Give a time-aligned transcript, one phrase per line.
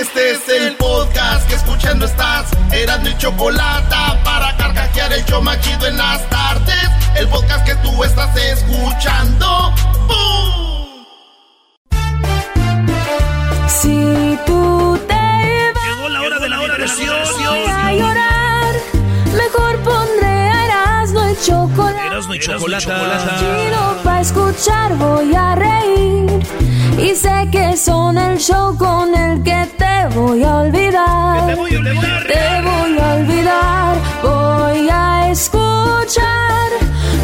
[0.00, 2.48] Este es el podcast que escuchando estás.
[2.72, 6.88] Eran mi chocolate para carcajear el show machido en las tardes.
[7.16, 9.74] El podcast que tú estás escuchando.
[10.08, 11.04] ¡Bum!
[13.68, 17.16] Si tú te vas Llegó la hora de la diversión.
[17.68, 18.74] a llorar,
[19.36, 19.69] mejor
[21.44, 22.06] chocolate.
[22.06, 22.86] Erasmo y chocolate.
[23.38, 26.40] Chido pa' escuchar voy a reír
[26.98, 31.74] Y sé que son el show con el que te voy a olvidar Te voy
[31.74, 32.26] a olvidar.
[32.26, 36.70] Te voy a olvidar Voy a escuchar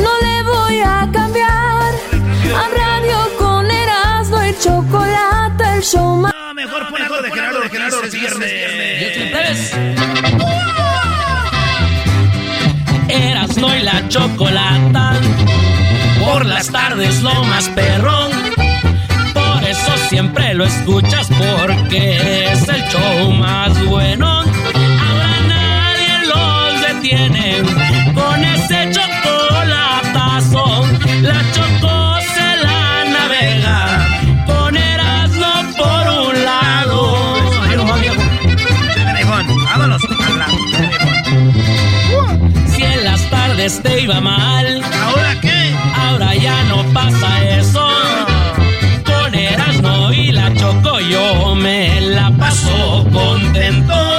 [0.00, 1.94] No le voy a cambiar
[2.54, 7.60] A radio con Erasmo y chocolate El show más No, mejor pon algo de Gerardo,
[7.60, 9.72] de Gerardo es viernes.
[13.56, 15.12] Erasno y la chocolata.
[16.24, 18.30] Por las tardes lo más perrón.
[19.32, 24.40] Por eso siempre lo escuchas porque es el show más bueno.
[24.40, 27.62] Ahora nadie los detiene
[43.66, 45.74] las tardes te iba mal, ¿Ahora qué?
[45.96, 47.84] ahora ya no pasa eso.
[49.04, 54.15] Con Erasmo y la Choco yo me la paso contento.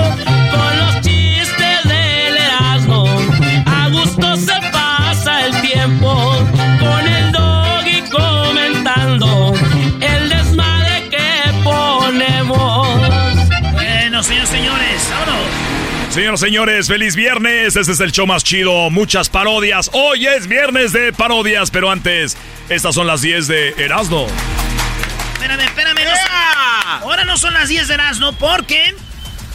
[16.18, 17.76] Señoras y señores, feliz viernes.
[17.76, 18.90] Este es el show más chido.
[18.90, 19.92] Muchas parodias.
[19.94, 22.36] Hoy es viernes de parodias, pero antes,
[22.70, 24.26] estas son las 10 de Erasmo.
[25.34, 26.04] Espérame, espérame.
[26.06, 28.96] no son- ahora no son las 10 de Erasmo, ¿por qué?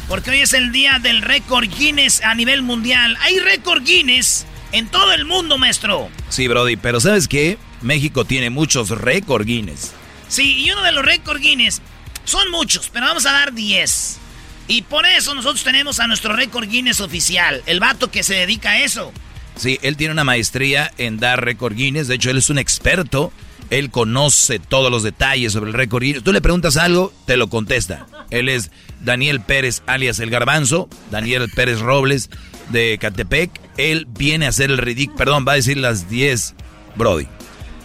[0.06, 3.18] Porque hoy es el día del récord Guinness a nivel mundial.
[3.22, 6.10] Hay récord Guinness en todo el mundo, maestro.
[6.28, 7.58] Sí, Brody, pero ¿sabes qué?
[7.80, 9.94] México tiene muchos récord Guinness.
[10.28, 11.82] Sí, y uno de los récord Guinness
[12.24, 14.20] son muchos, pero vamos a dar 10.
[14.68, 18.70] Y por eso nosotros tenemos a nuestro récord Guinness oficial, el vato que se dedica
[18.70, 19.12] a eso.
[19.56, 22.08] Sí, él tiene una maestría en dar récord Guinness.
[22.08, 23.32] De hecho, él es un experto.
[23.70, 26.22] Él conoce todos los detalles sobre el récord Guinness.
[26.22, 28.06] Tú le preguntas algo, te lo contesta.
[28.30, 30.88] Él es Daniel Pérez, alias El Garbanzo.
[31.10, 32.30] Daniel Pérez Robles
[32.70, 33.50] de Catepec.
[33.76, 35.18] Él viene a hacer el ridículo.
[35.18, 36.54] Perdón, va a decir las 10,
[36.96, 37.26] Brody.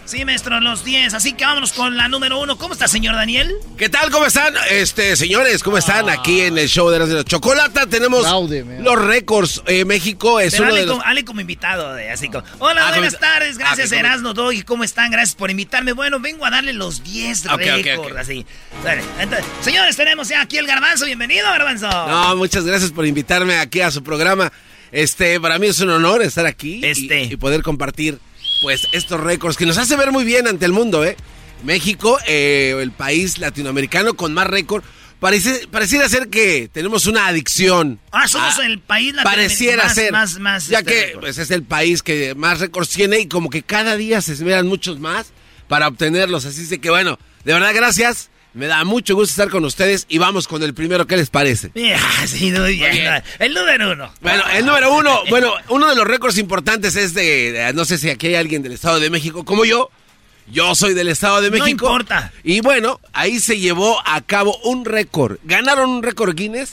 [0.08, 1.12] Sí, maestro, los 10.
[1.12, 2.56] Así que vámonos con la número uno.
[2.56, 3.54] ¿Cómo está, señor Daniel?
[3.76, 4.10] ¿Qué tal?
[4.10, 4.54] ¿Cómo están?
[4.70, 6.08] Este, señores, ¿cómo están?
[6.08, 8.26] Aquí en el show de la Chocolata tenemos
[8.80, 9.62] los récords.
[9.66, 10.96] Eh, México es Pero uno Ale, de los...
[10.96, 12.42] como, Ale como invitado, de- así como...
[12.58, 15.10] Hola, Ah, buenas como- tardes, ah, gracias como- Erasmo Doggy, ¿cómo están?
[15.10, 15.92] Gracias por invitarme.
[15.92, 18.46] Bueno, vengo a darle los 10 Ok, ok, récords, así.
[19.20, 21.04] Entonces, señores, tenemos ya aquí el Garbanzo.
[21.04, 21.86] Bienvenido, Garbanzo.
[21.90, 24.50] No, muchas gracias por invitarme aquí a su programa.
[24.90, 27.24] Este, para mí es un honor estar aquí y- Este.
[27.24, 28.18] y, poder compartir,
[28.62, 31.16] pues, estos récords que nos hace ver muy bien ante el mundo, ¿eh?
[31.64, 34.84] México, eh, el país latinoamericano con más récord.
[35.20, 37.98] Parece, pareciera ser que tenemos una adicción.
[38.12, 40.12] Ah, somos el país latinoamericano Pareciera más- ser.
[40.12, 41.20] más- más, ya este, que récord.
[41.22, 44.68] pues, es el país que más récords tiene y como que cada día se esmeran
[44.68, 45.32] muchos más
[45.66, 46.44] para obtenerlos.
[46.44, 48.30] Así que, bueno, de verdad, gracias.
[48.58, 51.06] Me da mucho gusto estar con ustedes y vamos con el primero.
[51.06, 51.70] ¿Qué les parece?
[52.26, 52.76] Sí, bien.
[52.76, 53.22] bien.
[53.38, 54.12] El número uno.
[54.20, 57.98] Bueno, el número uno, bueno, uno de los récords importantes es de, de- no sé
[57.98, 59.90] si aquí hay alguien del Estado de México como yo.
[60.50, 61.86] Yo soy del Estado de No México.
[61.86, 62.32] importa.
[62.42, 65.38] Y bueno, ahí se llevó a cabo un récord.
[65.44, 66.72] Ganaron un récord Guinness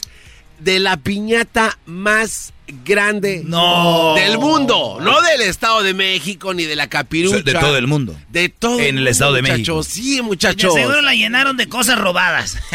[0.58, 2.52] de la piñata más
[2.84, 4.14] grande No.
[4.16, 4.98] del mundo.
[5.00, 7.42] No del Estado de México ni de la capirucha.
[7.42, 8.16] De todo el mundo.
[8.30, 9.58] De todo En el Estado de muchachos.
[9.58, 9.82] México.
[9.84, 10.74] Sí, De muchachos.
[10.74, 12.56] seguro la llenaron de cosas robadas.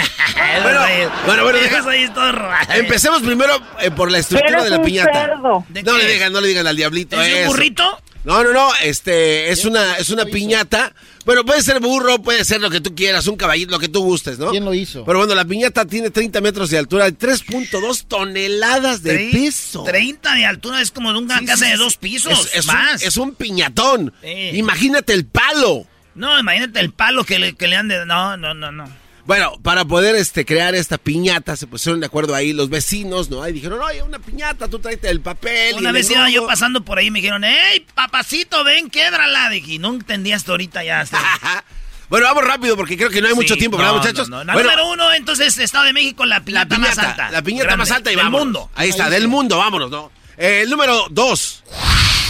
[0.63, 0.79] Bueno,
[1.25, 2.73] bueno, bueno, deja- ahí todo robado.
[2.73, 5.27] Empecemos primero eh, por la estructura de la piñata.
[5.69, 6.03] ¿De No qué?
[6.03, 7.21] le digan, no le digan al diablito.
[7.21, 8.01] ¿Es de un burrito?
[8.23, 10.93] No, no, no, este, es una, es una piñata.
[11.25, 14.03] Bueno, puede ser burro, puede ser lo que tú quieras, un caballito, lo que tú
[14.03, 14.51] gustes, ¿no?
[14.51, 15.03] ¿Quién lo hizo?
[15.05, 19.83] Pero bueno, la piñata tiene 30 metros de altura y 3.2 toneladas de Tre- peso.
[19.83, 21.83] 30 de altura es como de una Sí, casa sí, de sí.
[21.83, 22.45] dos pisos.
[22.47, 23.01] Es, es más.
[23.01, 24.13] Un, es un piñatón.
[24.21, 24.29] Sí.
[24.53, 25.85] Imagínate el palo.
[26.13, 28.05] No, imagínate el palo que le, que le han de.
[28.05, 29.00] No, no, no, no.
[29.31, 33.41] Bueno, para poder este, crear esta piñata, se pusieron de acuerdo ahí los vecinos, ¿no?
[33.41, 35.75] Ahí dijeron, oye, una piñata, tú tráete el papel.
[35.75, 36.47] y Una el vez iba yo engrudo".
[36.47, 39.49] pasando por ahí y me dijeron, ¡Ey, papacito, ven, quédrala!
[39.49, 40.99] Dije, y no entendí hasta ahorita ya.
[40.99, 41.17] hasta-
[42.09, 44.27] Bueno, vamos rápido porque creo que no hay mucho Sí, tiempo, no, ¿verdad, muchachos?
[44.27, 44.43] no, no.
[44.43, 47.31] La Bueno, número uno, entonces, Estado de México, la la piñata, piñata, más alta.
[47.31, 48.45] la piñata Grande, más alta y del vámonos.
[48.47, 48.69] mundo.
[48.75, 50.11] Ahí está, del mundo, vámonos, ¿no?
[50.37, 51.63] Eh, el número dos,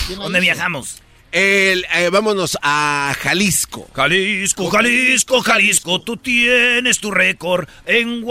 [0.07, 1.00] ¿Dónde viajamos?
[1.31, 3.87] El, eh, vámonos a Jalisco.
[3.95, 8.21] Jalisco, Jalisco, Jalisco, tú tienes tu récord en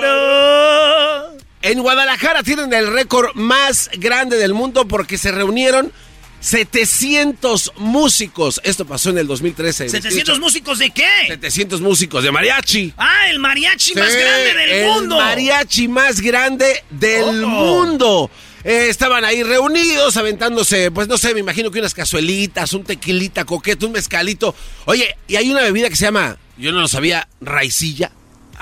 [0.00, 1.26] Guadalajara.
[1.62, 5.92] En Guadalajara tienen el récord más grande del mundo porque se reunieron
[6.40, 8.62] 700 músicos.
[8.64, 9.88] Esto pasó en el 2013.
[9.88, 11.04] ¿700 músicos de qué?
[11.28, 12.94] 700 músicos de mariachi.
[12.96, 15.16] Ah, el mariachi más grande del el mundo.
[15.18, 17.48] mariachi más grande del Oh.
[17.48, 18.30] mundo.
[18.64, 23.44] Eh, estaban ahí reunidos, aventándose, pues no sé, me imagino que unas cazuelitas, un tequilita
[23.44, 24.54] coqueto, un mezcalito.
[24.84, 28.12] Oye, y hay una bebida que se llama, yo no lo sabía, raicilla.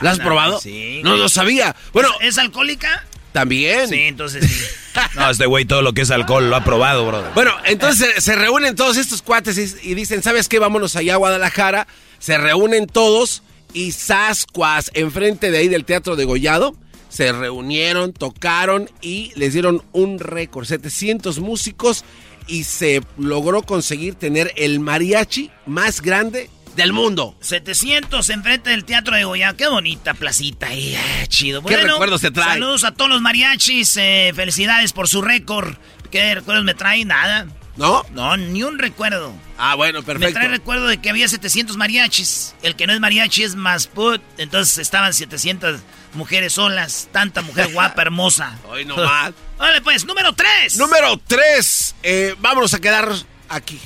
[0.00, 0.60] ¿La has Ah, probado?
[0.60, 1.00] sí.
[1.02, 1.74] No lo sabía.
[1.92, 3.04] Bueno, ¿Es alcohólica?
[3.32, 3.88] también.
[3.88, 4.64] Sí, entonces sí.
[5.14, 7.30] No, este güey todo lo que es alcohol lo ha probado, brother.
[7.34, 10.58] Bueno, entonces se reúnen todos estos cuates y, y dicen, ¿sabes qué?
[10.58, 11.86] Vámonos allá a Guadalajara.
[12.18, 13.42] Se reúnen todos
[13.74, 16.74] y Sascuas, enfrente de ahí del Teatro de Gollado,
[17.08, 22.04] se reunieron, tocaron y les dieron un récord, 700 músicos
[22.46, 27.36] y se logró conseguir tener el mariachi más grande del mundo.
[27.40, 29.54] 700 enfrente del Teatro de Goya.
[29.54, 30.96] Qué bonita placita ahí.
[30.96, 31.62] ah, chido.
[31.62, 32.54] ¿Qué recuerdos te trae?
[32.54, 33.96] Saludos a todos los mariachis.
[33.96, 35.74] eh, felicidades por su récord.
[36.10, 37.04] ¿Qué recuerdos me trae?
[37.04, 37.46] Nada.
[37.78, 38.04] ¿No?
[38.12, 39.32] No, ni un recuerdo.
[39.56, 40.34] Ah, bueno, Me perfecto.
[40.34, 42.54] trae recuerdo de que había 700 mariachis.
[42.62, 44.20] El que no es mariachi es más put.
[44.36, 45.80] Entonces estaban 700
[46.14, 47.08] mujeres solas.
[47.12, 48.58] Tanta mujer guapa, hermosa.
[48.68, 49.32] Hoy nomás.
[49.56, 50.76] Vale, pues, número 3.
[50.76, 51.94] Número 3.
[52.40, 53.08] vámonos a quedar
[53.48, 53.80] aquí,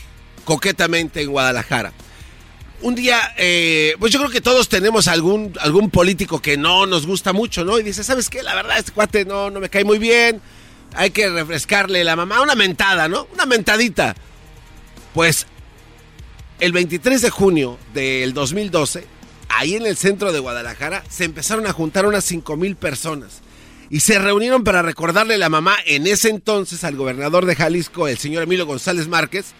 [0.44, 1.92] coquetamente en Guadalajara.
[2.80, 7.06] Un día, eh, pues yo creo que todos tenemos algún, algún político que no nos
[7.06, 7.78] gusta mucho, ¿no?
[7.78, 8.42] Y dice, ¿sabes qué?
[8.42, 10.42] La verdad, este cuate no, no me cae muy bien.
[10.94, 12.40] Hay que refrescarle la mamá.
[12.42, 13.26] Una mentada, ¿no?
[13.32, 14.14] Una mentadita.
[15.14, 15.46] Pues
[16.60, 19.06] el 23 de junio del 2012,
[19.48, 23.40] ahí en el centro de Guadalajara, se empezaron a juntar unas 5 mil personas.
[23.90, 28.16] Y se reunieron para recordarle la mamá en ese entonces al gobernador de Jalisco, el
[28.16, 29.52] señor Emilio González Márquez.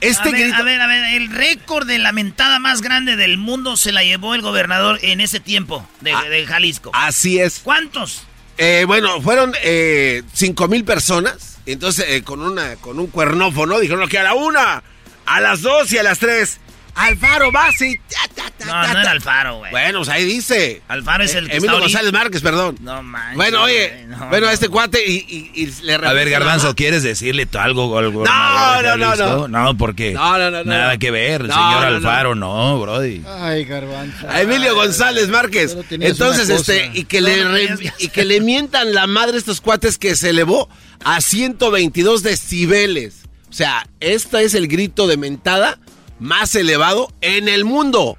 [0.00, 3.16] Este a, ver, grito- a ver, a ver, el récord de la mentada más grande
[3.16, 6.22] del mundo se la llevó el gobernador en ese tiempo de, Ah.
[6.28, 6.92] de Jalisco.
[6.94, 7.58] Así es.
[7.64, 8.22] ¿Cuántos?
[8.58, 11.58] Eh, bueno, fueron eh, 5 mil personas.
[11.64, 14.82] Entonces, eh, con, una, con un cuernófono, dijeron que a la una,
[15.26, 16.58] a las dos y a las tres.
[16.98, 17.96] Alfaro, vas y...
[17.98, 19.10] ta, ta, ta, No, ta, no era.
[19.12, 19.70] Alfaro, güey.
[19.70, 20.82] Bueno, pues ahí dice.
[20.88, 21.98] Alfaro es el que Emilio está ahorita.
[21.98, 22.76] González Márquez, perdón.
[22.80, 23.36] No manches.
[23.36, 24.52] Bueno, oye, no, bueno, no.
[24.52, 26.74] este cuate y, y- y le A ver, Garbanzo.
[26.74, 29.48] ¿quieres decirle tú algo al No, no, no, no.
[29.48, 30.70] No, porque No, no, no, no.
[30.70, 31.84] nada que ver, el No, señor.
[31.84, 33.22] Alfaro, no, brody.
[33.26, 34.28] Ay, garbanzo.
[34.28, 35.76] A Emilio González Márquez.
[35.90, 39.98] Entonces, este, y que, le re- y que le mientan la madre a estos cuates
[39.98, 40.68] que se elevó
[41.04, 43.22] a 122 decibeles.
[43.48, 45.78] O sea, este es el grito de mentada
[46.18, 48.18] más elevado en el mundo.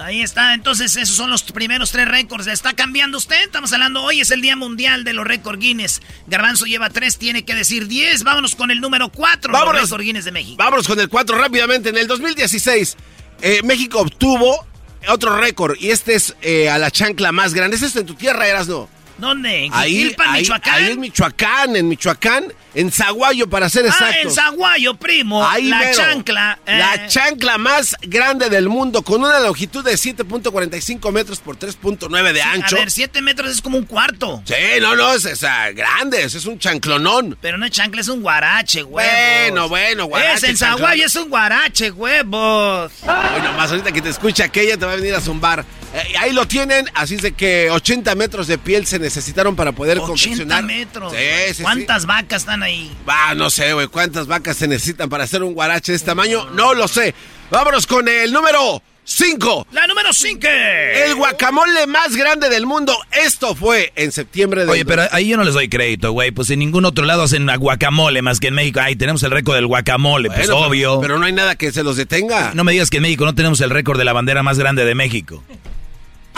[0.00, 2.46] Ahí está, entonces esos son los primeros tres récords.
[2.46, 3.42] ¿Está cambiando usted?
[3.42, 6.00] Estamos hablando, hoy es el Día Mundial de los Récord Guinness.
[6.28, 8.22] Garbanzo lleva tres, tiene que decir diez.
[8.22, 9.82] Vámonos con el número cuatro, los Vámonos.
[9.82, 10.56] récord Guinness de México.
[10.56, 11.88] Vámonos con el 4 rápidamente.
[11.88, 12.96] En el 2016,
[13.42, 14.64] eh, México obtuvo
[15.08, 17.76] otro récord y este es eh, a la chancla más grande.
[17.76, 18.88] ¿Es esto en tu tierra, Erasno?
[19.18, 19.64] ¿Dónde?
[19.66, 20.74] ¿En Ahí, ahí, Michoacán?
[20.74, 24.16] ahí en Michoacán, en Michoacán, en Zaguayo para ser ah, exactos.
[24.22, 25.44] en Zaguayo, primo.
[25.46, 25.96] Ahí la mero.
[25.96, 26.58] chancla.
[26.64, 32.32] eh, La chancla más grande del mundo, con una longitud de 7.45 metros por 3.9
[32.32, 32.76] de ancho.
[32.76, 34.42] A ver, siete metros es como un cuarto.
[34.46, 37.36] Sí, no, no, es, es, ah, grande, es, un chanclonón.
[37.40, 39.12] Pero no es chancla, es un guarache, huevos.
[39.12, 40.56] Bueno, bueno, guarache, Es en.
[40.56, 42.92] Zaguayo, es un guarache, huevos.
[43.02, 45.64] Hoy nomás, ahorita que te escucha aquella te va a venir a zumbar.
[45.94, 49.72] Eh, ahí lo tienen, así es de que 80 metros de piel se necesitaron para
[49.72, 50.64] poder 80 confeccionar.
[50.64, 51.12] metros.
[51.12, 51.18] Sí,
[51.48, 51.62] sí, sí.
[51.62, 52.90] ¿Cuántas vacas están ahí?
[53.08, 56.46] Va, no sé, güey, cuántas vacas se necesitan para hacer un guarache de este tamaño,
[56.50, 57.14] no lo sé.
[57.50, 59.68] Vámonos con el número 5.
[59.72, 60.46] La número 5.
[60.46, 62.94] El guacamole más grande del mundo.
[63.10, 64.70] Esto fue en septiembre de.
[64.70, 66.30] Oye, pero ahí yo no les doy crédito, güey.
[66.30, 68.80] Pues en ningún otro lado hacen guacamole más que en México.
[68.80, 71.00] Ahí tenemos el récord del guacamole, pues Bueno, pero- obvio.
[71.00, 72.52] Pero, no hay nada que se los detenga.
[72.52, 74.84] No me digas que en México no tenemos el récord de la bandera más grande
[74.84, 75.42] de México.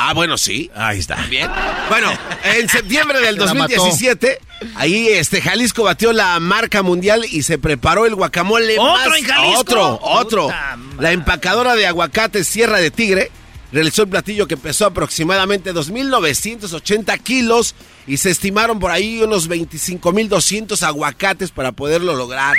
[0.03, 0.71] Ah, bueno, sí.
[0.75, 1.17] Ahí está.
[1.27, 1.49] Bien.
[1.89, 2.11] Bueno,
[2.45, 3.75] en septiembre del Se la mató.
[3.77, 4.39] 2017,
[4.77, 9.25] ahí este Jalisco batió la marca mundial y se preparó el guacamole ¿Otro más- en
[9.25, 9.61] Jalisco?
[9.61, 10.43] Otro, otro.
[10.45, 10.79] Puta.
[10.99, 13.31] La empacadora de aguacates Sierra de Tigre
[13.73, 17.75] realizó el platillo que pesó aproximadamente 2.980 kilos
[18.07, 22.57] y se estimaron por ahí unos 25.200 aguacates para poderlo lograr.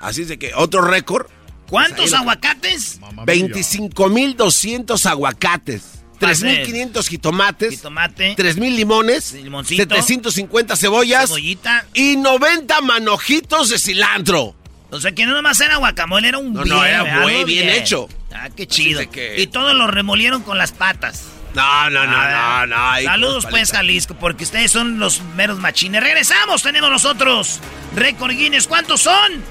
[0.00, 1.26] Así es de que otro récord,
[1.68, 2.98] ¿Cuántos lo- aguacates?
[3.26, 5.82] 25.200 aguacates.
[6.18, 7.70] 3.500 jitomates.
[7.70, 8.34] Jitomate.
[8.36, 9.94] 3000 limones, Limoncito.
[9.94, 11.86] 750 cebollas Cebollita.
[11.94, 14.54] y 90 manojitos de cilantro.
[14.90, 17.68] O sea que no nomás era guacamole, era un No, bien, no, era muy bien
[17.68, 18.08] hecho.
[18.34, 19.00] Ah, qué chido.
[19.10, 21.24] que- Y todos lo remolieron con las patas.
[21.54, 23.02] No, no, no, Ah, no, no.
[23.04, 23.72] Saludos pues.
[23.72, 26.02] Jalisco, porque ustedes son los meros machines.
[26.02, 27.58] Regresamos, tenemos nosotros.
[27.96, 29.42] Récord Guinness, ¿cuántos son?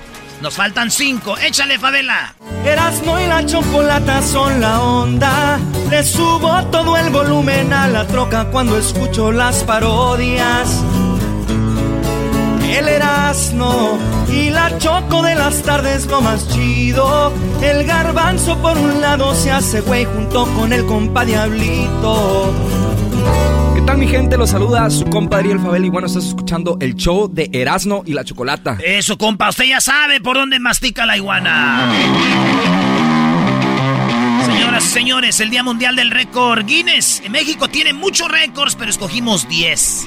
[0.42, 1.36] Nos faltan cinco.
[1.38, 2.36] Échale, Favela.
[2.64, 5.60] Erasmo y la chocolata son la onda.
[5.90, 10.84] Le subo todo el volumen a la troca cuando escucho las parodias.
[12.70, 13.98] El Erasmo
[14.30, 17.32] y la choco de las tardes lo más chido.
[17.62, 22.54] El garbanzo por un lado se hace güey junto con el compa Diablito.
[23.88, 24.36] ¿Qué tal mi gente?
[24.36, 28.12] Los saluda su compa Ariel Fabel y bueno, estás escuchando el show de Erasno y
[28.12, 28.78] la Chocolata.
[28.84, 31.90] Eso, compa, usted ya sabe por dónde mastica la iguana.
[34.46, 37.22] Señoras y señores, el Día Mundial del Récord Guinness.
[37.24, 40.06] En México tiene muchos récords, pero escogimos 10.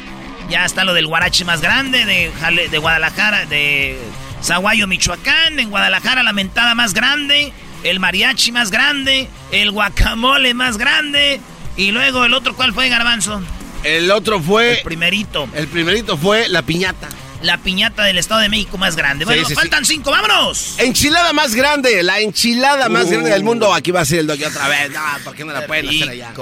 [0.51, 3.99] Ya está lo del guarache más grande de Guadalajara, de
[4.43, 5.59] Zaguayo, Michoacán.
[5.59, 7.55] En Guadalajara, la mentada más grande.
[7.83, 9.31] El mariachi más grande.
[9.53, 11.41] El guacamole más grande.
[11.79, 13.41] Y luego el otro, ¿cuál fue, Garbanzo?
[13.85, 14.79] El otro fue.
[14.79, 15.49] El primerito.
[15.55, 17.09] El primerito fue la piñata.
[17.43, 19.25] La piñata del Estado de México más grande.
[19.25, 20.75] Bueno, Sí, sí, faltan cinco, vámonos.
[20.79, 23.11] Enchilada más grande, la enchilada más Uh.
[23.13, 23.73] grande del mundo.
[23.73, 24.91] Aquí va a ser el doy otra vez.
[24.91, 26.33] No, ¿por qué no la pueden hacer allá?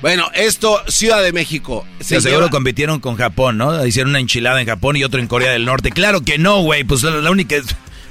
[0.00, 1.84] Bueno, esto, Ciudad de México.
[1.98, 3.84] Se seguro compitieron con Japón, ¿no?
[3.86, 5.90] Hicieron una enchilada en Japón y otro en Corea del Norte.
[5.90, 6.84] Claro que no, güey.
[6.84, 7.64] Pues la, la única es...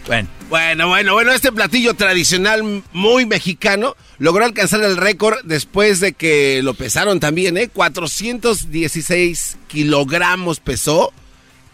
[0.08, 0.28] Bueno.
[0.50, 6.62] Bueno, bueno, bueno, este platillo tradicional muy mexicano logró alcanzar el récord después de que
[6.62, 7.70] lo pesaron también, ¿eh?
[7.70, 11.12] 416 kilogramos pesó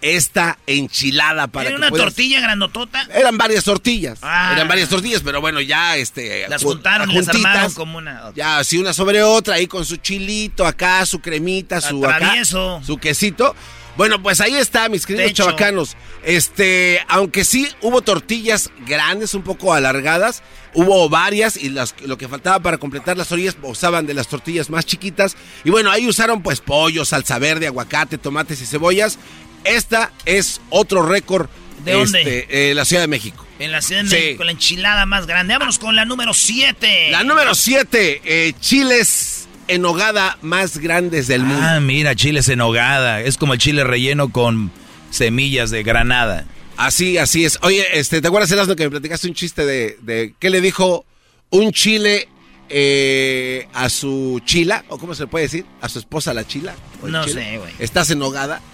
[0.01, 3.05] esta enchilada para Era que una puedas- tortilla grandotota.
[3.13, 4.19] Eran varias tortillas.
[4.21, 4.51] Ah.
[4.55, 6.47] Eran varias tortillas, pero bueno, ya este.
[6.47, 8.31] Las ju- juntaron y las juntitas, armaron como una.
[8.33, 12.97] Ya, así una sobre otra, ahí con su chilito acá, su cremita, su acá, su
[13.01, 13.53] quesito.
[13.97, 15.43] Bueno, pues ahí está, mis queridos Techo.
[15.43, 15.97] chavacanos.
[16.23, 22.27] Este, aunque sí hubo tortillas grandes, un poco alargadas, hubo varias y las, lo que
[22.27, 25.35] faltaba para completar las orillas usaban de las tortillas más chiquitas.
[25.63, 29.17] Y bueno, ahí usaron pues pollo, salsa verde, aguacate, tomates y cebollas.
[29.63, 31.47] Esta es otro récord
[31.83, 32.19] ¿De dónde?
[32.21, 33.45] este, eh, la Ciudad de México.
[33.59, 34.15] En la Ciudad de Sí.
[34.15, 35.53] México, la enchilada más grande.
[35.53, 37.09] Vámonos con la número 7.
[37.11, 41.65] La número 7, chiles en hogada más grandes del mundo.
[41.65, 43.21] Ah, mira, chiles en hogada.
[43.21, 44.71] Es como el chile relleno con
[45.09, 46.45] semillas de granada.
[46.77, 47.59] Así, así es.
[47.61, 51.05] Oye, este, ¿te acuerdas, Erasmo, que me platicaste un chiste de, de qué le dijo
[51.49, 52.29] un chile
[52.69, 54.85] eh, a su chila?
[54.87, 55.65] ¿O cómo se le puede decir?
[55.81, 56.75] ¿A su esposa la chila?
[57.01, 57.43] ¿O el No chile?
[57.43, 57.73] sé, güey.
[57.79, 58.61] ¿Estás en hogada?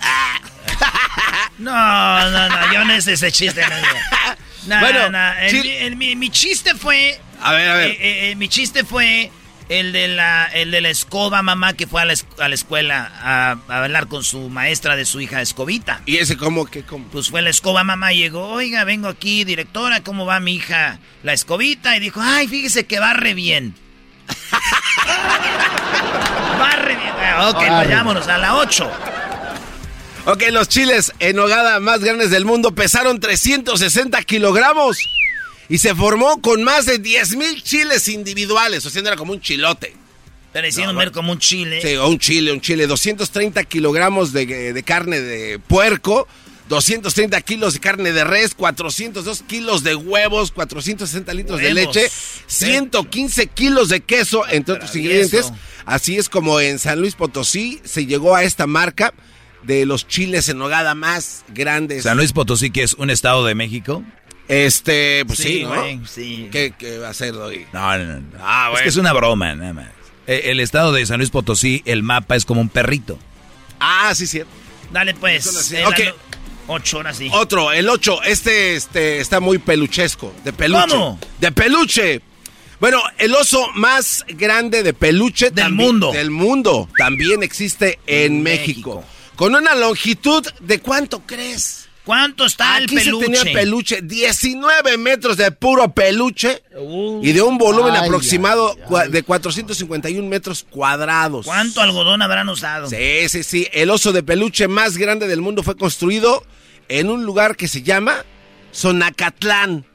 [1.57, 3.61] No, no, no, yo no es ese chiste.
[3.61, 7.17] No, no, Bueno, no, el- chil- el- mi, mi chiste fue.
[7.41, 7.91] A ver, a ver.
[7.91, 9.31] eh, eh, eh, mi chiste fue
[9.69, 13.11] el de la, el de la escoba, mamá, que fue a la, a la escuela
[13.21, 16.01] a, a hablar con su maestra de su hija Escobita.
[16.05, 17.07] ¿Y ese cómo que cómo?
[17.07, 20.99] Pues fue la escoba, mamá, llegó, oiga, vengo aquí, directora, ¿cómo va mi hija?
[21.23, 23.75] La escobita, y dijo, ay, fíjese que va re bien.
[26.61, 27.13] va re bien.
[27.19, 27.69] Ah, Ok, Barre.
[27.69, 28.91] vayámonos a la 8.
[30.27, 34.97] Ok, los chiles en hogada más grandes del mundo pesaron 360 kilogramos
[35.69, 38.85] y se formó con más de 10 mil chiles individuales.
[38.85, 39.95] O sea, era como un chilote.
[40.53, 41.81] Pero hicieron No, ver como un chile.
[41.81, 42.87] Sí, o un chile, un chile.
[42.87, 46.27] 230 kilogramos de, de carne de puerco,
[46.69, 52.09] 230 kilos de carne de res, 402 kilos de huevos, 460 litros de leche,
[52.47, 54.97] 115 kilos de queso, entre otros Travieso.
[55.25, 55.53] ingredientes.
[55.85, 59.13] Así es como en San Luis Potosí se llegó a esta marca
[59.63, 62.03] de los chiles en nogada más grandes.
[62.03, 64.03] San Luis Potosí, que es un estado de México.
[64.47, 65.69] Este, pues sí, Sí, ¿no?
[65.75, 66.49] güey, sí.
[66.51, 67.65] ¿Qué, qué va a ser hoy?
[67.73, 68.37] No, no, no.
[68.39, 69.87] Ah, Es que es una broma, nada más.
[70.27, 73.17] Eh, El estado de San Luis Potosí, el mapa es como un perrito.
[73.79, 74.41] Ah, sí, sí.
[74.91, 75.71] Dale pues.
[75.71, 75.99] Eh, Ok.
[76.67, 77.29] Ocho horas sí.
[77.31, 78.23] Otro, el 8.
[78.23, 80.33] Este, este está muy peluchesco.
[80.43, 80.87] De peluche.
[80.89, 81.19] ¿Cómo?
[81.39, 82.21] De peluche.
[82.79, 86.11] Bueno, el oso más grande de peluche Del también- mundo.
[86.11, 86.89] Del mundo.
[86.97, 89.03] También existe en México.
[89.35, 91.84] Con una longitud de cuánto crees?
[92.05, 93.25] ¿Cuánto está el Aquí peluche?
[93.25, 96.61] se tenía peluche, 19 metros de puro peluche
[97.23, 98.75] y de un volumen Ay, aproximado
[99.09, 101.45] de 451 metros cuadrados.
[101.47, 102.87] ¿Cuánto algodón habrán usado?
[102.87, 103.67] Sí, sí, sí.
[103.73, 106.43] El oso de peluche más grande del mundo fue construido
[106.89, 108.23] en un lugar que se llama
[108.73, 109.85] Zonacatlán,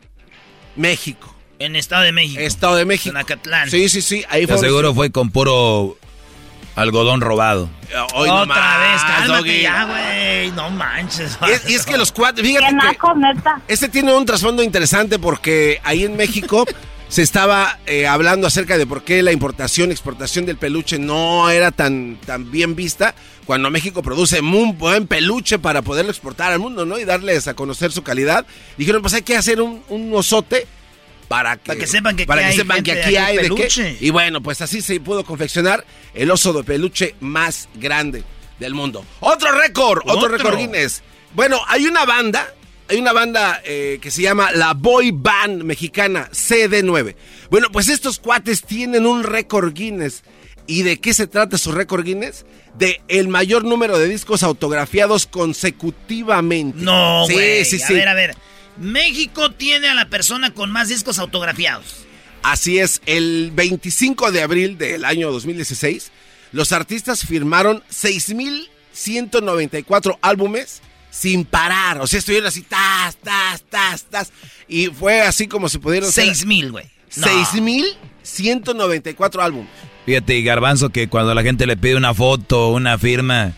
[0.76, 1.36] México.
[1.58, 2.40] En Estado de México.
[2.40, 3.10] Estado de México.
[3.12, 3.70] Zonacatlán.
[3.70, 4.24] Sí, sí, sí.
[4.30, 4.56] Ahí fue.
[4.56, 5.96] aseguro fue con puro
[6.76, 7.68] algodón robado.
[8.14, 10.50] Hoy no Otra más, vez, cálmate ya, güey.
[10.52, 11.38] No manches.
[11.46, 15.80] Y es, y es que los cuatro, fíjate que este tiene un trasfondo interesante porque
[15.84, 16.66] ahí en México
[17.08, 21.72] se estaba eh, hablando acerca de por qué la importación, exportación del peluche no era
[21.72, 23.14] tan, tan bien vista
[23.46, 26.98] cuando México produce muy buen peluche para poderlo exportar al mundo, ¿no?
[27.00, 28.46] Y darles a conocer su calidad.
[28.78, 30.68] Dijeron, pues hay que hacer un, un osote
[31.30, 33.38] para que, Para que sepan que para que hay sepan que gente, aquí aquí hay
[33.38, 33.96] hay de qué.
[34.00, 38.24] Y bueno, pues así se pudo confeccionar el oso de peluche más grande
[38.58, 39.04] del mundo.
[39.20, 40.28] Otro récord, otro, Otro.
[40.38, 41.02] récord Guinness.
[41.32, 42.52] Bueno, hay una banda,
[42.88, 47.14] hay una banda eh, que se llama la Boy Band Mexicana CD9.
[47.48, 50.24] Bueno, pues estos cuates tienen un récord Guinness.
[50.66, 52.44] ¿Y de qué se trata su récord Guinness?
[52.74, 56.78] De el mayor número de discos autografiados consecutivamente.
[56.82, 57.64] No, Sí, güey.
[57.64, 57.94] sí, a sí.
[57.94, 58.36] ver, a ver.
[58.78, 62.06] México tiene a la persona con más discos autografiados.
[62.42, 66.10] Así es, el 25 de abril del año 2016,
[66.52, 67.82] los artistas firmaron
[68.94, 72.00] 6.194 álbumes sin parar.
[72.00, 74.32] O sea, estuvieron así, tas, tas, tas, tas.
[74.68, 76.08] Y fue así como se pudieron...
[76.08, 76.86] hacer- 6,000, güey.
[77.16, 77.26] No.
[77.26, 79.68] 6.194 álbumes.
[80.06, 83.52] Fíjate, y Garbanzo, que cuando la gente le pide una foto, una firma,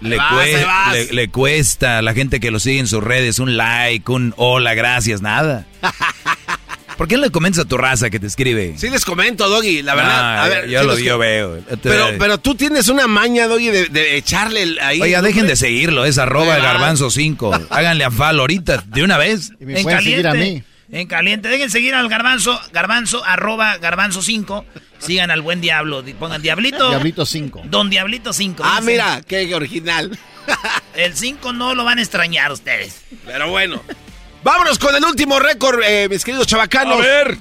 [0.00, 3.38] le, vas, cue- le, le cuesta a la gente que lo sigue en sus redes
[3.38, 5.66] un like, un hola, gracias, nada.
[6.96, 8.74] ¿Por qué no le comentas a tu raza que te escribe?
[8.78, 10.18] Sí les comento, Doggy, la verdad.
[10.18, 11.58] Ah, a ver, yo sí lo yo veo.
[11.82, 15.02] Pero, pero tú tienes una maña, Doggy, de, de echarle ahí...
[15.02, 16.68] Oiga, ¿no dejen de seguirlo, es arroba Ahí va.
[16.72, 17.66] garbanzo 5.
[17.70, 19.52] Háganle a Fal ahorita, de una vez.
[19.60, 20.64] en caliente.
[20.90, 21.48] En caliente.
[21.50, 24.64] Dejen seguir al garbanzo, garbanzo, arroba garbanzo 5.
[24.98, 26.02] Sigan al buen diablo.
[26.02, 26.88] di- Pongan diablito.
[26.88, 27.62] Diablito 5.
[27.66, 28.62] Don Diablito 5.
[28.64, 30.18] Ah, mira, qué original.
[30.94, 33.02] El 5 no lo van a extrañar ustedes.
[33.24, 33.82] Pero bueno.
[34.42, 36.98] Vámonos con el último récord, eh, mis queridos chavacanos.
[36.98, 37.38] A ver.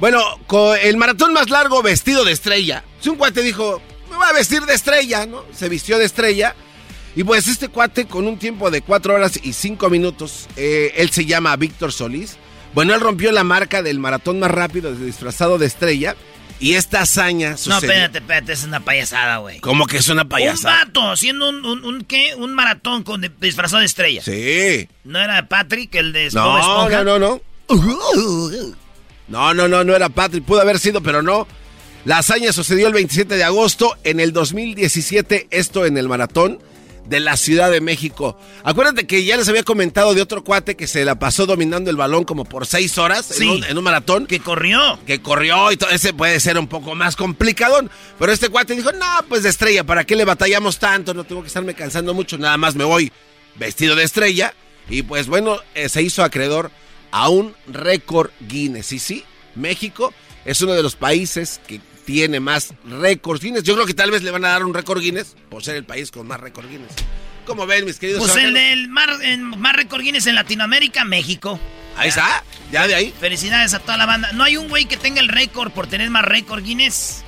[0.00, 2.84] Bueno, con el maratón más largo vestido de estrella.
[3.00, 5.44] Si un cuate dijo, me voy a vestir de estrella, ¿no?
[5.52, 6.54] Se vistió de estrella.
[7.16, 11.10] Y pues este cuate con un tiempo de 4 horas y 5 minutos, eh, él
[11.10, 12.36] se llama Víctor Solís.
[12.74, 16.14] Bueno, él rompió la marca del maratón más rápido disfrazado de estrella.
[16.60, 17.78] Y esta hazaña No, sucedió.
[17.90, 18.52] espérate, espérate.
[18.52, 19.60] Es una payasada, güey.
[19.60, 20.74] ¿Cómo que es una payasada?
[20.82, 22.34] Un vato haciendo un, un, un, ¿qué?
[22.36, 24.22] Un maratón con de- disfrazado de estrella.
[24.22, 24.88] Sí.
[25.04, 27.04] ¿No era Patrick, el de No, Esponja?
[27.04, 28.48] no, no, no.
[29.28, 30.44] No, no, no, no era Patrick.
[30.44, 31.46] Pudo haber sido, pero no.
[32.04, 36.58] La hazaña sucedió el 27 de agosto en el 2017, esto en el maratón
[37.08, 38.38] de la Ciudad de México.
[38.64, 41.96] Acuérdate que ya les había comentado de otro cuate que se la pasó dominando el
[41.96, 43.44] balón como por seis horas Sí.
[43.44, 44.26] en, un, en un maratón.
[44.26, 44.98] Que corrió.
[45.06, 47.90] Que corrió y todo ese puede ser un poco más complicadón.
[48.18, 51.14] Pero este cuate dijo, no, pues de estrella, ¿para qué le batallamos tanto?
[51.14, 53.10] No tengo que estarme cansando mucho, nada más me voy
[53.56, 54.52] vestido de estrella.
[54.90, 56.70] Y pues bueno, eh, se hizo acreedor
[57.10, 58.92] a un récord Guinness.
[58.92, 60.12] Y sí, México
[60.44, 63.64] es uno de los países que tiene más récords Guinness.
[63.64, 65.84] Yo creo que tal vez le van a dar un récord Guinness por ser el
[65.84, 66.88] país con más récord Guinness.
[67.44, 71.60] ¿Cómo ven, mis queridos Pues el del mar, en más récord Guinness en Latinoamérica, México.
[71.98, 72.42] Ahí está,
[72.72, 73.12] ya de ahí.
[73.20, 74.32] Felicidades a toda la banda.
[74.32, 77.24] ¿No hay un güey que tenga el récord por tener más récord Guinness?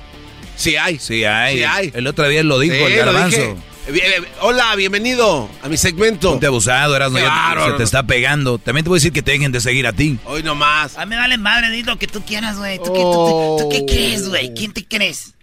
[0.55, 0.97] Sí hay.
[0.97, 1.57] Sí hay.
[1.57, 1.91] Sí hay.
[1.93, 3.57] El otro día lo dijo Sí, el lo garbanzo.
[3.87, 4.07] Dije.
[4.07, 6.31] Eh, eh, Hola, bienvenido a mi segmento.
[6.31, 7.71] Ponte abusado, te- bárbaro.
[7.71, 8.57] se te está pegando.
[8.57, 10.19] También te voy a decir que te dejen de seguir a ti.
[10.25, 10.97] Hoy nomás.
[10.97, 12.77] A mí me vale madre, di lo que tú quieras, güey.
[12.77, 14.53] ¿Tú, qué- tú- tú- tú qué crees, güey?
[14.53, 15.33] ¿Quién te crees?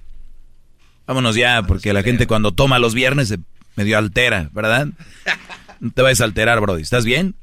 [1.07, 3.39] Vámonos ya, porque la gente cuando toma los viernes se
[3.77, 4.89] medio altera, ¿verdad?
[5.81, 6.83] No te vayas a alterar, Brody.
[6.83, 7.37] ¿Estás bien?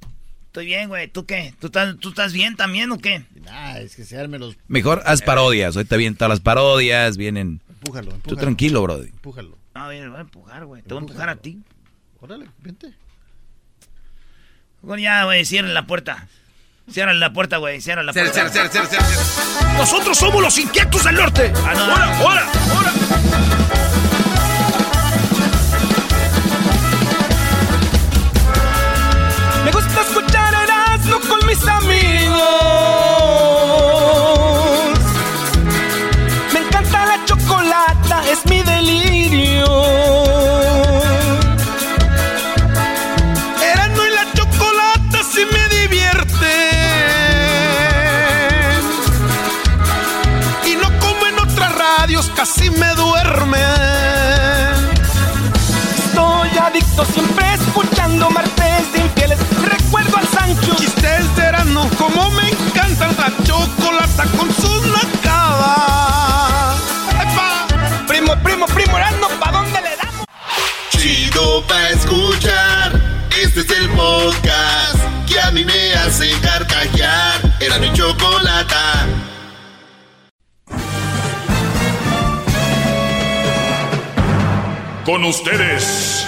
[0.47, 1.07] Estoy bien, güey.
[1.07, 1.53] ¿Tú qué?
[1.61, 3.23] ¿Tú estás, ¿Tú estás bien también o qué?
[3.49, 4.57] Ah, es que se armen los.
[4.67, 5.75] Mejor haz parodias.
[5.77, 7.61] Ahorita vienen todas las parodias, vienen...
[7.69, 8.41] Empújalo, Tú empújalo.
[8.41, 9.07] tranquilo, Brody.
[9.07, 9.57] Empújalo.
[9.75, 10.81] No, bien, voy a empujar, güey.
[10.83, 11.59] Te voy a empujar a ti.
[12.21, 12.93] Órale, vente.
[14.81, 16.27] Bueno, ya, güey, cierren la puerta.
[16.89, 17.81] Cierren la puerta, güey.
[17.81, 18.31] Cierren la puerta.
[18.31, 19.73] cierra, cierra, cierra, cierra.
[19.73, 21.51] Nosotros somos los inquietos del norte.
[21.57, 21.93] Ah, no, no.
[21.93, 24.01] ¡Hola, hola!
[56.95, 59.37] Estoy adicto siempre escuchando martes de infieles.
[59.61, 60.75] Recuerdo al Sancho.
[60.77, 66.79] Chistes de Erasmo, como me encanta la chocolata con sus nacadas.
[67.11, 67.67] ¡Epa!
[68.07, 70.25] Primo, primo, primo, Erasmo, ¿pa' dónde le damos?
[70.91, 72.93] Chido pa' escuchar.
[73.43, 77.57] Este es el podcast que a mí me hace carcajear.
[77.59, 79.05] Era mi chocolata.
[85.03, 86.25] Con ustedes.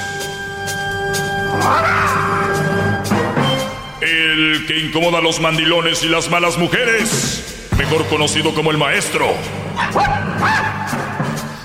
[4.02, 7.68] El que incomoda a los mandilones y las malas mujeres.
[7.78, 9.28] Mejor conocido como el maestro.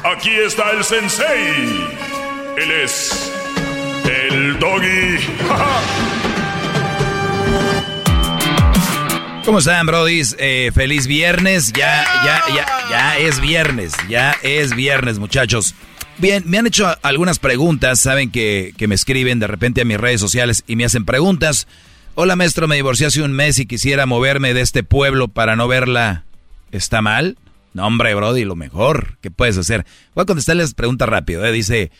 [0.04, 1.88] Aquí está el sensei.
[2.56, 3.32] Él es
[4.04, 5.18] el doggy.
[9.44, 10.36] ¿Cómo están, brodis?
[10.38, 11.72] Eh, feliz viernes.
[11.72, 13.92] Ya, ya, ya, ya es viernes.
[14.08, 15.74] Ya es viernes, muchachos.
[16.18, 18.00] Bien, me han hecho algunas preguntas.
[18.00, 21.66] Saben que, que me escriben de repente a mis redes sociales y me hacen preguntas.
[22.14, 25.66] Hola, maestro, me divorcié hace un mes y quisiera moverme de este pueblo para no
[25.66, 26.24] verla.
[26.70, 27.38] ¿Está mal?
[27.74, 29.86] No, hombre, Brody, lo mejor que puedes hacer.
[30.14, 31.44] Voy a contestarles preguntas rápido.
[31.44, 31.52] ¿eh?
[31.52, 31.90] Dice,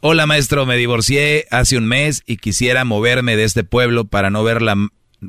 [0.00, 4.44] hola, maestro, me divorcié hace un mes y quisiera moverme de este pueblo para no
[4.44, 4.76] verla.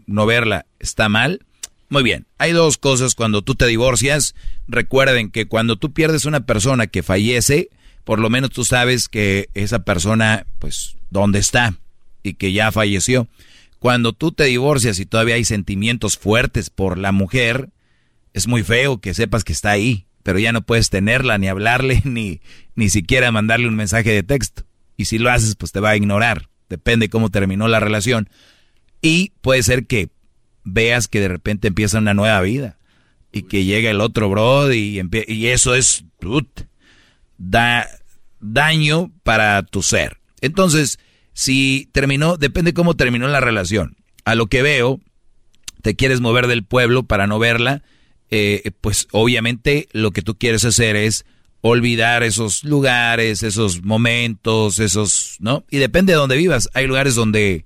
[0.06, 0.66] No verla.
[0.80, 1.42] ¿Está mal?
[1.90, 4.36] Muy bien, hay dos cosas cuando tú te divorcias.
[4.68, 7.70] Recuerden que cuando tú pierdes una persona que fallece,
[8.10, 11.76] por lo menos tú sabes que esa persona, pues, dónde está
[12.24, 13.28] y que ya falleció.
[13.78, 17.70] Cuando tú te divorcias y todavía hay sentimientos fuertes por la mujer,
[18.34, 22.02] es muy feo que sepas que está ahí, pero ya no puedes tenerla, ni hablarle,
[22.04, 22.42] ni,
[22.74, 24.64] ni siquiera mandarle un mensaje de texto.
[24.98, 26.50] Y si lo haces, pues te va a ignorar.
[26.68, 28.28] Depende cómo terminó la relación.
[29.04, 30.10] Y puede ser que
[30.64, 32.80] veas que de repente empieza una nueva vida
[33.32, 36.06] y que llega el otro bro y, y eso es
[37.40, 37.88] da
[38.40, 40.18] daño para tu ser.
[40.42, 41.00] Entonces,
[41.34, 43.98] si terminó, depende cómo terminó la relación.
[44.26, 45.00] A lo que veo,
[45.82, 47.82] te quieres mover del pueblo para no verla,
[48.30, 51.26] eh, pues obviamente lo que tú quieres hacer es
[51.62, 55.66] olvidar esos lugares, esos momentos, esos, ¿no?
[55.72, 56.70] Y depende de dónde vivas.
[56.74, 57.66] Hay lugares donde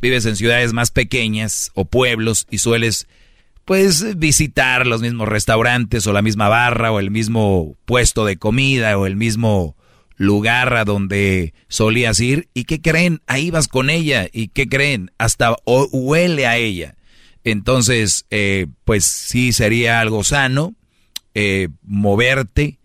[0.00, 3.08] vives en ciudades más pequeñas o pueblos y sueles
[3.66, 8.96] pues visitar los mismos restaurantes o la misma barra o el mismo puesto de comida
[8.96, 9.76] o el mismo
[10.14, 15.10] lugar a donde solías ir y qué creen, ahí vas con ella y qué creen,
[15.18, 16.94] hasta huele a ella.
[17.42, 20.74] Entonces, eh, pues sí sería algo sano
[21.34, 22.78] eh, moverte.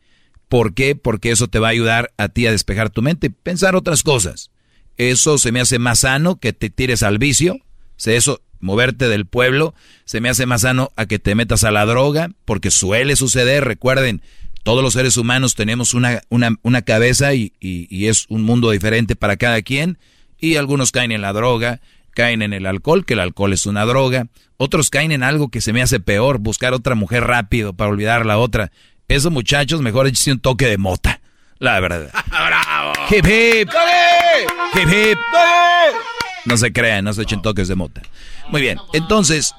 [0.50, 0.96] ¿Por qué?
[0.96, 4.50] Porque eso te va a ayudar a ti a despejar tu mente, pensar otras cosas.
[4.98, 7.60] Eso se me hace más sano que te tires al vicio.
[8.04, 9.74] Eso, moverte del pueblo,
[10.06, 13.66] se me hace más sano a que te metas a la droga, porque suele suceder,
[13.66, 14.22] recuerden,
[14.64, 18.72] todos los seres humanos tenemos una, una, una cabeza y, y, y, es un mundo
[18.72, 19.98] diferente para cada quien,
[20.40, 23.86] y algunos caen en la droga, caen en el alcohol, que el alcohol es una
[23.86, 27.90] droga, otros caen en algo que se me hace peor, buscar otra mujer rápido para
[27.90, 28.72] olvidar la otra.
[29.08, 31.22] Esos muchachos, mejor échese un toque de mota,
[31.58, 32.12] la verdad.
[32.28, 32.94] ¡Bravo!
[33.10, 33.70] Hip hip.
[33.72, 34.46] ¡Dale!
[34.76, 35.18] Hip hip.
[35.34, 36.11] ¡Dale!
[36.46, 38.02] No se crean, no se echen toques de mota.
[38.50, 39.54] Muy bien, entonces,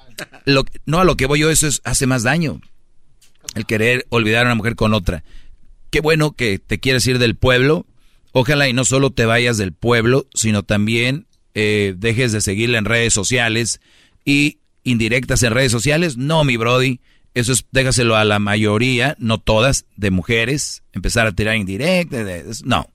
[0.44, 2.60] lo, no a lo que voy yo, eso es, hace más daño.
[3.54, 5.24] El querer olvidar a una mujer con otra.
[5.90, 7.86] Qué bueno que te quieres ir del pueblo.
[8.32, 12.86] Ojalá y no solo te vayas del pueblo, sino también eh, dejes de seguirla en
[12.86, 13.80] redes sociales
[14.24, 16.16] y indirectas en redes sociales.
[16.16, 17.00] No, mi Brody.
[17.34, 20.82] Eso es, déjaselo a la mayoría, no todas, de mujeres.
[20.92, 22.64] Empezar a tirar indirectas.
[22.64, 22.88] No.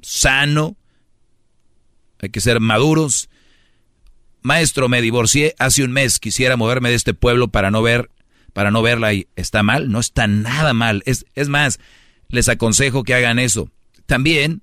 [0.00, 0.76] Sano.
[2.20, 3.28] Hay que ser maduros.
[4.42, 6.18] Maestro, me divorcié hace un mes.
[6.18, 8.10] Quisiera moverme de este pueblo para no ver,
[8.52, 9.90] para no verla y está mal.
[9.90, 11.02] No está nada mal.
[11.06, 11.80] Es, es más,
[12.28, 13.70] les aconsejo que hagan eso.
[14.06, 14.62] También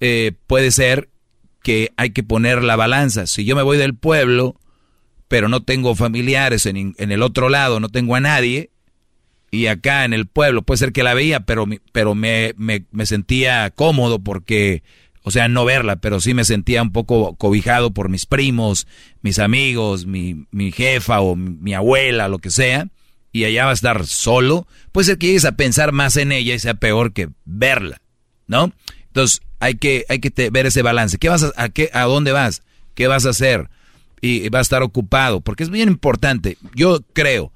[0.00, 1.08] eh, puede ser
[1.62, 3.26] que hay que poner la balanza.
[3.26, 4.60] Si yo me voy del pueblo,
[5.28, 8.70] pero no tengo familiares en, en el otro lado, no tengo a nadie,
[9.50, 13.06] y acá en el pueblo, puede ser que la veía, pero, pero me, me, me
[13.06, 14.82] sentía cómodo porque
[15.28, 18.86] o sea, no verla, pero sí me sentía un poco cobijado por mis primos,
[19.22, 22.86] mis amigos, mi, mi jefa o mi, abuela, lo que sea,
[23.32, 26.54] y allá va a estar solo, puede ser que llegues a pensar más en ella
[26.54, 28.00] y sea peor que verla,
[28.46, 28.72] ¿no?
[29.08, 31.18] Entonces, hay que, hay que ver ese balance.
[31.18, 32.62] ¿Qué vas a, a, qué, ¿A dónde vas?
[32.94, 33.68] ¿Qué vas a hacer?
[34.20, 36.56] Y va a estar ocupado, porque es bien importante.
[36.72, 37.50] Yo creo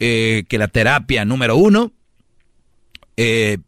[0.00, 1.92] eh, que la terapia número uno,
[3.16, 3.58] eh,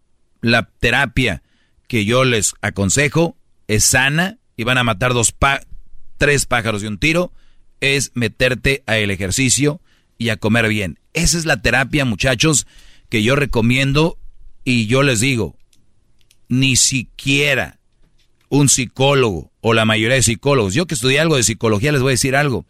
[0.40, 1.44] la terapia
[1.86, 3.36] que yo les aconsejo
[3.68, 5.60] es sana y van a matar dos pa
[6.18, 7.32] tres pájaros de un tiro,
[7.80, 9.80] es meterte a el ejercicio
[10.16, 10.98] y a comer bien.
[11.12, 12.66] Esa es la terapia, muchachos,
[13.08, 14.18] que yo recomiendo
[14.64, 15.58] Y yo les digo,
[16.48, 17.78] ni siquiera
[18.48, 22.10] un psicólogo o la mayoría de psicólogos, yo que estudié algo de psicología les voy
[22.10, 22.64] a decir algo,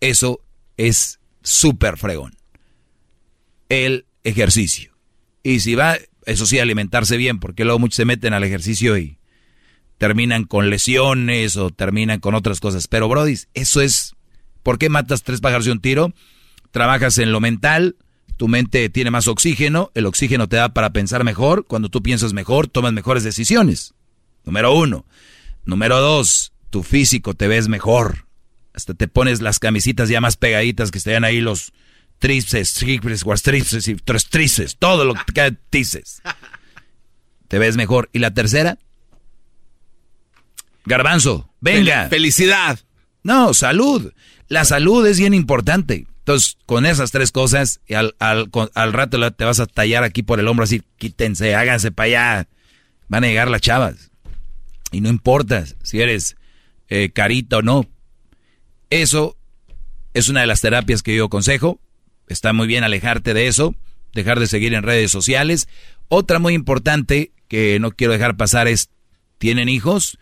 [0.00, 0.40] eso
[0.76, 2.34] es súper fregón.
[3.68, 4.96] El ejercicio.
[5.42, 9.18] Y si va, eso sí, alimentarse bien, porque luego muchos se meten al ejercicio y
[9.98, 12.88] terminan con lesiones o terminan con otras cosas.
[12.88, 14.14] Pero, Brody, eso es.
[14.62, 16.12] ¿Por qué matas tres pájaros de un tiro?
[16.70, 17.96] Trabajas en lo mental,
[18.36, 22.32] tu mente tiene más oxígeno, el oxígeno te da para pensar mejor, cuando tú piensas
[22.32, 23.94] mejor, tomas mejores decisiones.
[24.44, 25.04] Número uno.
[25.64, 28.26] Número dos, tu físico te ves mejor.
[28.72, 31.72] Hasta te pones las camisitas ya más pegaditas que estén ahí los
[32.24, 33.96] tríceps, tríceps, cuastrices y
[34.78, 36.22] todo lo que tices.
[37.48, 38.08] Te ves mejor.
[38.14, 38.78] ¿Y la tercera?
[40.86, 42.08] Garbanzo, venga.
[42.08, 42.80] felicidad.
[43.22, 44.14] No, salud.
[44.48, 46.06] La salud es bien importante.
[46.20, 50.40] Entonces, con esas tres cosas, al, al, al rato te vas a tallar aquí por
[50.40, 52.48] el hombro así, quítense, háganse para allá.
[53.08, 54.10] Van a llegar las chavas.
[54.92, 56.36] Y no importa si eres
[56.88, 57.86] eh, carita o no.
[58.88, 59.36] Eso
[60.14, 61.80] es una de las terapias que yo aconsejo.
[62.28, 63.74] Está muy bien alejarte de eso,
[64.12, 65.68] dejar de seguir en redes sociales.
[66.08, 68.90] Otra muy importante que no quiero dejar pasar es,
[69.38, 70.18] ¿tienen hijos?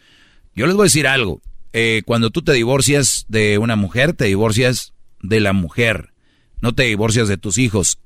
[0.54, 1.40] Yo les voy a decir algo.
[1.72, 6.12] Eh, cuando tú te divorcias de una mujer, te divorcias de la mujer.
[6.60, 7.98] No te divorcias de tus hijos.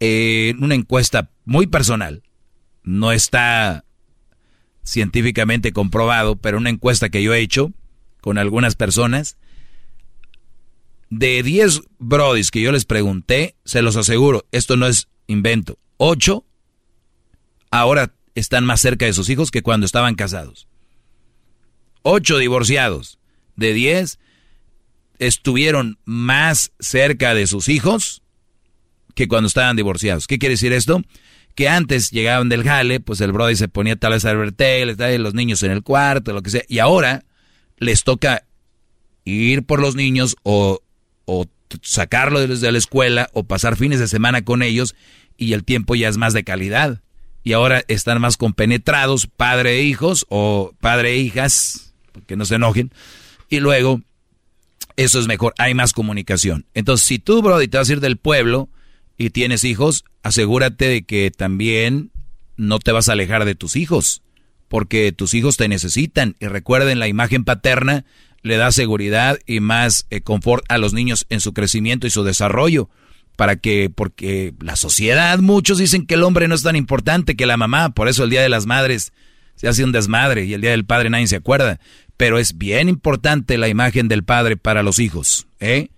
[0.00, 2.22] En una encuesta muy personal,
[2.82, 3.84] no está
[4.82, 7.72] científicamente comprobado, pero una encuesta que yo he hecho
[8.20, 9.36] con algunas personas,
[11.10, 16.44] de 10 brodis que yo les pregunté, se los aseguro, esto no es invento, 8
[17.70, 20.68] ahora están más cerca de sus hijos que cuando estaban casados.
[22.02, 23.18] 8 divorciados
[23.56, 24.18] de 10
[25.18, 28.22] estuvieron más cerca de sus hijos
[29.14, 30.26] que cuando estaban divorciados.
[30.26, 31.02] ¿Qué quiere decir esto?
[31.56, 35.34] Que antes llegaban del jale, pues el brody se ponía tal vez a ver los
[35.34, 37.24] niños en el cuarto, lo que sea, y ahora
[37.78, 38.46] les toca
[39.24, 40.80] ir por los niños o,
[41.30, 41.46] o
[41.82, 44.96] sacarlos desde la escuela o pasar fines de semana con ellos
[45.36, 47.02] y el tiempo ya es más de calidad.
[47.44, 51.92] Y ahora están más compenetrados, padre e hijos o padre e hijas,
[52.26, 52.92] que no se enojen.
[53.50, 54.00] Y luego,
[54.96, 56.64] eso es mejor, hay más comunicación.
[56.72, 58.70] Entonces, si tú, Brody, te vas a ir del pueblo
[59.18, 62.10] y tienes hijos, asegúrate de que también
[62.56, 64.22] no te vas a alejar de tus hijos,
[64.68, 66.36] porque tus hijos te necesitan.
[66.40, 68.06] Y recuerden, la imagen paterna
[68.42, 72.24] le da seguridad y más eh, confort a los niños en su crecimiento y su
[72.24, 72.88] desarrollo.
[73.36, 77.46] Para que, porque la sociedad, muchos dicen que el hombre no es tan importante que
[77.46, 79.12] la mamá, por eso el Día de las Madres
[79.54, 81.78] se hace un desmadre y el Día del Padre nadie se acuerda.
[82.16, 85.90] Pero es bien importante la imagen del padre para los hijos, ¿eh?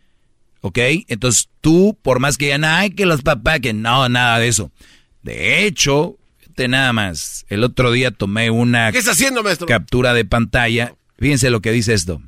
[0.61, 0.79] ¿Ok?
[1.09, 4.71] Entonces tú, por más que ya ay, que los papás, que no, nada de eso.
[5.23, 6.19] De hecho,
[6.57, 9.67] de nada más, el otro día tomé una ¿Qué está haciendo, maestro?
[9.67, 10.95] captura de pantalla.
[11.19, 12.21] Fíjense lo que dice esto.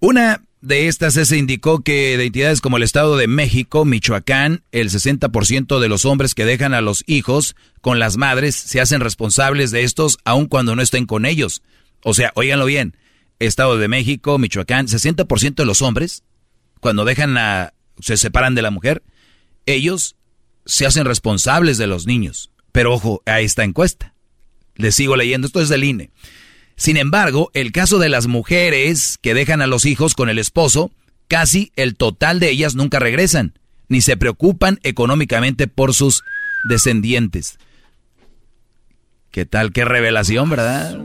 [0.00, 4.90] Una de estas se indicó que de entidades como el Estado de México, Michoacán, el
[4.90, 9.70] 60% de los hombres que dejan a los hijos con las madres se hacen responsables
[9.70, 11.62] de estos aun cuando no estén con ellos.
[12.04, 12.96] O sea, óiganlo bien,
[13.40, 16.22] Estado de México, Michoacán, 60% de los hombres,
[16.80, 19.02] cuando dejan a, se separan de la mujer,
[19.66, 20.16] ellos
[20.64, 22.50] se hacen responsables de los niños.
[22.70, 24.14] Pero ojo a esta encuesta.
[24.76, 26.10] Les sigo leyendo, esto es del INE.
[26.78, 30.92] Sin embargo, el caso de las mujeres que dejan a los hijos con el esposo,
[31.26, 36.22] casi el total de ellas nunca regresan, ni se preocupan económicamente por sus
[36.68, 37.58] descendientes.
[39.32, 39.72] ¿Qué tal?
[39.72, 40.96] Qué revelación, ¿verdad?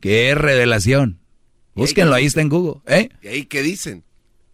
[0.00, 1.20] Qué revelación.
[1.76, 2.82] Búsquenlo, ahí está en Google.
[2.88, 3.08] ¿eh?
[3.22, 4.02] ¿Y ahí qué dicen?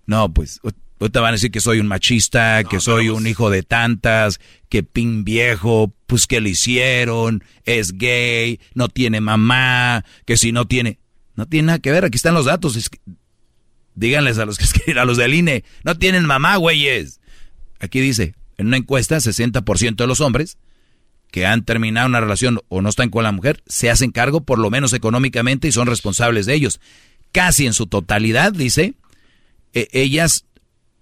[0.04, 0.60] No, pues
[0.98, 4.82] te van a decir que soy un machista, que soy un hijo de tantas, que
[4.82, 10.98] pin viejo, pues que le hicieron, es gay, no tiene mamá, que si no tiene...
[11.34, 12.90] No tiene nada que ver, aquí están los datos.
[13.94, 17.20] díganles a los que a los del INE, no tienen mamá, güeyes.
[17.78, 20.56] Aquí dice, en una encuesta, 60% de los hombres
[21.30, 24.58] que han terminado una relación o no están con la mujer, se hacen cargo por
[24.58, 26.80] lo menos económicamente y son responsables de ellos.
[27.32, 28.94] Casi en su totalidad, dice,
[29.74, 30.45] e, ellas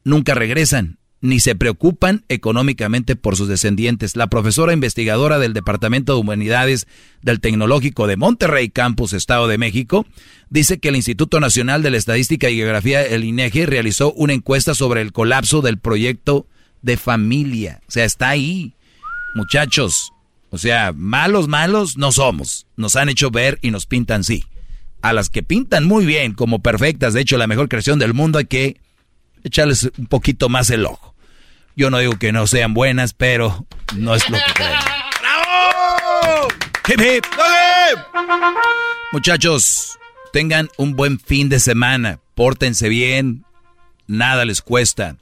[0.04, 4.14] nunca regresan ni se preocupan económicamente por sus descendientes.
[4.14, 6.86] La profesora investigadora del Departamento de Humanidades
[7.22, 10.04] del Tecnológico de Monterrey, Campus, Estado de México,
[10.50, 14.74] dice que el Instituto Nacional de la Estadística y Geografía, el INEGI, realizó una encuesta
[14.74, 16.46] sobre el colapso del proyecto
[16.82, 17.80] de familia.
[17.88, 18.74] O sea, está ahí.
[19.34, 20.12] Muchachos,
[20.50, 22.66] o sea, malos, malos no somos.
[22.76, 24.44] Nos han hecho ver y nos pintan sí.
[25.00, 28.38] A las que pintan muy bien, como perfectas, de hecho la mejor creación del mundo,
[28.38, 28.83] hay que
[29.44, 31.14] echarles un poquito más el ojo.
[31.76, 34.68] Yo no digo que no sean buenas, pero no es lo que creo.
[35.20, 36.48] ¡Bravo!
[36.88, 37.24] Hip, hip.
[39.12, 39.98] Muchachos,
[40.32, 42.18] tengan un buen fin de semana.
[42.34, 43.44] Pórtense bien.
[44.06, 45.16] Nada les cuesta.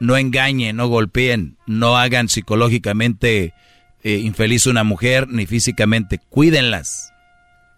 [0.00, 3.54] No engañen, no golpeen, no hagan psicológicamente
[4.02, 6.18] eh, infeliz a una mujer ni físicamente.
[6.28, 7.12] Cuídenlas.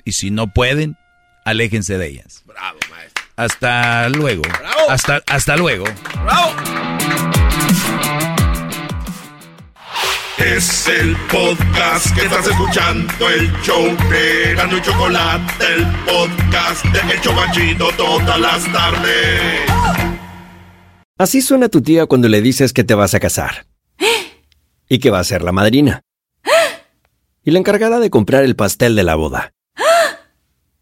[0.05, 0.97] Y si no pueden,
[1.45, 2.43] aléjense de ellas.
[2.47, 3.06] Bravo, maestro.
[3.37, 4.43] Hasta luego.
[4.43, 4.89] Bravo.
[4.91, 5.85] Hasta, hasta luego.
[6.25, 6.53] Bravo.
[10.39, 17.15] Es el podcast que estás escuchando, el show de Gano y Chocolate, el podcast de
[17.15, 19.61] El Chocachito todas las tardes.
[21.19, 23.67] Así suena tu tía cuando le dices que te vas a casar.
[24.89, 26.03] Y que va a ser la madrina.
[27.45, 29.53] Y la encargada de comprar el pastel de la boda.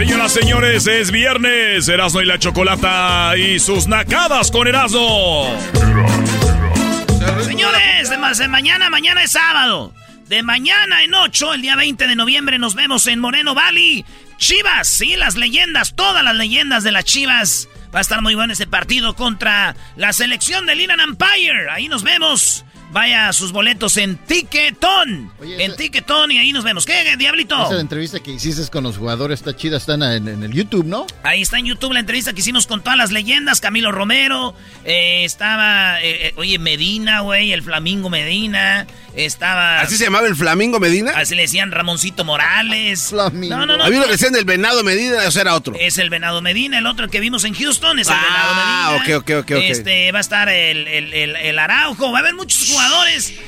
[0.00, 1.86] Señoras, señores, es viernes.
[1.86, 5.54] Erasmo y la Chocolata y sus nacadas con Erasmo.
[7.44, 9.92] Señores, de, ma- de mañana, mañana es sábado.
[10.26, 14.06] De mañana en 8, el día 20 de noviembre, nos vemos en Moreno Valley.
[14.38, 17.68] Chivas, sí, las leyendas, todas las leyendas de las Chivas.
[17.94, 21.68] Va a estar muy bueno ese partido contra la selección del Inland Empire.
[21.70, 22.64] Ahí nos vemos.
[22.92, 25.32] Vaya sus boletos en Ticketon.
[25.42, 26.84] en Ticketon y ahí nos vemos.
[26.84, 27.66] ¿Qué, Diablito?
[27.70, 31.06] Esa entrevista que hiciste con los jugadores está chida, están en, en el YouTube, ¿no?
[31.22, 33.60] Ahí está en YouTube la entrevista que hicimos con todas las leyendas.
[33.60, 38.86] Camilo Romero, eh, estaba, eh, eh, oye, Medina, güey, el Flamingo Medina.
[39.16, 39.80] Estaba.
[39.80, 41.10] ¿Así se llamaba el Flamingo Medina?
[41.16, 43.12] Así le decían Ramoncito Morales.
[43.32, 43.84] No, no, no.
[43.84, 45.74] Había uno que decían del Venado Medina, o sea, era otro.
[45.78, 49.18] Es el Venado Medina, el otro que vimos en Houston es el Ah, Venado Medina.
[49.18, 49.62] ok, ok, ok, ok.
[49.64, 52.79] Este, va a estar el, el, el- el Araujo, va a haber muchos jugadores,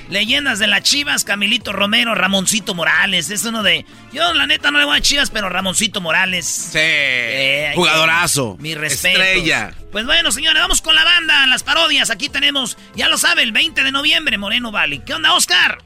[0.08, 3.30] leyendas de las Chivas, Camilito Romero, Ramoncito Morales.
[3.30, 3.84] Es uno de.
[4.12, 6.46] Yo, la neta, no le voy a Chivas, pero Ramoncito Morales.
[6.46, 6.78] Sí.
[6.78, 8.56] hay jugadorazo.
[8.56, 9.18] que- Mi respeto.
[9.20, 9.72] Estrella.
[9.90, 12.10] Pues bueno, señores, vamos con la banda, las parodias.
[12.10, 15.00] Aquí tenemos, ya lo sabe, el 20 de noviembre, Moreno Valley.
[15.00, 15.78] ¿Qué onda, Oscar?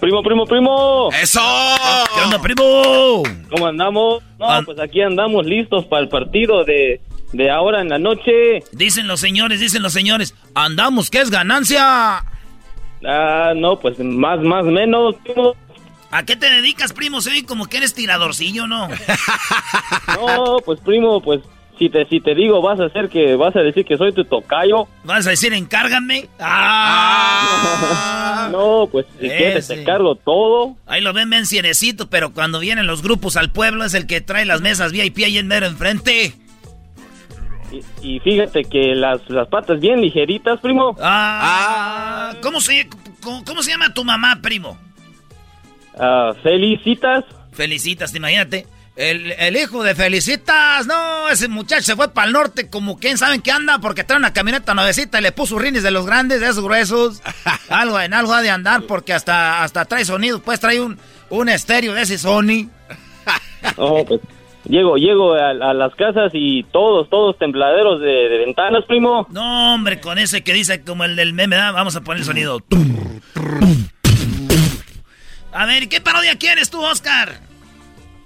[0.00, 1.10] Primo, primo, primo.
[1.20, 1.40] ¡Eso!
[2.14, 3.22] ¿Qué onda, primo?
[3.50, 4.22] ¿Cómo andamos?
[4.38, 4.62] No, Ah.
[4.64, 7.00] pues aquí andamos listos para el partido de,
[7.32, 8.60] de ahora en la noche.
[8.72, 12.24] Dicen los señores, dicen los señores, andamos, ¿qué es ganancia?
[13.04, 15.16] Ah, no, pues más, más, menos.
[15.24, 15.54] primo.
[16.10, 17.20] ¿A qué te dedicas, primo?
[17.20, 18.88] Se oye como que eres tiradorcillo, ¿no?
[20.20, 21.40] No, pues primo, pues
[21.78, 24.24] si te, si te digo, vas a hacer que, vas a decir que soy tu
[24.24, 24.86] tocayo.
[25.04, 26.28] ¿Vas a decir encárgame?
[26.38, 28.38] ¡Ah!
[28.52, 29.76] No, pues si quieres Ese.
[29.76, 30.76] te cargo todo.
[30.86, 34.20] Ahí lo ven bien cienecito, pero cuando vienen los grupos al pueblo es el que
[34.20, 36.34] trae las mesas VIP ahí en mero enfrente.
[37.72, 40.96] Y, y fíjate que las, las patas bien ligeritas, primo.
[41.00, 42.88] Ah, ¿cómo, se,
[43.22, 44.78] cómo, cómo se llama tu mamá, primo?
[45.98, 47.24] Ah, felicitas.
[47.52, 48.66] Felicitas, imagínate.
[48.94, 53.16] El, el hijo de Felicitas, no, ese muchacho se fue para el norte como quién
[53.16, 56.04] sabe en qué anda porque trae una camioneta nuevecita y le puso rines de los
[56.04, 57.22] grandes, de esos gruesos.
[57.70, 60.98] algo en algo ha de andar porque hasta, hasta trae sonido, pues trae un,
[61.30, 62.68] un estéreo de ese Sony.
[63.78, 64.20] No, pues
[64.64, 69.26] llego, llego a, a las casas y todos, todos tembladeros de, de ventanas, primo.
[69.30, 71.72] No, hombre, con ese que dice como el del meme, ¿verdad?
[71.72, 72.58] vamos a poner el sonido.
[75.52, 77.40] A ver, ¿qué parodia quieres tú, Oscar?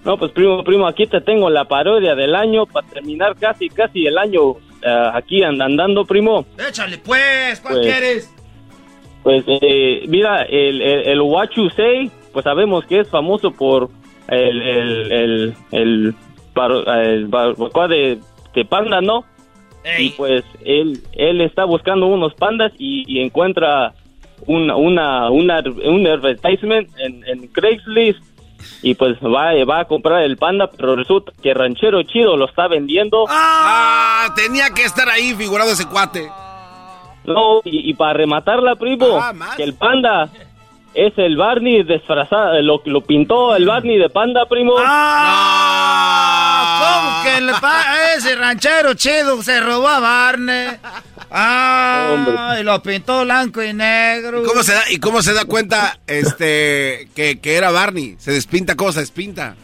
[0.05, 4.07] No, pues primo, primo, aquí te tengo la parodia del año para terminar casi, casi
[4.07, 4.55] el año
[4.87, 6.47] ah, aquí and- andando, primo.
[6.69, 8.33] Échale, pues, ¿cuál Pues- quieres?
[9.25, 13.91] Pues, eh, mira, el, el, el What You Say pues sabemos que es famoso por
[14.29, 16.15] el, el, el, el,
[16.57, 18.19] el barbacoa de,
[18.55, 19.25] de panda, ¿no?
[19.99, 23.95] Y pues él, él está buscando unos pandas y, y encuentra
[24.47, 28.19] una, una, una, un advertisement en, en Craigslist
[28.83, 32.67] y pues va, va a comprar el panda, pero resulta que Ranchero Chido lo está
[32.67, 33.27] vendiendo.
[33.29, 36.29] Ah, tenía que estar ahí figurado ese cuate.
[37.25, 39.21] No, y, y para rematarla, primo,
[39.57, 40.29] que el panda
[40.97, 44.75] es el Barney disfrazado, lo, lo pintó el Barney de panda, primo.
[46.79, 50.69] ¿Cómo que el pa- ese ranchero chido se robó a Barney?
[51.31, 54.43] Ah, y lo pintó blanco y negro.
[54.45, 58.15] ¿Cómo se da, ¿Y cómo se da cuenta este que, que era Barney?
[58.19, 59.55] Se despinta cosa, despinta.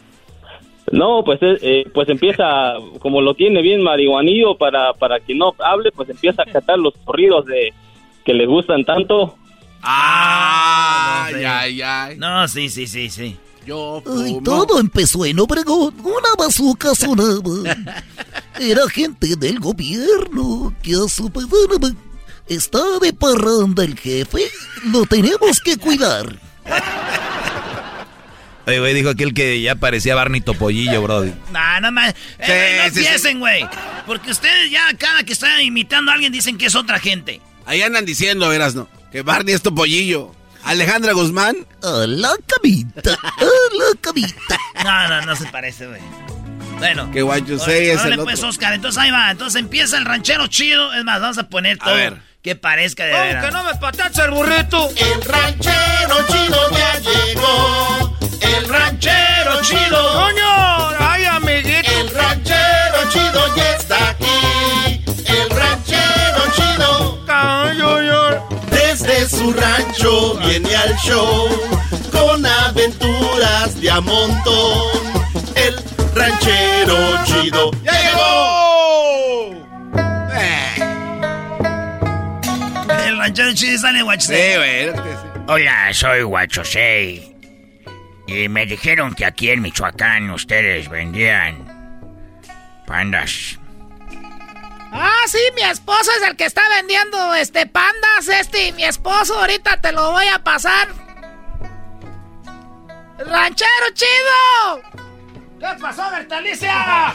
[0.90, 5.54] No, pues eh, eh, pues empieza, como lo tiene bien marihuanillo para, para que no
[5.58, 7.72] hable, pues empieza a cantar los corridos de
[8.24, 9.36] que le gustan tanto.
[9.82, 12.16] Ay, ay, ay.
[12.16, 13.36] No, sí, sí, sí, sí.
[13.66, 15.94] Yo Ay, todo empezó en Obregón.
[16.02, 17.76] Una bazooka sonaba.
[18.60, 21.30] Era gente del gobierno que a su
[22.48, 24.50] está de parranda el jefe.
[24.84, 26.36] Lo tenemos que cuidar.
[28.66, 31.32] Oye, güey, dijo aquel que ya parecía Barney Topollillo, brody.
[31.52, 32.14] No, no más.
[32.40, 33.00] Sí, no sí, sí.
[33.00, 33.66] empiecen, güey.
[34.06, 37.40] Porque ustedes ya cada que están imitando a alguien dicen que es otra gente.
[37.66, 38.88] Ahí andan diciendo, verás, ¿no?
[39.12, 40.34] Que Barney es topollillo.
[40.64, 41.54] Alejandra Guzmán.
[41.82, 43.12] A la camita.
[43.12, 44.58] A la camita.
[44.82, 46.00] No, no, no se parece, güey.
[46.78, 47.10] Bueno.
[47.12, 48.48] Que what you say es el pues, otro.
[48.48, 48.72] Oscar.
[48.72, 49.30] Entonces ahí va.
[49.30, 50.92] Entonces empieza el ranchero chido.
[50.94, 51.94] Es más, vamos a poner todo.
[51.94, 52.16] ver.
[52.42, 53.44] Que parezca de ¿Cómo veras.
[53.44, 54.88] que no me patacha el burrito?
[54.96, 58.18] El ranchero chido ya llegó.
[58.40, 60.12] El ranchero chido.
[60.14, 60.88] ¡Coño!
[60.98, 61.90] ¡Ay, amiguito!
[62.00, 64.24] El ranchero chido ya está aquí.
[69.32, 71.48] Su rancho viene al show
[72.10, 75.00] con aventuras de a montón.
[75.56, 75.74] El
[76.14, 78.32] ranchero chido ya llegó.
[83.06, 84.28] El ranchero chido sale guacho.
[84.28, 84.90] Sí, güey.
[85.48, 87.34] Hola, soy Huachosei.
[88.26, 91.66] Y me dijeron que aquí en Michoacán ustedes vendían
[92.86, 93.58] pandas.
[94.92, 99.80] Ah, sí, mi esposo es el que está vendiendo este pandas, este, mi esposo, ahorita
[99.80, 100.88] te lo voy a pasar.
[103.18, 104.82] ¡Ranchero chido!
[105.58, 106.74] ¿Qué pasó, Bertalicia?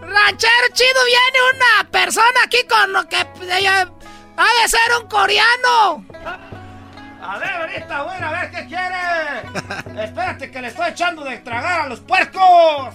[0.00, 1.04] ¡Ranchero chido!
[1.04, 3.88] Viene una persona aquí con lo que ella
[4.36, 6.04] ha de ser un coreano.
[7.22, 10.02] A ver, ahorita voy a ver qué quiere.
[10.04, 12.94] Espérate que le estoy echando de tragar a los puercos.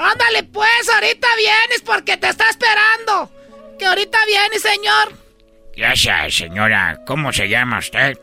[0.00, 3.30] Ándale pues, ahorita vienes porque te está esperando.
[3.78, 5.12] Que ahorita viene, señor.
[5.76, 6.98] Gracias, señora.
[7.06, 8.18] ¿Cómo se llama usted?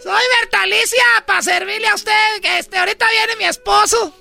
[0.00, 2.40] Soy Bertalicia, para servirle a usted.
[2.40, 4.14] Que este, ahorita viene mi esposo.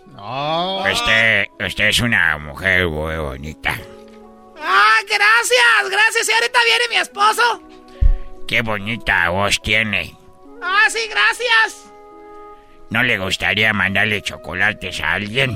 [0.91, 3.79] Usted, usted es una mujer muy bonita.
[4.59, 6.27] Ah, gracias, gracias.
[6.27, 7.61] Y ahorita viene mi esposo.
[8.47, 10.17] Qué bonita voz tiene.
[10.63, 11.91] Ah, sí, gracias.
[12.89, 15.55] ¿No le gustaría mandarle chocolates a alguien?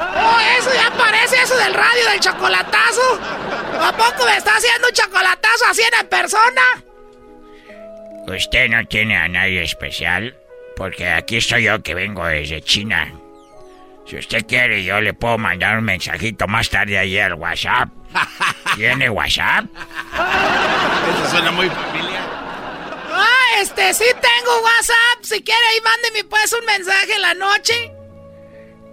[0.00, 3.20] Oh, eso ya parece eso del radio del chocolatazo.
[3.80, 6.62] ¿A poco me está haciendo un chocolatazo así en persona?
[8.26, 10.36] ¿Usted no tiene a nadie especial?
[10.76, 13.12] Porque aquí estoy yo que vengo desde China.
[14.06, 17.88] Si usted quiere, yo le puedo mandar un mensajito más tarde ahí al WhatsApp.
[18.76, 19.66] ¿Tiene WhatsApp?
[20.14, 22.22] Eso suena muy familiar.
[23.12, 25.22] Ah, este, sí tengo WhatsApp.
[25.22, 27.92] Si quiere, ahí mándeme pues un mensaje en la noche.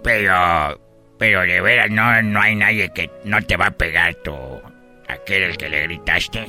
[0.02, 0.80] Pero,
[1.18, 4.34] pero de veras no, no hay nadie que no te va a pegar tu...
[5.08, 6.46] aquel el que le gritaste.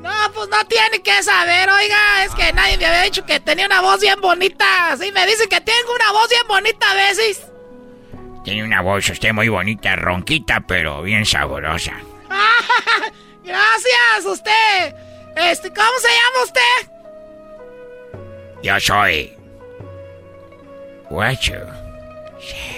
[0.00, 2.24] No, pues no tiene que saber, oiga.
[2.24, 4.96] Es que nadie me había dicho que tenía una voz bien bonita.
[4.98, 7.46] Sí, me dicen que tengo una voz bien bonita a veces.
[8.44, 11.94] Tiene una voz usted muy bonita, ronquita, pero bien sabrosa.
[13.44, 14.94] Gracias, usted.
[15.36, 16.90] Este, ¿cómo se llama usted?
[18.62, 19.36] Yo soy...
[21.08, 21.66] Guacho,
[22.40, 22.73] sí.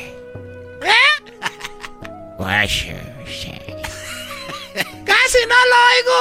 [5.05, 6.19] Casi no lo oigo.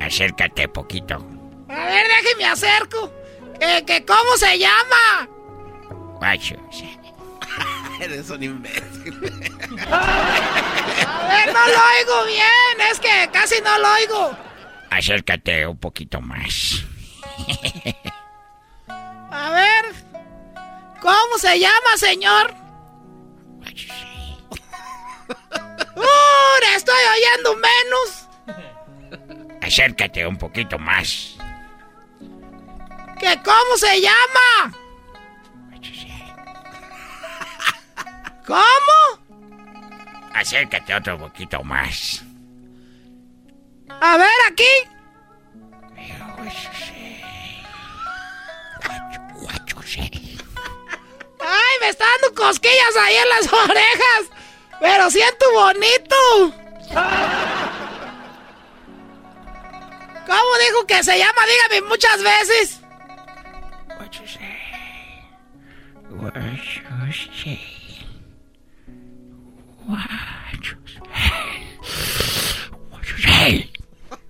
[0.00, 1.14] Acércate poquito.
[1.68, 3.12] A ver, déjeme acerco.
[3.60, 5.28] ¿Que, que cómo se llama?
[8.00, 9.14] Eres un imbécil.
[9.90, 12.90] A ver, no lo oigo bien.
[12.90, 14.36] Es que casi no lo oigo.
[14.90, 16.84] Acércate un poquito más.
[18.88, 19.94] A ver.
[21.00, 22.67] ¿Cómo se llama, señor?
[25.28, 26.76] ¡Uh!
[26.76, 28.28] Estoy oyendo menos.
[29.62, 31.36] Acércate un poquito más.
[33.18, 34.72] ¿Que cómo se llama?
[38.46, 39.26] ¿Cómo?
[40.34, 42.22] Acércate otro poquito más.
[44.00, 44.64] A ver, aquí.
[51.40, 54.37] Ay, me está dando cosquillas ahí en las orejas.
[54.80, 56.16] Pero siento bonito.
[60.26, 61.42] ¿Cómo dijo que se llama?
[61.46, 62.80] Dígame muchas veces.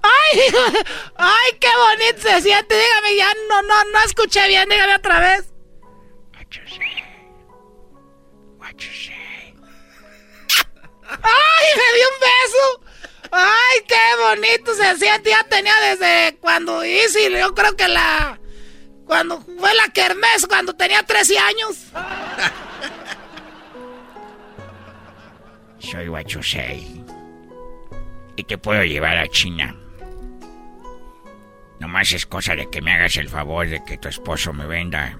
[0.02, 0.40] Ay,
[1.16, 2.74] ay, qué bonito se siente.
[2.74, 4.68] Dígame, ya no, no, no escuché bien.
[4.68, 5.52] Dígame otra vez.
[11.08, 12.64] ¡Ay, me dio un beso!
[13.32, 15.30] ¡Ay, qué bonito se siente!
[15.30, 18.38] Ya tenía desde cuando hice, yo creo que la...
[19.06, 21.76] Cuando fue la kermés, cuando tenía 13 años.
[25.78, 27.02] Soy Wachusei.
[28.36, 29.74] Y te puedo llevar a China.
[31.80, 35.18] Nomás es cosa de que me hagas el favor de que tu esposo me venda.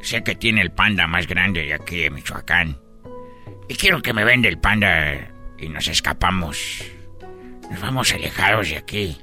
[0.00, 2.80] Sé que tiene el panda más grande de aquí de Michoacán.
[3.68, 6.84] Y quiero que me venda el panda y nos escapamos.
[7.70, 9.18] Nos vamos alejados de aquí.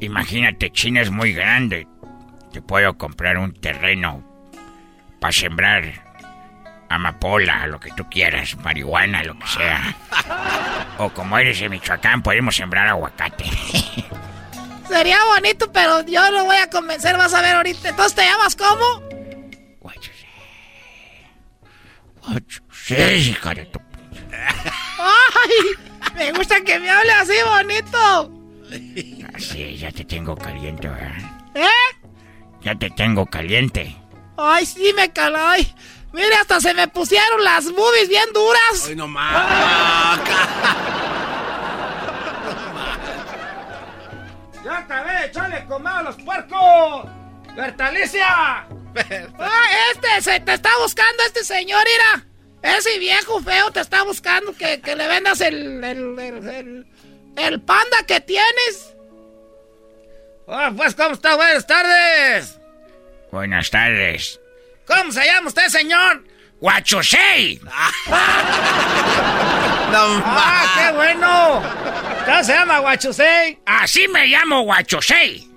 [0.00, 1.88] Imagínate, China es muy grande.
[2.52, 4.24] Te puedo comprar un terreno
[5.20, 6.10] para sembrar
[6.88, 9.96] amapola, lo que tú quieras, marihuana, lo que sea.
[10.98, 13.44] O como eres de Michoacán, podemos sembrar aguacate.
[14.88, 17.90] Sería bonito, pero yo lo voy a convencer, vas a ver ahorita.
[17.90, 19.10] Entonces, ¿te llamas cómo?
[22.32, 23.80] Sí, hija de tu...
[24.98, 26.14] ¡Ay!
[26.16, 28.32] Me gusta que me hable así bonito.
[29.34, 31.16] Así, ya te tengo caliente, ¿verdad?
[31.54, 31.68] ¿Eh?
[32.62, 33.96] Ya te tengo caliente.
[34.36, 35.74] Ay, sí, me calay.
[36.12, 38.86] Mire, hasta se me pusieron las boobies bien duras.
[38.88, 40.20] Ay, no más.
[44.64, 45.26] ¡Ya acabé!
[45.26, 47.06] ¡Échale comer a los puercos!
[47.56, 48.66] ¡Bertalicia!
[48.94, 50.22] ¡Ay, este!
[50.22, 52.29] Se te está buscando este señor, mira.
[52.62, 56.86] Ese viejo feo te está buscando que, que le vendas el el, el,
[57.36, 58.94] el, panda que tienes.
[60.46, 61.36] Oh, pues, ¿cómo está?
[61.36, 62.58] Buenas tardes.
[63.30, 64.40] Buenas tardes.
[64.86, 66.24] ¿Cómo se llama usted, señor?
[66.60, 67.58] ¡Guachosei!
[67.64, 67.72] no,
[70.26, 71.62] ¡Ah, qué bueno!
[72.26, 73.58] ¿Cómo se llama Guachosei?
[73.64, 75.49] Así me llamo Guachosei.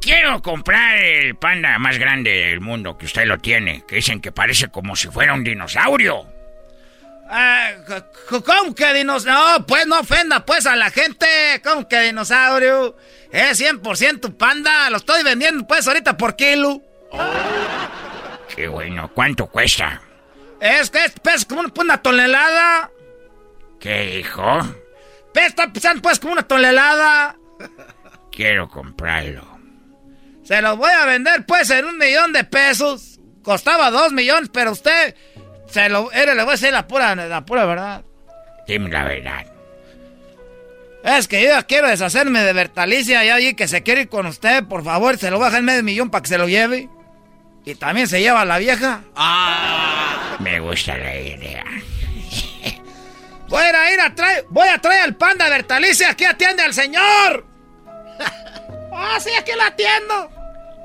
[0.00, 4.30] Quiero comprar el panda más grande del mundo que usted lo tiene, que dicen que
[4.30, 6.24] parece como si fuera un dinosaurio.
[7.28, 7.70] Ah,
[8.28, 9.58] ¿Cómo que dinosaurio?
[9.58, 11.26] No, pues no ofenda pues a la gente.
[11.64, 12.96] ¿Cómo que dinosaurio?
[13.32, 14.88] Es 100% panda.
[14.90, 16.80] Lo estoy vendiendo pues ahorita por kilo.
[18.54, 19.10] Qué bueno.
[19.14, 20.00] ¿Cuánto cuesta?
[20.60, 22.90] Es que pesa como una, tonelada.
[23.80, 24.60] ¿Qué dijo?
[25.34, 25.70] Pesa
[26.00, 27.36] pues como una tonelada.
[28.30, 29.51] Quiero comprarlo.
[30.52, 33.18] Se los voy a vender pues en un millón de pesos.
[33.42, 35.16] Costaba dos millones, pero usted
[35.66, 36.12] se lo.
[36.12, 38.04] Era, le voy a decir la pura, la pura verdad.
[38.68, 39.46] Dime la verdad.
[41.04, 44.26] Es que yo ya quiero deshacerme de Bertalicia y allí que se quiere ir con
[44.26, 46.90] usted, por favor, se lo baja en medio millón para que se lo lleve.
[47.64, 49.04] Y también se lleva a la vieja.
[49.16, 51.64] Ah, me gusta la idea.
[53.48, 57.46] Voy a ir a traer, voy a traer al panda Bertalicia, aquí atiende al señor.
[58.92, 60.41] Ah, sí, aquí lo atiendo.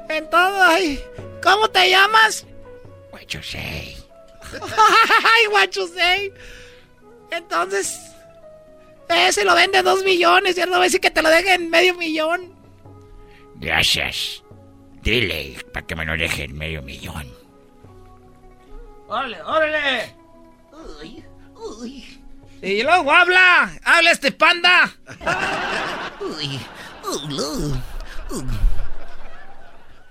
[0.10, 1.04] Entonces,
[1.44, 2.46] ¿cómo te llamas?
[3.12, 3.98] Guachusei.
[4.54, 6.34] Ay, Guachusei.
[7.32, 8.00] Entonces,
[9.10, 11.54] ese lo vende dos millones y él no va a decir que te lo deje
[11.54, 12.54] en medio millón.
[13.56, 14.44] Gracias.
[15.02, 17.34] Dile para que me lo deje en medio millón.
[19.08, 20.16] ¡Órale, órale!
[21.02, 21.24] Uy,
[21.56, 22.22] uy.
[22.62, 24.94] Y luego habla, habla este panda.
[26.20, 26.60] uy,
[28.32, 28.44] uy.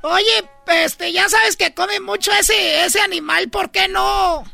[0.08, 4.44] Oye, este, ya sabes que come mucho ese, ese animal, ¿por qué no?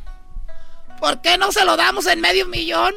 [0.99, 2.95] ¿Por qué no se lo damos en medio millón?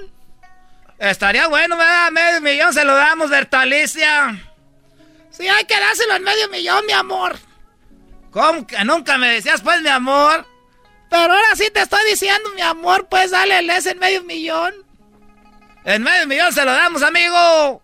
[0.98, 2.11] Estaría bueno, ¿verdad?
[2.12, 4.42] Medio millón se lo damos, Bertalicia.
[5.28, 7.36] Sí, hay que dárselo en medio millón, mi amor.
[8.30, 10.46] ¿Cómo que nunca me decías, pues, mi amor?
[11.11, 14.72] Pero ahora sí te estoy diciendo, mi amor, pues dale el ese en medio millón.
[15.84, 17.82] En medio millón se lo damos, amigo.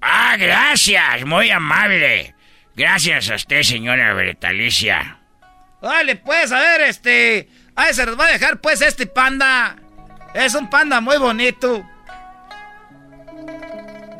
[0.00, 2.36] Ah, gracias, muy amable.
[2.74, 5.18] Gracias a usted, señora Bertalicia.
[5.80, 7.48] Vale, pues, a ver, este...
[7.74, 9.76] Ay, se nos va a dejar, pues, este panda.
[10.34, 11.84] Es un panda muy bonito.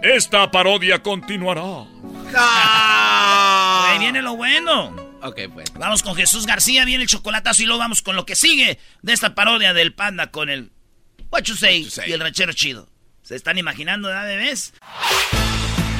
[0.02, 1.86] Esta parodia continuará.
[2.34, 4.94] Ahí viene lo bueno.
[5.22, 5.72] Ok, pues.
[5.74, 9.12] Vamos con Jesús García, viene el chocolatazo y luego vamos con lo que sigue de
[9.12, 10.72] esta parodia del panda con el
[11.30, 12.88] What you say, y el ranchero chido.
[13.22, 14.74] ¿Se están imaginando, ¿verdad, bebés?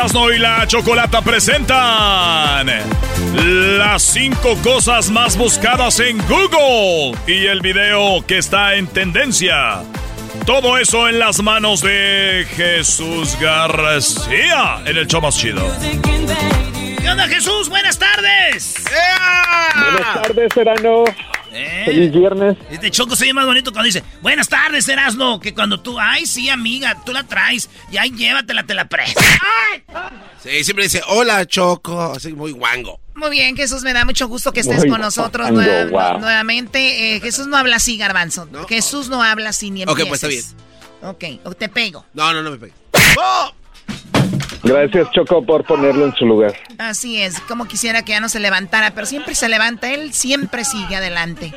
[0.00, 2.66] Erasno y la Chocolata presentan
[3.76, 9.82] las cinco cosas más buscadas en Google y el video que está en tendencia.
[10.46, 15.62] Todo eso en las manos de Jesús García en el show más chido.
[16.98, 17.68] ¿Qué onda Jesús?
[17.68, 18.82] Buenas tardes.
[19.74, 21.04] Buenas tardes, Serano.
[21.52, 21.82] ¿Eh?
[21.84, 22.56] Feliz viernes.
[22.70, 26.26] Este Choco se oye más bonito cuando dice, buenas tardes, Erasno, que cuando tú, ay,
[26.26, 29.20] sí, amiga, tú la traes, y ahí llévatela, te la presto.
[30.42, 33.00] Sí, siempre dice, hola, Choco, así muy guango.
[33.14, 36.20] Muy bien, Jesús, me da mucho gusto que estés Muy con nosotros guango, nueva- wow.
[36.20, 37.16] nuevamente.
[37.16, 38.48] Eh, Jesús no habla así, Garbanzo.
[38.68, 40.08] Jesús no habla así ni Ok, empieces.
[40.08, 40.28] pues está
[41.02, 41.40] bien.
[41.40, 42.06] Ok, o te pego.
[42.14, 42.74] No, no, no me pegues.
[44.62, 46.54] Gracias, Choco, por ponerlo en su lugar.
[46.78, 50.64] Así es, como quisiera que ya no se levantara, pero siempre se levanta, él siempre
[50.64, 51.52] sigue adelante.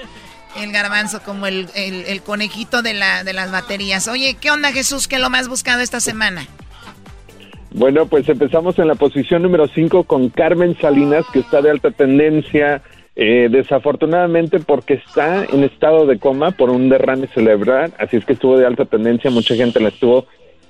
[0.61, 4.07] El garbanzo como el, el- el conejito de, la, de las baterías.
[4.07, 5.07] Oye, ¿qué onda Jesús?
[5.07, 6.45] ¿Qué es lo más buscado esta semana?
[7.71, 11.89] Bueno, pues empezamos en la posición número 5 con Carmen Salinas, que está de alta
[11.89, 12.83] tendencia,
[13.15, 18.33] eh, desafortunadamente porque está en estado de coma por un derrame cerebral, así es que
[18.33, 20.27] estuvo de alta tendencia, mucha gente la estuvo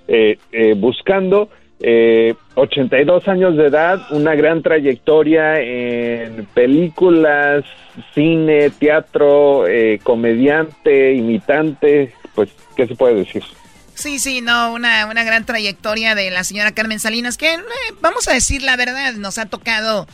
[0.08, 1.50] eh, eh, buscando.
[1.86, 7.66] Eh, 82 años de edad, una gran trayectoria en películas,
[8.16, 13.44] cine, teatro, eh, comediante, imitante, pues, ¿qué se puede decir?
[13.96, 17.60] Sí, sí, no, una, una gran trayectoria de la señora Carmen Salinas, que eh,
[18.00, 20.08] vamos a decir la verdad, nos ha tocado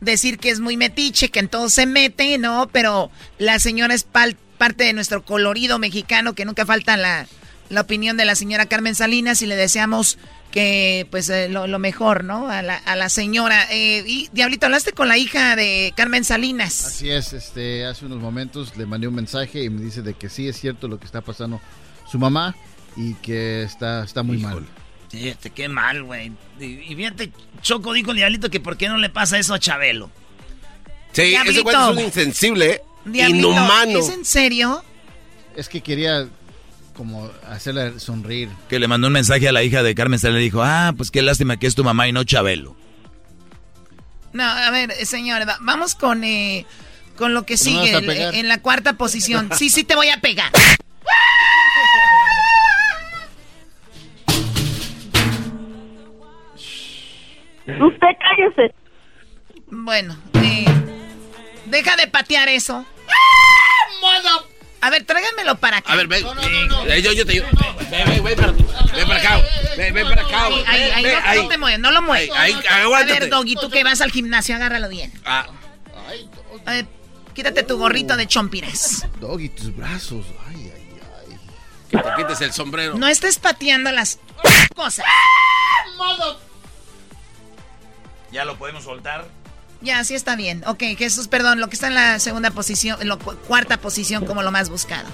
[0.00, 2.70] decir que es muy metiche, que en todo se mete, ¿no?
[2.72, 7.26] Pero la señora es parte de nuestro colorido mexicano, que nunca falta la,
[7.68, 10.18] la opinión de la señora Carmen Salinas y le deseamos
[10.50, 12.48] que, pues, eh, lo, lo mejor, ¿no?
[12.48, 13.66] A la, a la señora.
[13.70, 16.84] Eh, y, Diablito, hablaste con la hija de Carmen Salinas.
[16.84, 20.28] Así es, este, hace unos momentos le mandé un mensaje y me dice de que
[20.28, 21.60] sí es cierto lo que está pasando
[22.10, 22.56] su mamá
[22.96, 24.66] y que está, está muy mal.
[25.10, 26.32] Fíjate, qué mal, güey.
[26.60, 27.32] Y, y fíjate,
[27.62, 30.10] Choco dijo el diablito que por qué no le pasa eso a Chabelo.
[31.12, 32.82] Sí, ese güey es un insensible.
[33.04, 33.98] Diablito, inhumano.
[33.98, 34.84] ¿Es en serio?
[35.56, 36.28] Es que quería
[37.00, 38.50] como hacerle sonreír.
[38.68, 40.92] Que le mandó un mensaje a la hija de Carmen Salinas y le dijo, ah,
[40.94, 42.76] pues qué lástima que es tu mamá y no Chabelo.
[44.34, 46.66] No, a ver, eh, señor, va- vamos con, eh,
[47.16, 47.96] con lo que ¿No me sigue.
[48.28, 49.48] el- en la cuarta posición.
[49.56, 50.52] Sí, sí te voy a pegar.
[57.66, 58.74] Usted cállese.
[59.68, 60.64] Bueno, eh,
[61.66, 62.84] deja de patear eso.
[64.82, 65.92] A ver, tráiganmelo para acá.
[65.92, 66.24] A ver, ven.
[66.88, 67.46] Eh, yo, yo te ayudo.
[67.90, 69.42] Ven, ven, ven, para, ven para acá.
[69.76, 70.46] Ven, ven para acá.
[70.46, 71.42] Ahí, ahí, Ven, ahí, ven, no, ahí.
[71.42, 72.30] no te mueves, no lo mueves.
[72.34, 73.20] Ahí, A aguántate.
[73.20, 75.12] ver, Doggy, tú que vas al gimnasio, agárralo bien.
[75.24, 75.46] Ah,
[76.66, 76.86] A ver,
[77.34, 79.04] quítate tu gorrito de chompires.
[79.20, 80.24] Doggy, tus brazos.
[80.48, 81.36] Ay, ay.
[81.90, 82.94] que te quites el sombrero.
[82.96, 84.18] No estés pateando las
[84.74, 85.04] cosas.
[88.32, 89.26] ¿Ya lo podemos soltar?
[89.82, 90.60] Ya, sí está bien.
[90.66, 94.26] Ok, Jesús, perdón, lo que está en la segunda posición, en la cu- cuarta posición
[94.26, 95.08] como lo más buscado.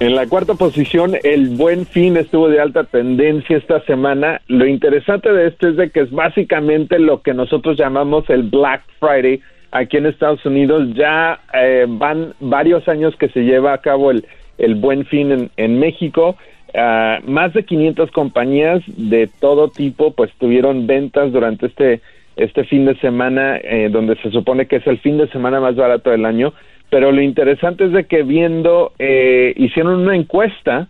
[0.00, 4.40] En la cuarta posición, el buen fin estuvo de alta tendencia esta semana.
[4.48, 8.82] Lo interesante de esto es de que es básicamente lo que nosotros llamamos el Black
[8.98, 9.40] Friday
[9.72, 10.88] aquí en Estados Unidos.
[10.94, 15.50] Ya eh, van varios años que se lleva a cabo el, el buen fin en,
[15.58, 16.34] en México.
[16.74, 22.00] Ah, más de 500 compañías de todo tipo pues tuvieron ventas durante este
[22.40, 25.76] este fin de semana eh, donde se supone que es el fin de semana más
[25.76, 26.52] barato del año
[26.88, 30.88] pero lo interesante es de que viendo eh, hicieron una encuesta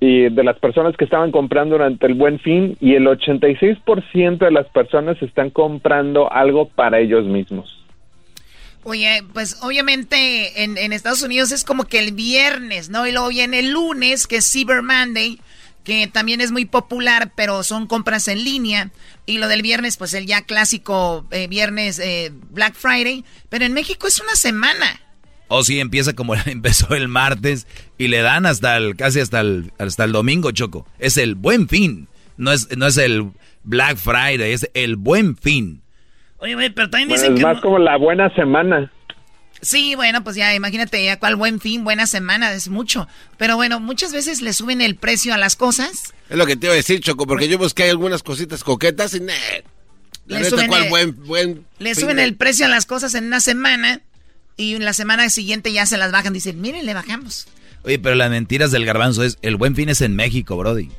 [0.00, 4.50] y de las personas que estaban comprando durante el buen fin y el 86% de
[4.50, 7.76] las personas están comprando algo para ellos mismos
[8.88, 13.04] Oye, pues obviamente en, en Estados Unidos es como que el viernes, ¿no?
[13.04, 15.40] Y luego viene el lunes, que es Cyber Monday,
[15.86, 18.90] que también es muy popular, pero son compras en línea.
[19.24, 23.24] Y lo del viernes, pues el ya clásico eh, viernes eh, Black Friday.
[23.48, 25.00] Pero en México es una semana.
[25.46, 27.68] O si empieza como empezó el martes
[27.98, 30.88] y le dan hasta el, casi hasta el, hasta el domingo, Choco.
[30.98, 32.08] Es el buen fin.
[32.36, 33.30] No es, no es el
[33.62, 35.82] Black Friday, es el buen fin.
[36.38, 37.46] Oye, güey, pero también Bueno, dicen es que...
[37.46, 38.90] más como la buena semana
[39.60, 43.08] Sí, bueno, pues ya imagínate ya cuál buen fin, buena semana, es mucho.
[43.38, 46.14] Pero bueno, muchas veces le suben el precio a las cosas.
[46.28, 49.20] Es lo que te iba a decir, Choco, porque yo busqué algunas cositas coquetas y...
[50.26, 54.02] le suben, el, buen, buen le suben el precio a las cosas en una semana
[54.56, 56.32] y en la semana siguiente ya se las bajan.
[56.32, 57.46] Dicen, miren, le bajamos.
[57.84, 60.90] Oye, pero las mentiras del garbanzo es, el buen fin es en México, Brody.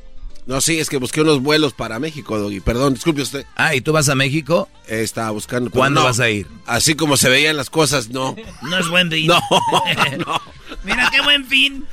[0.48, 2.60] No, sí, es que busqué unos vuelos para México, Doggy.
[2.60, 3.44] Perdón, disculpe usted.
[3.54, 4.66] Ah, ¿y tú vas a México?
[4.86, 5.70] estaba buscando.
[5.70, 6.46] ¿Cuándo vas a ir?
[6.64, 8.34] Así como se veían las cosas, no.
[8.62, 9.26] No es buen fin.
[9.28, 9.38] No,
[10.26, 10.40] no.
[10.84, 11.84] Mira qué buen fin.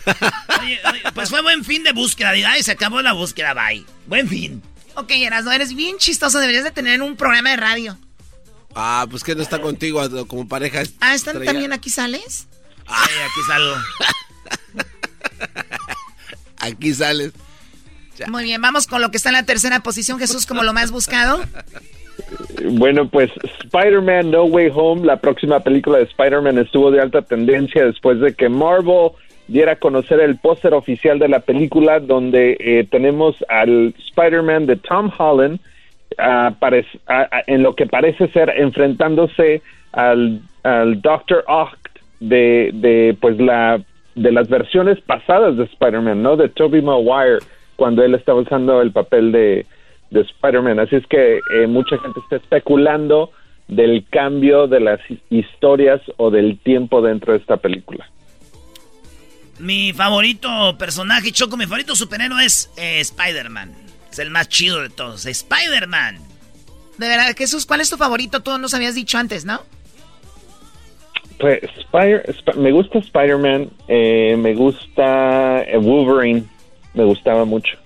[0.62, 0.80] Oye,
[1.14, 2.30] pues fue buen fin de búsqueda.
[2.30, 3.86] Ay, se acabó la búsqueda, bye.
[4.08, 4.64] Buen fin.
[4.96, 6.40] Ok, Erasmo, eres bien chistoso.
[6.40, 7.98] Deberías de tener un programa de radio.
[8.74, 10.84] Ah, pues que no está contigo como pareja.
[11.02, 12.48] Ah, ¿están también aquí sales?
[12.88, 13.76] Ay, aquí salgo.
[16.60, 17.34] aquí sales.
[18.28, 20.92] Muy bien, vamos con lo que está en la tercera posición, Jesús, como lo más
[20.92, 21.40] buscado.
[22.72, 23.30] Bueno, pues
[23.64, 28.34] Spider-Man No Way Home, la próxima película de Spider-Man estuvo de alta tendencia después de
[28.34, 29.12] que Marvel
[29.48, 34.78] diera a conocer el póster oficial de la película donde eh, tenemos al Spider-Man de
[34.78, 35.60] Tom Holland
[37.48, 39.62] en lo que parece ser enfrentándose
[39.92, 43.82] al, al Doctor Oct de, de pues la
[44.16, 46.38] de las versiones pasadas de Spider-Man, ¿no?
[46.38, 47.40] De Tobey Maguire
[47.76, 49.66] cuando él estaba usando el papel de,
[50.12, 50.80] de Spider-Man.
[50.80, 53.32] Así es que eh, mucha gente está especulando
[53.68, 55.00] del cambio de las
[55.30, 58.08] historias o del tiempo dentro de esta película.
[59.60, 63.74] Mi favorito personaje, Choco, mi favorito superhéroe es eh, Spider-Man.
[64.12, 65.26] Es el más chido de todos.
[65.26, 66.18] Spider-Man.
[66.98, 68.42] De verdad, Jesús, ¿cuál es tu favorito?
[68.42, 69.62] Tú nos habías dicho antes, ¿no?
[71.40, 72.24] Pues Spider,
[72.56, 76.46] me gusta Spider-Man, eh, me gusta Wolverine,
[76.96, 77.78] me gustaba mucho.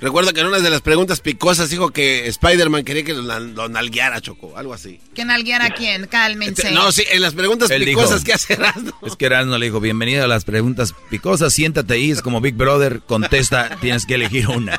[0.00, 4.20] Recuerdo que en una de las preguntas picosas dijo que Spider-Man quería que lo, nalgueara,
[4.20, 5.00] Choco, algo así.
[5.14, 6.06] ¿Que nalgueara a quién?
[6.08, 6.60] Cálmense.
[6.62, 8.92] Este, no, sí, en las preguntas picosas que hace Erasmo.
[9.06, 12.54] Es que Erasmo le dijo, bienvenido a las preguntas picosas, siéntate ahí, es como Big
[12.54, 14.78] Brother, contesta, tienes que elegir una.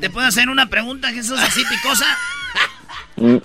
[0.00, 2.16] ¿Te puedo hacer una pregunta, Jesús, así picosa?
[3.16, 3.38] Mm,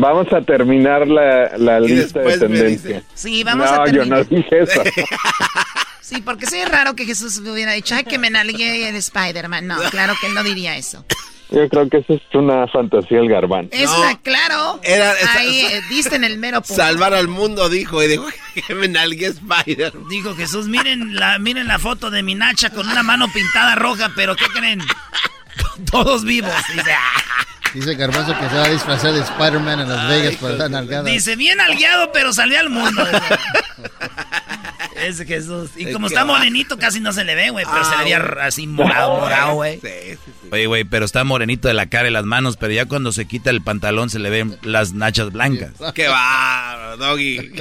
[0.00, 3.02] vamos a terminar la, la lista de tendencia.
[3.12, 4.08] Sí, vamos a terminar.
[4.08, 4.82] No, yo no dije eso.
[6.06, 9.66] Sí, porque sí es raro que Jesús hubiera dicho, ay, que me nalgue el Spider-Man.
[9.66, 11.04] No, claro que él no diría eso.
[11.50, 13.68] Yo creo que eso es una fantasía el garbán.
[13.72, 14.78] Esa, claro.
[14.84, 16.80] Era, Ahí eh, diste en el mero punto.
[16.80, 18.24] Salvar al mundo, dijo, y dijo
[18.68, 19.92] que me nalgue Spider.
[20.08, 24.12] Dijo Jesús, miren la, miren la foto de mi Nacha con una mano pintada roja,
[24.14, 24.82] pero ¿qué creen?
[25.90, 26.54] Todos vivos.
[26.72, 27.46] Dice, ah".
[27.76, 31.02] Dice Garbanzo que se va a disfrazar de Spider-Man en Las Vegas para dar nalgada.
[31.02, 33.06] Dice, bien nalgueado, pero salió al mundo.
[34.96, 35.72] Es Jesús.
[35.76, 37.66] Y como está morenito, casi no se le ve, güey.
[37.70, 39.78] Pero se le veía ah, así morado, morado, güey.
[40.50, 42.56] Oye, güey, pero está morenito de la cara y las manos.
[42.56, 45.72] Pero ya cuando se quita el pantalón se le ven las nachas blancas.
[45.94, 47.52] ¡Qué va, doggy!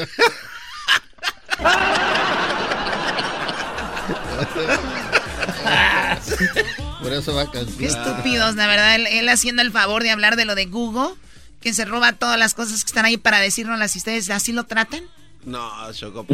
[7.05, 7.75] Por eso va a cantar.
[7.75, 8.95] Qué estúpidos, la verdad.
[8.95, 11.13] Él, haciendo el favor de hablar de lo de Google,
[11.61, 14.63] que se roba todas las cosas que están ahí para decirnos las ustedes así lo
[14.63, 15.03] tratan.
[15.43, 16.25] No, Choco.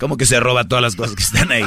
[0.00, 1.62] ¿Cómo que se roba todas las cosas que están ahí?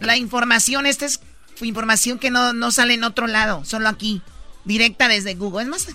[0.00, 1.20] La información, esta es
[1.60, 4.20] información que no, no sale en otro lado, solo aquí,
[4.64, 5.62] directa desde Google.
[5.62, 5.86] Es más,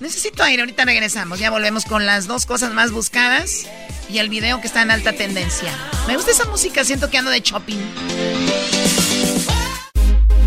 [0.00, 1.38] necesito aire, ahorita regresamos.
[1.38, 3.68] Ya volvemos con las dos cosas más buscadas
[4.10, 5.72] y el video que está en alta tendencia.
[6.08, 7.78] Me gusta esa música, siento que ando de shopping.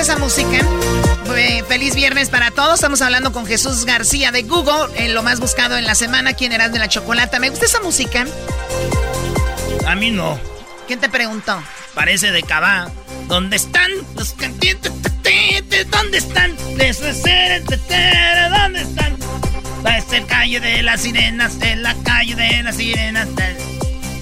[0.00, 0.58] Gusta esa música.
[1.36, 2.74] Eh, feliz viernes para todos.
[2.74, 6.32] Estamos hablando con Jesús García de Google, lo más buscado en la semana.
[6.32, 7.38] ¿Quién eras de la chocolata?
[7.38, 8.26] ¿Me gusta esa música?
[9.86, 10.40] A mí no.
[10.86, 11.62] ¿Quién te preguntó?
[11.94, 12.90] Parece de Cabá.
[13.26, 14.90] ¿Dónde están los cantientes?
[15.90, 16.56] ¿Dónde están?
[16.56, 16.88] ¿Dónde
[18.80, 19.18] están?
[19.84, 23.28] Va a ser calle de las sirenas, en la calle de las sirenas.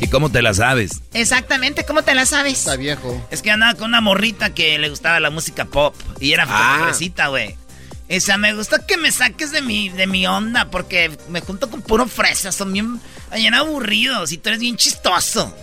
[0.01, 1.03] ¿Y cómo te la sabes?
[1.13, 2.59] Exactamente, ¿cómo te la sabes?
[2.61, 3.27] Está viejo.
[3.31, 5.95] Es que andaba con una morrita que le gustaba la música pop.
[6.21, 6.81] Y era Ah.
[6.85, 7.57] fresita, güey.
[8.11, 11.69] O sea, me gusta que me saques de mi, de mi onda porque me junto
[11.69, 12.53] con puro fresa.
[12.53, 13.01] Son bien,
[13.35, 15.55] bien aburridos y tú eres bien chistoso.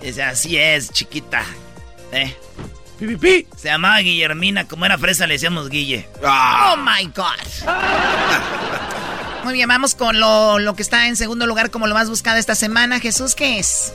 [0.00, 1.44] O sea, así es, chiquita.
[2.12, 2.34] ¿Eh?
[3.56, 4.66] Se llamaba Guillermina.
[4.66, 6.08] Como era fresa, le decíamos Guille.
[6.22, 7.66] Oh my God.
[9.46, 12.36] Muy bien, vamos con lo, lo que está en segundo lugar como lo más buscado
[12.36, 12.98] esta semana.
[12.98, 13.94] Jesús, ¿qué es?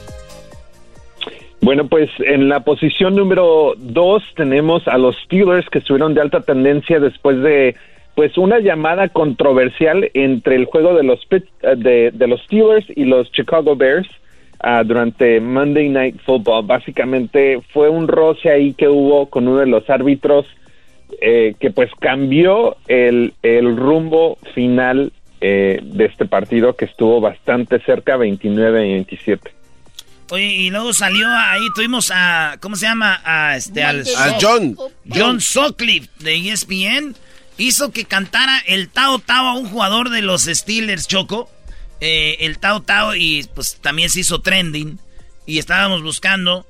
[1.59, 6.39] Bueno, pues en la posición número dos tenemos a los Steelers que estuvieron de alta
[6.39, 7.75] tendencia después de
[8.15, 11.43] pues una llamada controversial entre el juego de los eh,
[11.75, 14.07] de, de los Steelers y los Chicago Bears
[14.61, 16.65] ah, durante Monday Night Football.
[16.65, 20.45] Básicamente fue un roce ahí que hubo con uno de los árbitros
[21.19, 25.11] eh, que pues cambió el, el rumbo final
[25.41, 29.51] eh, de este partido que estuvo bastante cerca, 29 y 27.
[30.29, 33.19] Oye, y luego salió ahí, tuvimos a, ¿cómo se llama?
[33.25, 34.77] A este, al, A John.
[35.09, 37.15] John Sutcliffe de ESPN.
[37.57, 41.49] Hizo que cantara el Tao Tao a un jugador de los Steelers, Choco.
[41.99, 44.99] Eh, el Tao Tao y pues también se hizo trending.
[45.45, 46.65] Y estábamos buscando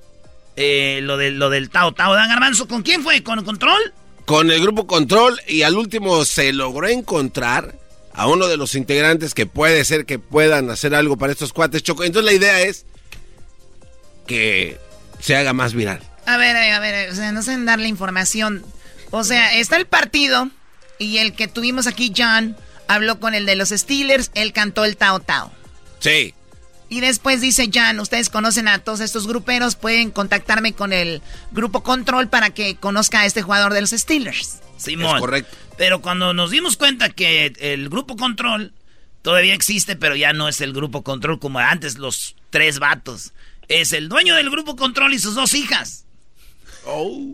[0.55, 2.15] eh, lo, de, lo del Tao Tao.
[2.15, 2.67] ¿Dan Garbanzo?
[2.67, 3.21] ¿Con quién fue?
[3.21, 3.93] ¿Con Control?
[4.25, 7.75] Con el grupo Control y al último se logró encontrar
[8.13, 11.83] a uno de los integrantes que puede ser que puedan hacer algo para estos cuates
[11.83, 12.03] Choco.
[12.03, 12.85] Entonces la idea es
[14.27, 14.77] que
[15.19, 16.01] se haga más viral.
[16.25, 18.63] A ver, a ver, o sea, no saben darle información.
[19.11, 20.49] O sea, está el partido
[20.99, 22.55] y el que tuvimos aquí, John,
[22.87, 25.51] habló con el de los Steelers, él cantó el Tao Tao.
[25.99, 26.33] Sí.
[26.89, 31.83] Y después dice Jan, ustedes conocen a todos estos gruperos, pueden contactarme con el grupo
[31.83, 34.57] Control para que conozca a este jugador de los Steelers.
[34.81, 35.15] Simón.
[35.15, 35.57] Es correcto.
[35.77, 38.73] Pero cuando nos dimos cuenta que el grupo Control
[39.21, 43.33] todavía existe, pero ya no es el grupo Control como antes, los tres vatos.
[43.67, 46.05] Es el dueño del grupo Control y sus dos hijas.
[46.85, 47.31] Oh.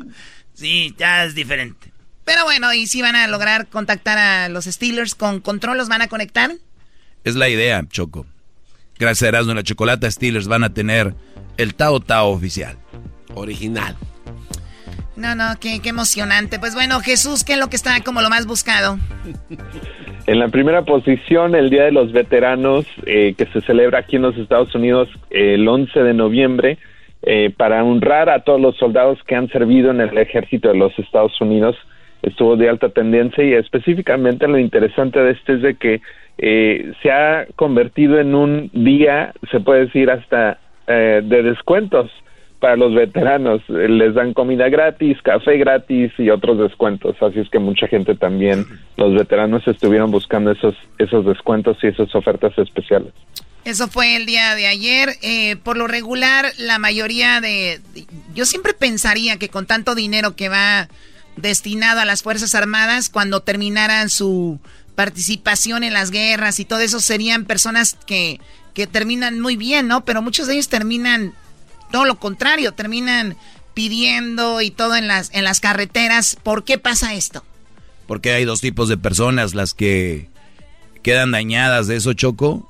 [0.54, 1.92] Sí, ya es diferente.
[2.26, 5.78] Pero bueno, ¿y si van a lograr contactar a los Steelers con Control?
[5.78, 6.52] ¿Los van a conectar?
[7.24, 8.26] Es la idea, Choco.
[9.00, 11.16] Gracias a Erasmo y la Chocolata, Steelers van a tener
[11.58, 12.78] el Tao Tao oficial.
[13.34, 13.96] Original.
[15.18, 16.60] No, no, qué, emocionante.
[16.60, 18.98] Pues bueno, Jesús, ¿qué es lo que está como lo más buscado?
[20.28, 24.22] En la primera posición, el Día de los Veteranos, eh, que se celebra aquí en
[24.22, 26.78] los Estados Unidos eh, el 11 de noviembre,
[27.24, 30.98] eh, para honrar a todos los soldados que han servido en el ejército de los
[31.00, 31.76] Estados Unidos,
[32.22, 36.02] estuvo de alta tendencia y específicamente lo interesante de este es de que
[36.38, 42.10] eh, se ha convertido en un día, se puede decir hasta de descuentos
[42.60, 43.62] para los veteranos.
[43.70, 47.16] Eh, Les dan comida gratis, café gratis y otros descuentos.
[47.22, 52.14] Así es que mucha gente también, los veteranos estuvieron buscando esos, esos descuentos y esas
[52.16, 53.14] ofertas especiales.
[53.64, 55.10] Eso fue el día de ayer.
[55.22, 57.82] Eh, por lo regular, la mayoría de...
[58.34, 60.88] Yo siempre pensaría que con tanto dinero que va
[61.36, 64.60] destinado a las Fuerzas Armadas, cuando terminaran su
[64.96, 68.40] participación en las guerras y todo eso, serían personas que,
[68.74, 70.06] que terminan muy bien, ¿no?
[70.06, 71.34] Pero muchos de ellos terminan
[71.92, 73.38] todo lo contrario, terminan
[73.74, 76.38] pidiendo y todo en las, en las carreteras.
[76.42, 77.44] ¿Por qué pasa esto?
[78.08, 80.30] Porque hay dos tipos de personas, las que
[81.04, 82.68] quedan dañadas de eso, Choco,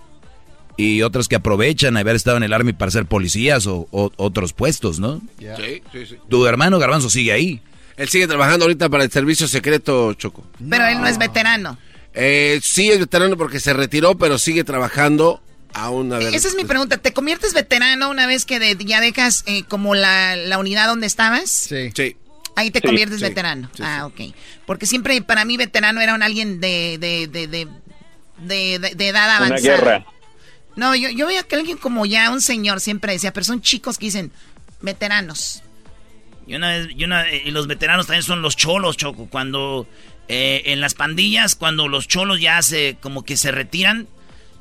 [0.75, 4.53] y otras que aprovechan haber estado en el Army para ser policías o, o- otros
[4.53, 5.21] puestos, ¿no?
[5.39, 6.15] Sí, sí, sí.
[6.29, 7.61] Tu hermano Garbanzo sigue ahí.
[7.95, 10.43] Él sigue trabajando ahorita para el servicio secreto, Choco.
[10.69, 11.77] Pero él no es veterano.
[12.13, 15.41] Eh, sí es veterano porque se retiró, pero sigue trabajando
[15.73, 16.33] aún a ver.
[16.33, 16.97] Esa es mi pregunta.
[16.97, 21.07] ¿Te conviertes veterano una vez que de- ya dejas eh, como la, la unidad donde
[21.07, 21.49] estabas?
[21.49, 21.91] Sí.
[21.95, 22.15] Sí.
[22.55, 23.69] Ahí te Sí, conviertes sí, veterano.
[23.75, 24.33] sí, ah, ok.
[24.65, 27.67] Porque siempre para mí veterano era un alguien de, de, de, de,
[28.39, 29.77] de- de- de edad Una avanzada.
[29.77, 30.05] guerra.
[30.75, 33.97] No, yo, yo veía que alguien como ya un señor siempre decía, pero son chicos
[33.97, 34.31] que dicen
[34.81, 35.61] veteranos.
[36.45, 39.27] Y una vez, y, una, y los veteranos también son los cholos, Choco.
[39.29, 39.87] Cuando
[40.27, 44.07] eh, en las pandillas, cuando los cholos ya se, como que se retiran,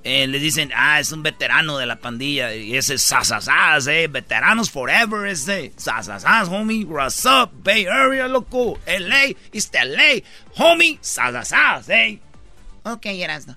[0.06, 2.54] eh, les dicen, ah, es un veterano de la pandilla.
[2.54, 4.06] Y ese es sasasas, eh.
[4.06, 5.72] Veteranos forever, ese.
[5.76, 6.84] Sasasas, homie.
[6.84, 8.78] What's up, Bay Area, loco.
[8.86, 10.22] LA, este LA.
[10.56, 12.20] Homie, sasasas, eh.
[12.84, 13.56] Ok, Erasno.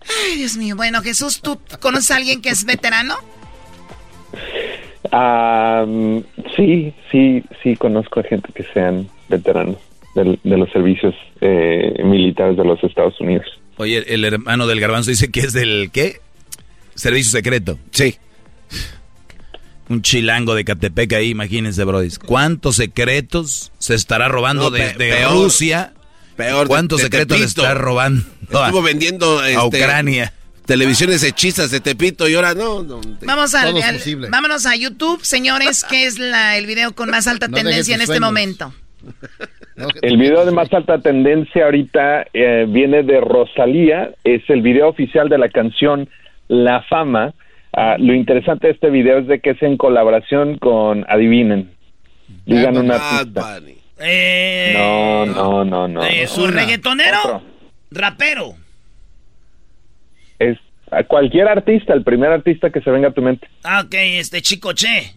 [0.00, 0.74] Ay, Dios mío.
[0.74, 3.16] Bueno, Jesús, ¿tú conoces a alguien que es veterano?
[6.56, 9.76] sí, sí, sí conozco a gente que sean veteranos
[10.14, 13.46] de, los servicios eh, militares de los Estados Unidos.
[13.76, 16.20] Oye, el hermano del garbanzo dice que es del ¿qué?
[16.94, 17.78] Servicio secreto.
[17.90, 18.16] Sí.
[19.88, 22.10] Un chilango de Catepec ahí, imagínense, Brody.
[22.24, 25.92] ¿Cuántos secretos se estará robando de, Rusia?
[26.36, 26.66] Peor.
[26.66, 28.24] ¿Cuántos secretos se está robando?
[28.42, 30.32] Estuvo vendiendo a este, Ucrania
[30.66, 32.84] televisiones hechizas de Tepito y ahora no.
[33.22, 33.74] Vamos al,
[34.30, 38.20] vámonos a YouTube, señores, que es la, el video con más alta tendencia en este
[38.20, 38.72] momento.
[40.02, 45.28] El video de más alta tendencia ahorita eh, viene de Rosalía, es el video oficial
[45.28, 46.08] de la canción
[46.48, 47.32] La Fama.
[47.72, 51.70] Ah, lo interesante de este video es de que es en colaboración con, adivinen,
[52.44, 53.60] digan una artista.
[53.98, 56.04] Eh, no, no, no, no.
[56.04, 57.42] ¿Es un reggaetonero?
[57.90, 58.54] ¿Rapero?
[60.38, 60.58] Es
[61.06, 63.48] cualquier artista, el primer artista que se venga a tu mente.
[63.64, 65.14] Ah, ok, este Chico Che.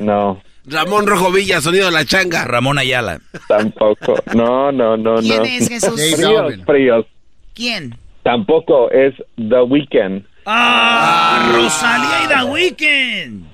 [0.00, 0.42] No.
[0.66, 2.44] Ramón Rojo Villa, sonido de la changa.
[2.44, 3.20] Ramón Ayala.
[3.48, 4.16] Tampoco.
[4.34, 5.44] No, no, no, ¿Quién no.
[5.44, 6.16] es Jesús?
[6.16, 7.06] Fríos, fríos.
[7.54, 7.94] ¿Quién?
[8.22, 10.24] Tampoco es The Weeknd.
[10.44, 13.46] Ah, Rosalía y The Weeknd.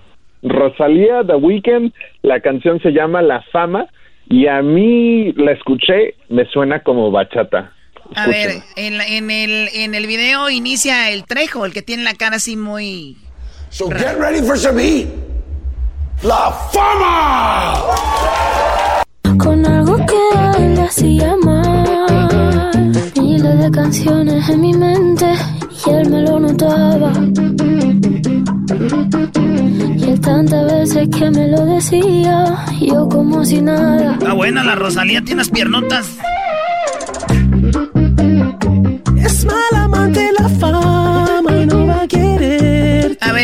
[0.42, 1.92] Rosalía, The Weeknd,
[2.22, 3.86] la canción se llama La Fama
[4.28, 7.72] y a mí la escuché, me suena como bachata.
[8.14, 12.14] A ver, en, en, el, en el video inicia el Trejo, el que tiene la
[12.14, 13.16] cara así muy...
[13.70, 15.06] So get ready for some heat.
[16.22, 17.74] La fama.
[19.38, 22.92] Con algo que a él le hacía mal.
[23.20, 25.34] Miles de canciones en mi mente
[25.84, 27.12] y él me lo notaba.
[29.96, 34.12] Y él tantas veces que me lo decía, yo como si nada.
[34.12, 36.06] Está buena la Rosalía, tienes piernotas.
[39.16, 40.31] Es mala amante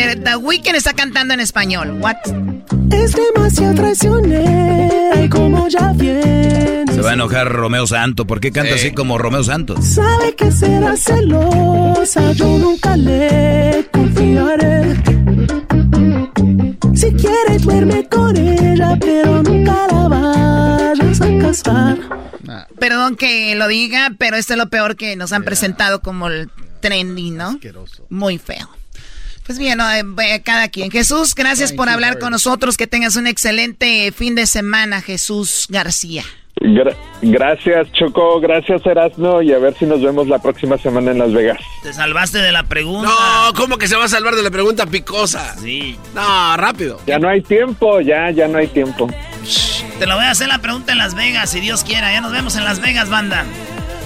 [0.05, 1.97] ver, The Weeknd está cantando en español.
[1.99, 2.17] What?
[2.91, 6.85] Es demasiado traicionera y como ya bien.
[6.87, 8.25] Se va a enojar Romeo Santo.
[8.25, 9.85] ¿Por qué canta así como Romeo Santos?
[9.85, 14.95] Sabe que será celosa, yo nunca le confiaré.
[16.95, 21.97] Si quiere duerme con ella, pero nunca la vayas a casar.
[22.79, 26.49] Perdón que lo diga, pero esto es lo peor que nos han presentado como el
[26.79, 27.49] trending, ¿no?
[27.49, 28.05] Asqueroso.
[28.09, 28.78] Muy feo.
[29.49, 30.91] Pues bien, eh, cada quien.
[30.91, 32.77] Jesús, gracias por hablar con nosotros.
[32.77, 36.23] Que tengas un excelente fin de semana, Jesús García.
[37.23, 38.39] gracias, Choco.
[38.41, 39.41] Gracias, Erasno.
[39.41, 41.57] Y a ver si nos vemos la próxima semana en Las Vegas.
[41.81, 43.09] Te salvaste de la pregunta.
[43.09, 45.55] No, ¿cómo que se va a salvar de la pregunta picosa?
[45.57, 45.97] Sí.
[46.13, 47.01] No, rápido.
[47.07, 49.09] Ya no hay tiempo, ya, ya no hay tiempo.
[49.97, 52.13] Te lo voy a hacer la pregunta en Las Vegas, si Dios quiera.
[52.13, 53.45] Ya nos vemos en Las Vegas, banda.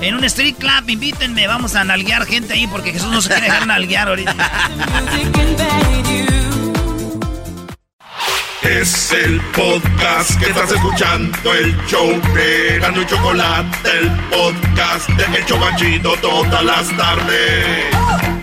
[0.03, 3.45] En un street club, invítenme, vamos a nalguear gente ahí porque Jesús no se quiere
[3.45, 4.35] dejar nalguear ahorita.
[8.63, 15.45] Es el podcast que estás escuchando, el show de y Chocolate, el podcast de El
[15.45, 18.42] Chocachito todas las tardes.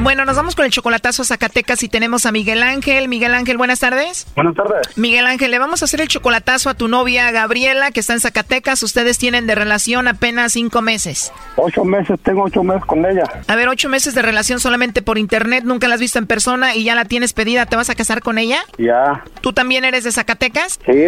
[0.00, 3.08] Bueno, nos vamos con el chocolatazo a Zacatecas y tenemos a Miguel Ángel.
[3.08, 4.28] Miguel Ángel, buenas tardes.
[4.36, 4.96] Buenas tardes.
[4.96, 8.20] Miguel Ángel, le vamos a hacer el chocolatazo a tu novia Gabriela, que está en
[8.20, 8.80] Zacatecas.
[8.84, 11.32] Ustedes tienen de relación apenas cinco meses.
[11.56, 13.24] Ocho meses, tengo ocho meses con ella.
[13.48, 16.76] A ver, ocho meses de relación solamente por internet, nunca la has visto en persona
[16.76, 17.66] y ya la tienes pedida.
[17.66, 18.60] ¿Te vas a casar con ella?
[18.78, 19.24] Ya.
[19.40, 20.78] ¿Tú también eres de Zacatecas?
[20.86, 21.04] Sí,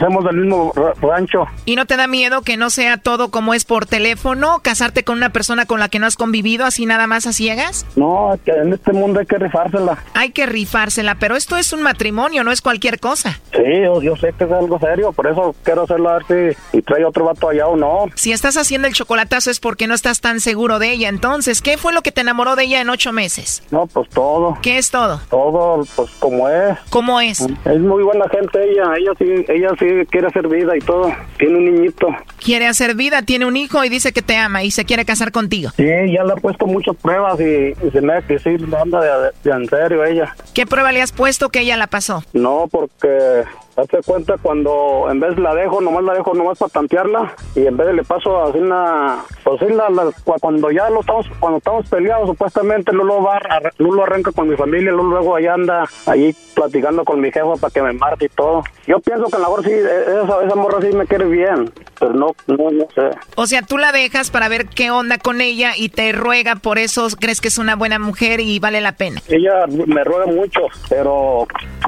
[0.00, 0.72] somos del mismo
[1.02, 1.46] rancho.
[1.66, 4.60] ¿Y no te da miedo que no sea todo como es por teléfono?
[4.62, 7.84] ¿Casarte con una persona con la que no has convivido así nada más a ciegas?
[7.94, 9.98] No, No, que en este mundo hay que rifársela.
[10.14, 13.40] Hay que rifársela, pero esto es un matrimonio, no es cualquier cosa.
[13.52, 16.78] Sí, yo, yo sé que es algo serio, por eso quiero hacerlo a ver si
[16.78, 18.06] y trae otro vato allá o no.
[18.14, 21.08] Si estás haciendo el chocolatazo es porque no estás tan seguro de ella.
[21.08, 23.62] Entonces, ¿qué fue lo que te enamoró de ella en ocho meses?
[23.70, 24.58] No, pues todo.
[24.62, 25.20] ¿Qué es todo?
[25.28, 26.78] Todo, pues como es.
[26.90, 27.40] ¿Cómo es?
[27.40, 31.12] Es muy buena gente ella, ella sí, ella sí quiere hacer vida y todo.
[31.38, 32.08] Tiene un niñito.
[32.38, 35.32] Quiere hacer vida, tiene un hijo y dice que te ama y se quiere casar
[35.32, 35.70] contigo.
[35.76, 39.00] Sí, ya le he puesto muchas pruebas y, y se me ha que sí, anda
[39.00, 40.34] de, de en serio ella.
[40.54, 42.22] ¿Qué prueba le has puesto que ella la pasó?
[42.32, 43.44] No, porque
[43.76, 47.76] Hazte cuenta cuando en vez la dejo, nomás la dejo nomás para tantearla y en
[47.76, 51.58] vez de le paso así una, pues la, la- cu- cuando ya lo estamos, cuando
[51.58, 53.40] estamos peleados supuestamente Lulo va,
[53.78, 57.70] Lulo arranca con mi familia, Lulo luego allá anda ahí platicando con mi jefa para
[57.72, 58.62] que me marque y todo.
[58.86, 61.72] Yo pienso que a lo mejor sí, e- esa, esa morra sí me quiere bien,
[61.98, 63.10] pero no, no, no sé.
[63.36, 66.78] O sea, tú la dejas para ver qué onda con ella y te ruega, por
[66.78, 69.22] eso crees que es una buena mujer y vale la pena.
[69.28, 70.60] Ella me ruega mucho,
[70.90, 71.46] pero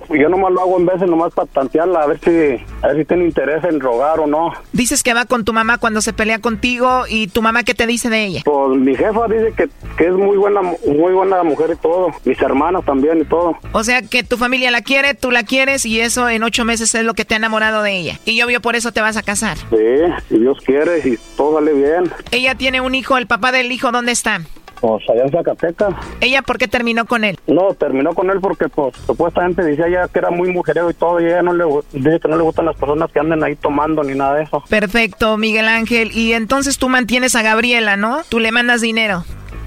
[0.09, 3.05] yo nomás lo hago en veces nomás para tantearla a ver si, a ver si
[3.05, 4.53] tiene interés en rogar o no.
[4.73, 7.87] Dices que va con tu mamá cuando se pelea contigo y tu mamá qué te
[7.87, 8.43] dice de ella.
[8.45, 12.09] Pues mi jefa dice que, que es muy buena, muy buena mujer y todo.
[12.25, 13.57] Mis hermanas también y todo.
[13.73, 16.95] O sea, que tu familia la quiere, tú la quieres y eso en ocho meses
[16.95, 18.21] es lo que te ha enamorado de ella.
[18.25, 19.57] Y obvio por eso te vas a casar.
[19.57, 19.77] Sí,
[20.29, 22.11] si Dios quiere, si todo sale bien.
[22.31, 24.41] Ella tiene un hijo, el papá del hijo, ¿dónde está?
[24.85, 25.95] Pues allá en Zacatecas.
[26.21, 27.39] ¿Ella por qué terminó con él?
[27.47, 31.23] No, terminó con él porque pues supuestamente decía ella que era muy mujerero y todo
[31.23, 34.05] y ella no le, dice que no le gustan las personas que anden ahí tomando
[34.05, 34.63] ni nada de eso.
[34.69, 36.11] Perfecto, Miguel Ángel.
[36.13, 38.25] Y entonces tú mantienes a Gabriela, ¿no?
[38.29, 39.25] Tú le mandas dinero.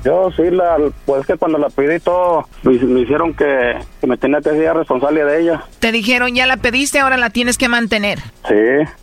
[0.07, 4.15] Yo sí, la, pues que cuando la pedí todo, me, me hicieron que, que me
[4.15, 5.65] tenía que ser responsable de ella.
[5.79, 8.19] Te dijeron, ya la pediste, ahora la tienes que mantener.
[8.47, 8.55] Sí,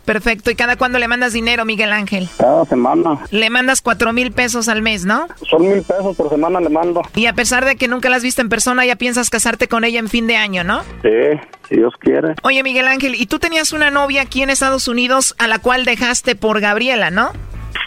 [0.03, 0.49] Perfecto.
[0.49, 2.27] ¿Y cada cuándo le mandas dinero, Miguel Ángel?
[2.39, 3.19] cada semana.
[3.29, 5.27] Le mandas cuatro mil pesos al mes, ¿no?
[5.47, 7.03] Son mil pesos por semana le mando.
[7.13, 9.83] Y a pesar de que nunca la has visto en persona, ya piensas casarte con
[9.83, 10.81] ella en fin de año, ¿no?
[11.03, 11.39] Sí,
[11.69, 12.33] si Dios quiere.
[12.41, 15.85] Oye, Miguel Ángel, y tú tenías una novia aquí en Estados Unidos a la cual
[15.85, 17.31] dejaste por Gabriela, ¿no?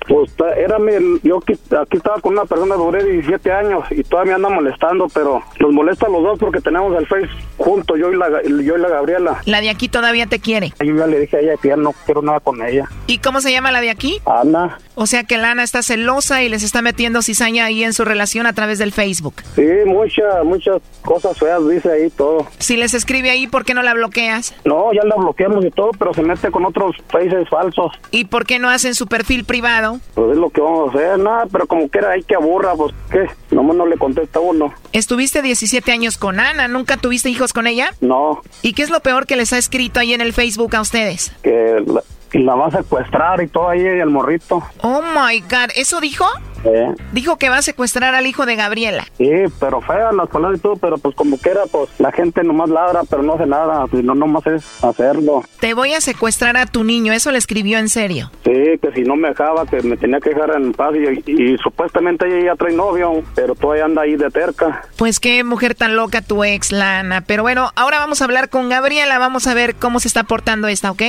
[0.09, 0.93] Pues era mi,
[1.23, 5.07] yo aquí, aquí estaba con una persona, duré 17 años y todavía me anda molestando,
[5.13, 7.29] pero nos molesta a los dos porque tenemos el Face
[7.59, 9.41] juntos, yo y la, yo y la Gabriela.
[9.45, 10.73] La de aquí todavía te quiere.
[10.83, 12.89] Yo ya le dije a ella que ya no quiero nada con ella.
[13.07, 14.21] ¿Y cómo se llama la de aquí?
[14.25, 18.05] Ana, O sea que Lana está celosa y les está metiendo cizaña ahí en su
[18.05, 19.35] relación a través del Facebook.
[19.55, 22.49] sí, muchas, muchas cosas feas dice ahí todo.
[22.59, 24.57] Si les escribe ahí, ¿por qué no la bloqueas?
[24.65, 27.93] No, ya la bloqueamos y todo, pero se mete con otros faces falsos.
[28.11, 30.01] ¿Y por qué no hacen su perfil privado?
[30.15, 32.93] Pues es lo que vamos a hacer, nada, pero como quiera hay que aburra, pues
[33.13, 34.75] qué, nomás no le contesta uno.
[34.93, 37.95] Estuviste 17 años con Ana, ¿nunca tuviste hijos con ella?
[38.01, 40.81] No, ¿Y qué es lo peor que les ha escrito ahí en el Facebook a
[40.81, 41.31] ustedes?
[41.43, 44.63] que la, que la va a secuestrar y todo ahí el morrito.
[44.83, 46.27] Oh my god, ¿eso dijo?
[46.65, 46.93] Eh.
[47.13, 49.07] Dijo que va a secuestrar al hijo de Gabriela.
[49.17, 52.69] Sí, pero feas las palabras y todo, pero pues como quiera, pues la gente nomás
[52.69, 55.45] ladra, pero no hace nada, pues no nomás es hacerlo.
[55.61, 58.31] Te voy a secuestrar a tu niño, eso le escribió en serio.
[58.45, 61.59] Sí, que si no me dejaba, que me tenía que dejar en paz y, y
[61.59, 64.83] supuestamente ella ya trae novio, pero todavía anda ahí de terca.
[64.97, 67.21] Pues qué mujer tan loca tu ex, Lana.
[67.21, 70.69] Pero bueno, ahora vamos a hablar con Gabriela, vamos a ver cómo se está portando
[70.69, 71.03] esta, ¿ok?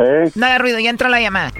[0.00, 0.30] ¿Eh?
[0.34, 1.52] No haga ruido, ya entró la llamada.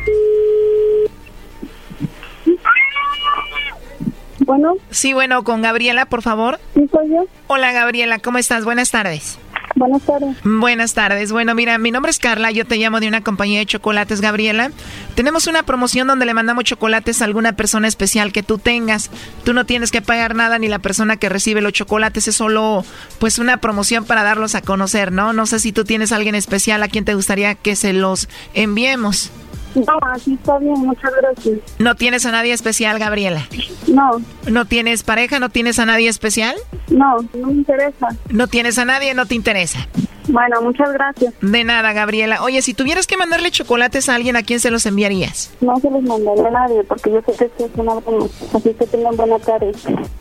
[4.41, 6.59] Bueno, Sí, bueno, con Gabriela, por favor.
[6.75, 7.27] sí soy yo.
[7.49, 8.65] Hola, Gabriela, ¿cómo estás?
[8.65, 9.39] Buenas tardes.
[9.75, 10.37] Buenas tardes.
[10.45, 11.33] Buenas tardes.
[11.33, 14.71] Bueno, mira, mi nombre es Carla, yo te llamo de una compañía de chocolates, Gabriela.
[15.15, 19.11] Tenemos una promoción donde le mandamos chocolates a alguna persona especial que tú tengas.
[19.45, 22.85] Tú no tienes que pagar nada ni la persona que recibe los chocolates, es solo
[23.19, 25.33] pues una promoción para darlos a conocer, ¿no?
[25.33, 28.29] No sé si tú tienes a alguien especial a quien te gustaría que se los
[28.55, 29.31] enviemos.
[29.75, 31.59] No, así está bien, muchas gracias.
[31.79, 33.47] ¿No tienes a nadie especial, Gabriela?
[33.87, 35.39] No, ¿No tienes pareja?
[35.39, 36.57] ¿No tienes a nadie especial?
[36.89, 38.09] no, no me interesa.
[38.31, 39.15] ¿No tienes a nadie?
[39.15, 39.87] ¿No te interesa?
[40.29, 41.35] Bueno, muchas gracias.
[41.41, 42.43] De nada, Gabriela.
[42.43, 45.51] Oye, si tuvieras que mandarle chocolates a alguien, ¿a quién se los enviarías?
[45.61, 48.27] No se los mandaré a nadie porque yo sé que esto es una broma.
[48.55, 49.73] Así que tengan buena tarde.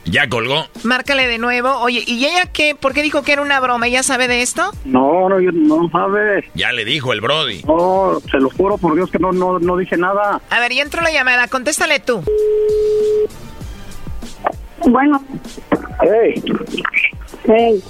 [0.06, 0.66] Ya colgó.
[0.84, 1.70] Márcale de nuevo.
[1.80, 2.74] Oye, ¿y ella qué?
[2.76, 3.88] ¿Por qué dijo que era una broma?
[3.88, 4.72] ¿Ella sabe de esto?
[4.86, 6.50] No, no, yo- no sabe.
[6.56, 7.64] Ya le dijo el Brody.
[7.64, 10.42] No, se lo juro por Dios que no, no, no dije nada.
[10.50, 11.48] A ver, ya entró la llamada.
[11.48, 12.22] Contéstale tú.
[14.88, 15.22] Bueno,
[16.02, 16.42] Hey,
[17.48, 17.84] hey.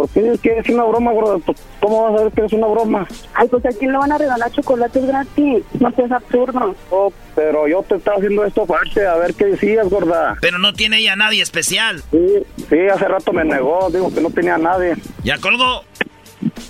[0.00, 1.42] ¿Por qué dices que es una broma, gordo?
[1.78, 3.06] ¿Cómo vas a ver que es una broma?
[3.34, 5.62] Ay, pues a quién le van a regalar chocolates gratis.
[5.78, 6.74] No seas absurdo.
[6.88, 10.38] Oh, pero yo te estaba haciendo esto fuerte, a ver qué decías, gorda.
[10.40, 12.02] Pero no tiene ella nadie especial.
[12.10, 14.94] Sí, sí, hace rato me negó, digo que no tenía a nadie.
[15.22, 15.84] Ya colgó.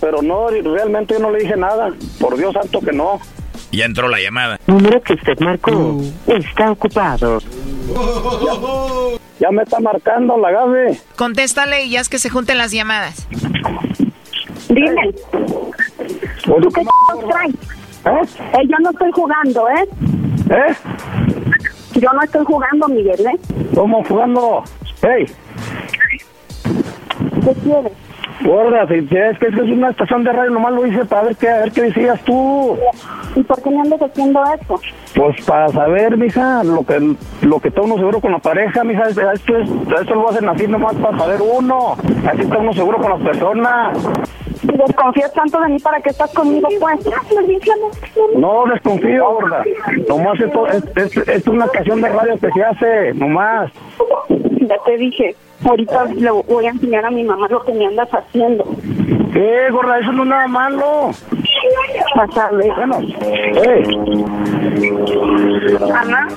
[0.00, 1.94] Pero no, realmente yo no le dije nada.
[2.18, 3.20] Por Dios santo que no.
[3.72, 4.58] Ya entró la llamada.
[4.66, 7.38] número que usted marcó está ocupado.
[9.38, 10.98] Ya me está marcando la Gaby.
[11.16, 13.26] Contéstale y ya es que se junten las llamadas.
[14.68, 15.14] Dime.
[16.44, 16.82] ¿Tú qué
[17.28, 17.54] traes?
[18.04, 18.66] ¿Eh?
[18.68, 19.88] yo no estoy jugando, ¿eh?
[20.50, 20.74] ¿Eh?
[21.94, 23.38] Yo no estoy jugando, Miguel, ¿eh?
[23.74, 24.64] ¿Cómo jugando?
[25.02, 25.26] ¡Ey!
[27.44, 27.92] ¿Qué quieres?
[28.42, 31.48] Gorda, si es que es una estación de radio, nomás lo hice para ver qué,
[31.48, 32.76] a ver qué decías tú.
[33.36, 34.80] ¿Y por qué me andas haciendo eso?
[35.14, 39.08] Pues para saber, mija, lo que lo que está uno seguro con la pareja, mija,
[39.08, 41.96] esto, es, esto lo hacen así nomás para saber uno.
[42.26, 43.98] Así está uno seguro con las personas.
[44.62, 47.00] ¿Y desconfías tanto de mí para que estás conmigo, pues?
[48.36, 49.64] No desconfío, gorda.
[50.08, 53.70] Nomás esto es, es, es una canción de radio que se hace, nomás.
[54.28, 55.36] Ya te dije.
[55.64, 58.64] Ahorita le voy a enseñar a mi mamá lo que me andas haciendo.
[59.32, 59.98] ¿Qué, gorda?
[59.98, 61.10] Eso no es nada malo.
[62.14, 63.84] Pasa, Bueno, hey.
[65.94, 66.28] Ana,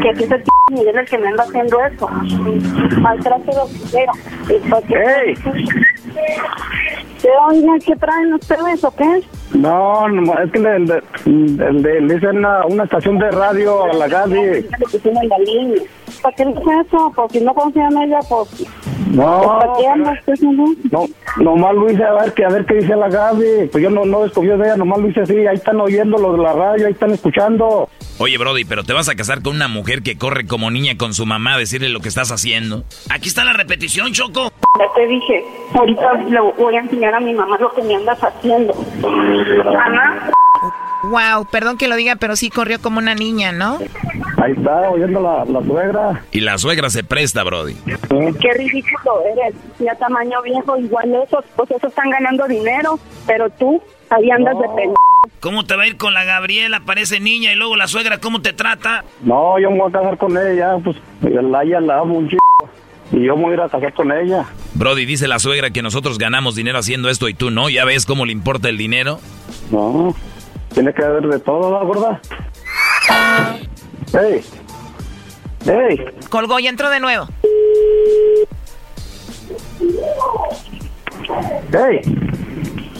[0.00, 2.08] que aquí es el Miguel el que me anda haciendo eso.
[3.00, 4.12] Maltrato lo quiero.
[4.88, 5.34] ¡Ey!
[7.20, 7.72] ¿Qué onda?
[7.84, 9.22] ¿Qué traen ustedes o qué?
[9.54, 10.06] No,
[10.42, 11.02] es que le, le,
[11.72, 14.66] le, le hice una, una estación de radio a la Gaby.
[16.22, 17.12] ¿Para qué le hice eso?
[17.14, 18.66] Pues si no confía en ella, pues...
[19.10, 21.06] No, ¿Para qué andas haciendo no,
[21.38, 23.68] nomás lo hice a ver, que, a ver qué dice la Gaby.
[23.70, 25.46] Pues yo no, no desconfío de ella, nomás lo hice así.
[25.46, 27.88] Ahí están oyendo los de la radio, ahí están escuchando.
[28.18, 31.14] Oye, Brody, pero te vas a casar con una mujer que corre como niña con
[31.14, 32.84] su mamá a decirle lo que estás haciendo.
[33.10, 34.52] Aquí está la repetición, Choco.
[34.78, 35.44] Ya te dije,
[35.74, 38.74] ahorita le voy a enseñar a mi mamá lo que me andas haciendo.
[39.84, 40.30] Ana.
[41.10, 43.78] Wow, perdón que lo diga, pero sí corrió como una niña, ¿no?
[44.42, 46.24] Ahí está, oyendo la, la suegra.
[46.32, 47.74] Y la suegra se presta, Brody.
[47.84, 49.54] Qué ridículo eres.
[49.78, 54.66] Ya tamaño viejo, igual esos, pues esos están ganando dinero, pero tú ahí andas de
[54.68, 54.94] pendejo.
[55.40, 56.80] ¿Cómo te va a ir con la Gabriela?
[56.80, 59.04] Parece niña y luego la suegra, ¿cómo te trata?
[59.22, 62.42] No, yo me voy a casar con ella, pues la ella la amo un chico.
[63.12, 64.46] Y yo me voy a ir a casar con ella.
[64.74, 67.68] Brody, dice la suegra que nosotros ganamos dinero haciendo esto y tú no.
[67.68, 69.20] ¿Ya ves cómo le importa el dinero?
[69.70, 70.14] No,
[70.74, 72.20] tiene que haber de todo, ¿no, gorda?
[74.12, 74.44] ¡Ey!
[75.66, 76.04] ¡Ey!
[76.28, 77.26] Colgó y entró de nuevo.
[81.72, 82.00] ¡Ey!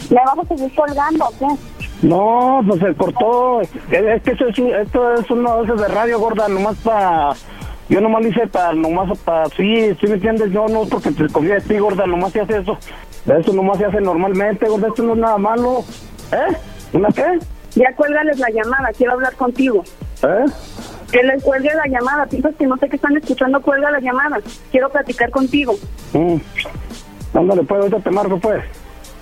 [0.09, 2.07] ¿Le vamos a seguir colgando o qué?
[2.07, 3.61] No, pues se cortó.
[3.61, 7.33] Es, es que eso es, esto es esos de radio, gorda, nomás para...
[7.87, 9.45] Yo nomás lo hice para, nomás para...
[9.49, 12.59] Sí, sí me entiendes, yo no porque te confía de ti, gorda, nomás se hace
[12.59, 12.77] eso.
[13.25, 15.83] Eso nomás se hace normalmente, gorda, esto no es nada malo.
[16.31, 16.57] ¿Eh?
[16.93, 17.39] ¿Una qué?
[17.75, 19.83] Ya cuélgales la llamada, quiero hablar contigo.
[20.23, 20.45] ¿Eh?
[21.11, 24.39] Que les cuelgue la llamada, piensas que no sé qué están escuchando, cuelga la llamada.
[24.71, 25.75] Quiero platicar contigo.
[26.13, 26.37] Mm.
[27.33, 28.63] Ándale, pues, ahorita te marco, pues.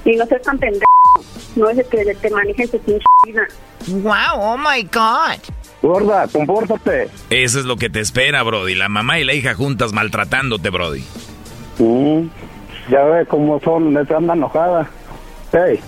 [0.06, 0.86] Y no seas tan pendejo.
[1.56, 3.48] No es de que te manejen tu pinche vida.
[3.88, 5.40] Wow, oh my God.
[5.82, 7.10] Gorda, compórtate.
[7.30, 8.76] Eso es lo que te espera, Brody.
[8.76, 11.04] La mamá y la hija juntas maltratándote, Brody.
[11.80, 12.28] Mm.
[12.90, 14.90] Ya ve cómo son, te andan enojada.
[15.52, 15.80] Hey.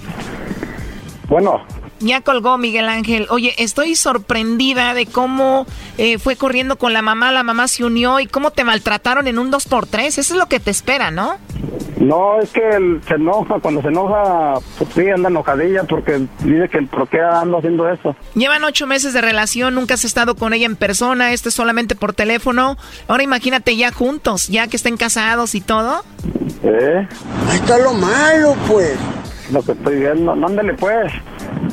[1.27, 1.63] Bueno.
[1.99, 3.27] Ya colgó Miguel Ángel.
[3.29, 5.65] Oye, estoy sorprendida de cómo
[5.97, 9.39] eh, fue corriendo con la mamá, la mamá se unió y cómo te maltrataron en
[9.39, 10.05] un 2x3.
[10.05, 11.37] Eso es lo que te espera, ¿no?
[11.97, 16.69] No, es que él se enoja, cuando se enoja, pues sí, anda enojadilla porque dice
[16.69, 18.15] que por qué ando haciendo eso.
[18.35, 21.95] Llevan ocho meses de relación, nunca has estado con ella en persona, este es solamente
[21.95, 22.77] por teléfono.
[23.07, 26.03] Ahora imagínate ya juntos, ya que estén casados y todo.
[26.63, 27.07] ¿Eh?
[27.49, 28.97] Ahí está lo malo, pues.
[29.51, 31.11] Lo que estoy viendo, ándale pues,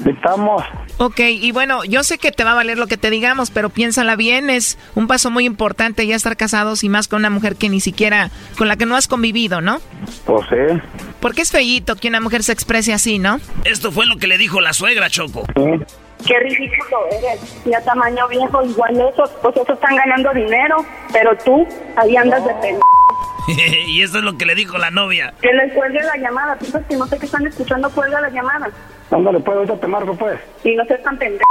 [0.07, 0.63] estamos.
[0.99, 3.71] Ok, y bueno, yo sé que te va a valer lo que te digamos, pero
[3.71, 7.57] piénsala bien, es un paso muy importante ya estar casados y más con una mujer
[7.57, 9.81] que ni siquiera, con la que no has convivido, ¿no?
[10.27, 10.81] Pues sí.
[11.21, 13.41] Porque es feíto que una mujer se exprese así, ¿no?
[13.65, 15.45] Esto fue lo que le dijo la suegra, Choco.
[15.55, 17.65] Qué ridículo eres.
[17.65, 21.67] Ya tamaño viejo, igual esos, pues esos están ganando dinero, pero tú
[21.97, 23.02] ahí andas de pendejo.
[23.87, 25.35] y eso es lo que le dijo la novia.
[25.41, 28.71] Que les cuelgue la llamada, piensas que no sé qué están escuchando, cuelga la llamada.
[29.11, 30.41] Ándale pues, ahorita te marco pues.
[30.65, 31.45] Y no seas tan pendejo.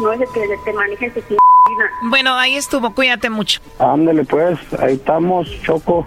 [0.00, 1.90] No es de que te manejen tu vida.
[2.02, 3.60] Bueno, ahí estuvo, cuídate mucho.
[3.78, 6.06] Ándale pues, ahí estamos, Choco.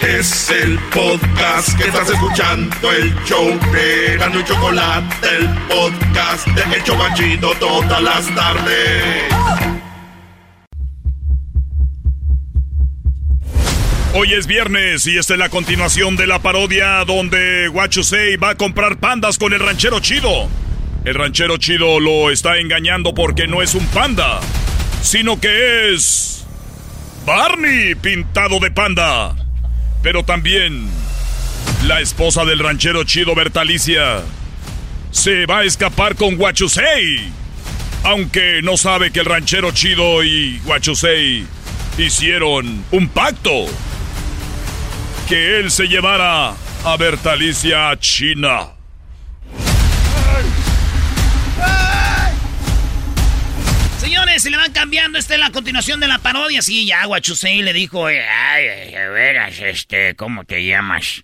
[0.00, 7.50] Es el podcast que estás escuchando, el show de y Chocolate, el podcast de El
[7.58, 9.24] todas las tardes.
[14.14, 18.54] Hoy es viernes y esta es la continuación de la parodia donde Guachusei va a
[18.54, 20.48] comprar pandas con el ranchero chido.
[21.04, 24.38] El ranchero chido lo está engañando porque no es un panda,
[25.02, 26.46] sino que es
[27.26, 29.47] Barney pintado de panda.
[30.02, 30.88] Pero también
[31.86, 34.22] la esposa del ranchero chido Bertalicia
[35.10, 37.30] se va a escapar con Guachusei.
[38.04, 41.46] Aunque no sabe que el ranchero chido y Guachusei
[41.98, 43.66] hicieron un pacto.
[45.28, 46.54] Que él se llevara
[46.84, 48.77] a Bertalicia a China.
[54.38, 55.18] Se le van cambiando.
[55.18, 56.62] Esta es la continuación de la parodia.
[56.62, 61.22] Sí, ya Guachusei le dijo, Ay, de veras, este, ¿cómo te llamas?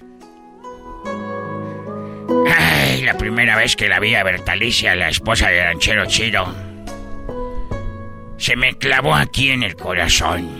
[2.52, 6.52] Ay, la primera vez que la vi a Bertalicia, la esposa del ranchero chido,
[8.36, 10.50] se me clavó aquí en el corazón.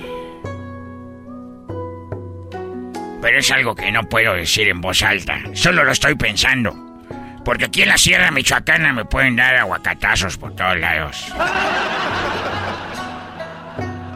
[3.20, 6.93] Pero es algo que no puedo decir en voz alta, solo lo estoy pensando.
[7.44, 11.26] Porque aquí en la Sierra Michoacana me pueden dar aguacatazos por todos lados.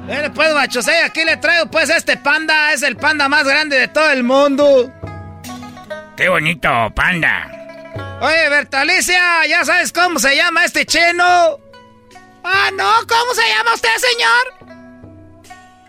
[0.06, 2.72] Mire, pues, Guachusei, aquí le traigo, pues, este panda.
[2.72, 4.90] Es el panda más grande de todo el mundo.
[6.16, 7.50] ¡Qué bonito, panda!
[8.20, 11.60] Oye, Bertalicia, ¿ya sabes cómo se llama este cheno?
[12.42, 14.44] Ah, no, ¿cómo se llama usted, señor?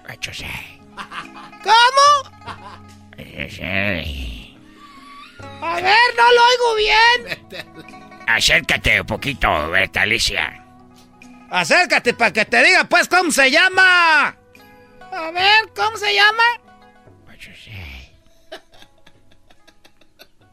[0.05, 0.81] Guachusei.
[1.63, 2.29] ¿Cómo?
[5.61, 7.47] A ver, no lo oigo bien.
[8.27, 10.63] Acércate un poquito, Bertalicia.
[11.49, 14.35] Acércate para que te diga, pues, cómo se llama.
[15.11, 16.43] A ver, ¿cómo se llama?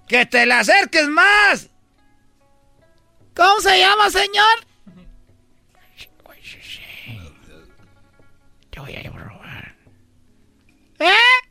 [0.08, 1.68] Que te le acerques más.
[3.34, 4.66] ¿Cómo se llama, señor?
[8.70, 9.74] Te voy a robar.
[11.00, 11.45] ¿Eh?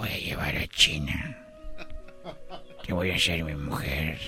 [0.00, 1.36] Voy a llevar a China.
[2.86, 4.18] Te voy a hacer mi mujer.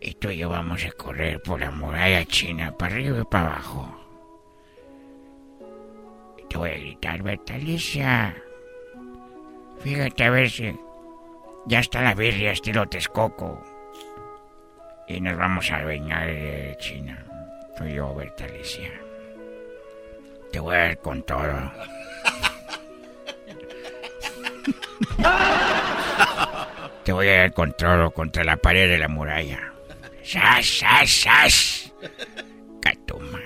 [0.00, 3.46] Y tú y yo vamos a correr por la muralla china, para arriba y para
[3.46, 3.88] abajo.
[6.38, 8.36] Y te voy a gritar, Bertalicia.
[9.80, 10.76] Fíjate a ver si
[11.66, 13.62] ya está la birria estilo Texcoco.
[15.08, 17.24] Y nos vamos a bañar de China.
[17.78, 18.90] Tú y yo, Bertalicia.
[20.52, 21.72] Te voy a dar con todo.
[27.04, 29.72] Te voy a dar con todo contra la pared de la muralla.
[30.22, 31.92] ¡Sas, sas, sas!
[32.80, 33.40] Catuma.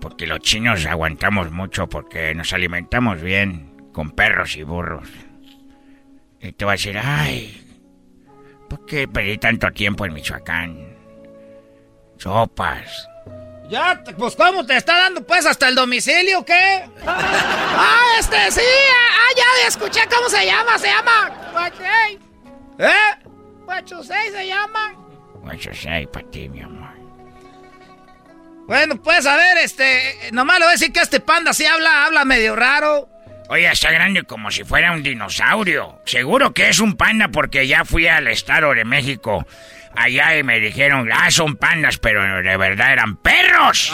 [0.00, 5.08] Porque los chinos aguantamos mucho porque nos alimentamos bien con perros y burros.
[6.40, 7.60] Y te va a decir, ay,
[8.68, 10.96] ¿por qué perdí tanto tiempo en Michoacán?
[12.18, 13.08] Sopas.
[13.68, 16.84] Ya, pues, ¿cómo te está dando, pues, hasta el domicilio, o qué?
[17.06, 22.18] ah, este, sí, ah, ya escuché cómo se llama, se llama Guachusei.
[22.78, 23.26] ¿Eh?
[23.64, 24.94] Guachusei se llama.
[25.72, 26.90] Sé para ti, mi amor.
[28.66, 32.04] Bueno, pues, a ver, este, nomás le voy a decir que este panda sí habla,
[32.04, 33.08] habla medio raro.
[33.48, 36.00] Oye, está grande como si fuera un dinosaurio.
[36.04, 39.46] Seguro que es un panda porque ya fui al Estado de México.
[39.96, 43.90] Allá y me dijeron, ah, son pandas, pero de verdad eran perros.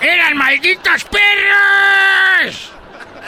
[0.00, 2.72] ¡Eran malditos perros!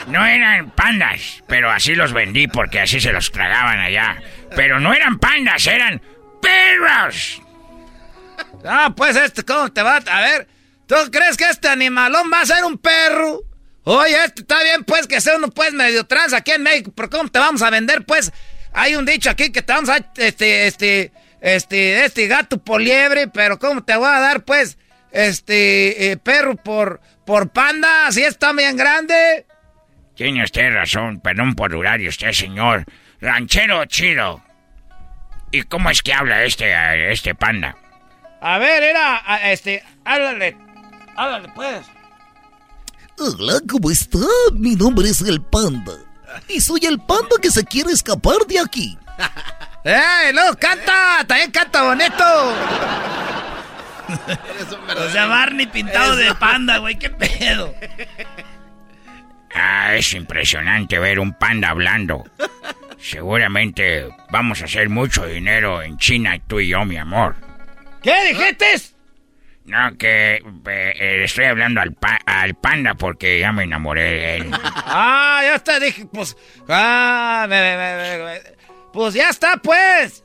[0.07, 4.21] No eran pandas, pero así los vendí porque así se los tragaban allá.
[4.55, 6.01] Pero no eran pandas, eran
[6.41, 7.41] perros.
[8.65, 9.97] Ah, pues, este, ¿cómo te va?
[9.97, 10.47] A ver,
[10.87, 13.41] ¿tú crees que este animalón va a ser un perro?
[13.83, 17.09] Oye, este está bien, pues, que sea uno, pues, medio trans aquí en México, pero
[17.09, 18.31] ¿cómo te vamos a vender, pues?
[18.73, 21.11] Hay un dicho aquí que te vamos a, este, este,
[21.41, 24.77] este, este gato por liebre, pero ¿cómo te voy a dar, pues,
[25.11, 28.07] este, eh, perro por, por panda?
[28.07, 29.45] Así está bien grande.
[30.15, 32.85] Tiene usted razón, perdón por durar y usted, señor.
[33.21, 34.43] Ranchero chido.
[35.51, 37.75] ¿Y cómo es que habla este, este panda?
[38.41, 40.55] A ver, era, a- este, háblale,
[41.15, 41.85] Háblale, pues.
[43.17, 44.19] Hola, ¿cómo está?
[44.53, 45.93] Mi nombre es el panda.
[46.47, 48.97] Y soy el panda que se quiere escapar de aquí.
[49.83, 50.31] ¡Eh!
[50.33, 50.55] ¡No!
[50.57, 51.23] ¡Canta!
[51.25, 52.23] ¡También canta bonito!
[54.97, 56.97] o sea, Barney pintado de panda, güey.
[56.97, 57.73] ¿Qué pedo?
[59.53, 62.23] Ah, es impresionante ver un panda hablando.
[62.99, 67.35] Seguramente vamos a hacer mucho dinero en China, tú y yo, mi amor.
[68.03, 68.75] ¿Qué dijiste?
[69.65, 71.95] No, que eh, eh, estoy hablando al,
[72.25, 74.51] al panda porque ya me enamoré de él.
[74.53, 76.35] ah, ya está, dije, pues.
[76.67, 77.47] Ah,
[78.91, 80.23] pues ya está, pues.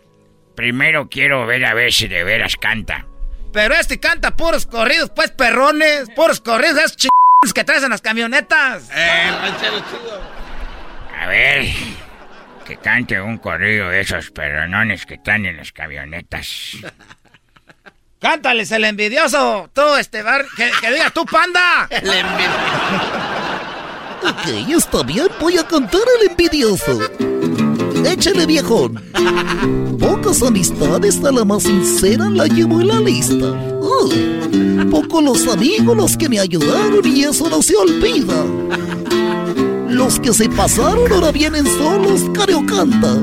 [0.55, 3.07] Primero quiero ver a ver si de veras canta.
[3.53, 7.09] Pero este canta puros corridos, pues perrones, puros corridos, esos ch...
[7.55, 8.91] que traes en las camionetas.
[8.93, 9.31] Eh,
[9.61, 10.21] chido.
[11.21, 11.67] A ver,
[12.65, 16.79] que cante un corrido de esos perronones que están en las camionetas.
[18.21, 19.71] Cántales el envidioso.
[19.75, 21.87] Tú, este bar, que, diga tu panda.
[21.91, 22.09] El
[24.27, 24.47] ok,
[24.79, 27.01] está bien, voy a cantar el envidioso.
[28.05, 29.03] Échale viejón.
[29.99, 33.79] Pocas amistades, a la más sincera la llevo en la lista.
[34.91, 38.45] Poco los amigos los que me ayudaron y eso no se olvida.
[39.89, 43.15] Los que se pasaron ahora vienen solos, careo canta.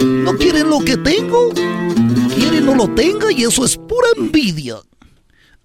[0.00, 1.50] ¿No quieren lo que tengo?
[2.38, 4.76] quiere no lo tenga y eso es pura envidia.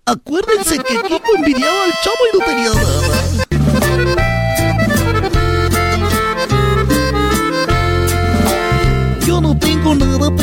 [0.05, 3.52] Acuérdense que Kiko envidiaba al chavo y no tenía nada.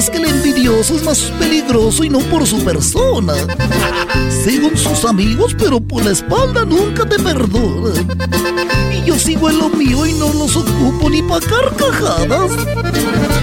[0.00, 3.34] es que el envidioso es más peligroso y no por su persona.
[4.42, 7.90] Según sus amigos, pero por la espalda nunca te perdona.
[8.94, 12.50] Y yo sigo en lo mío y no los ocupo ni pa' carcajadas.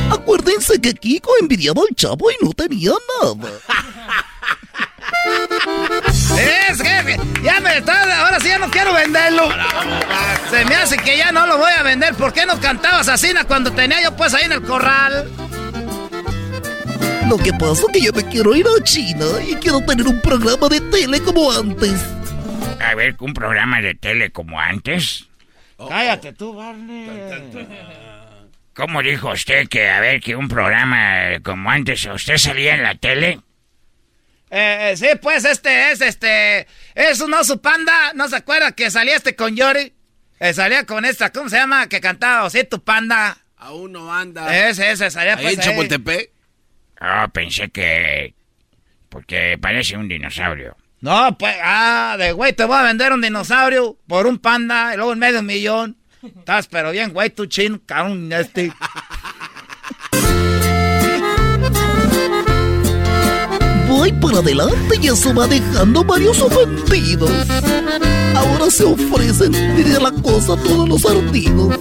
[0.09, 3.49] Acuérdense que Kiko envidiaba al chavo y no tenía nada.
[6.39, 9.47] Es jefe, ya me está, ahora sí ya no quiero venderlo.
[10.49, 12.15] Se me hace que ya no lo voy a vender.
[12.15, 15.29] ¿Por qué no cantabas así cuando tenía yo pues ahí en el corral?
[17.29, 20.21] Lo que pasa es que yo me quiero ir a China y quiero tener un
[20.21, 22.01] programa de tele como antes.
[22.79, 25.27] A ver, un programa de tele como antes.
[25.77, 27.09] Cállate tú, Barney.
[28.73, 32.95] ¿Cómo dijo usted que, a ver, que un programa como antes, usted salía en la
[32.95, 33.41] tele?
[34.49, 39.17] Eh, sí, pues este es, este, es un oso panda, ¿no se acuerda que salía
[39.17, 39.91] este con Yori?
[40.39, 41.89] Eh, salía con esta, ¿cómo se llama?
[41.89, 43.37] Que cantaba tu Panda.
[43.57, 44.69] Aún no anda.
[44.69, 46.36] Ese, ese, salía ahí pues en Chapultepec.
[46.99, 48.33] Ah, pensé que,
[49.09, 50.75] porque parece un dinosaurio.
[50.99, 54.97] No, pues, ah, de güey, te voy a vender un dinosaurio por un panda y
[54.97, 55.97] luego en medio millón.
[56.23, 58.73] Estás pero bien, güey, tu chin, cabrón, este.
[63.87, 67.31] Voy para adelante y eso va dejando varios ofendidos.
[68.35, 71.79] Ahora se ofrecen de la cosa todos los artidos.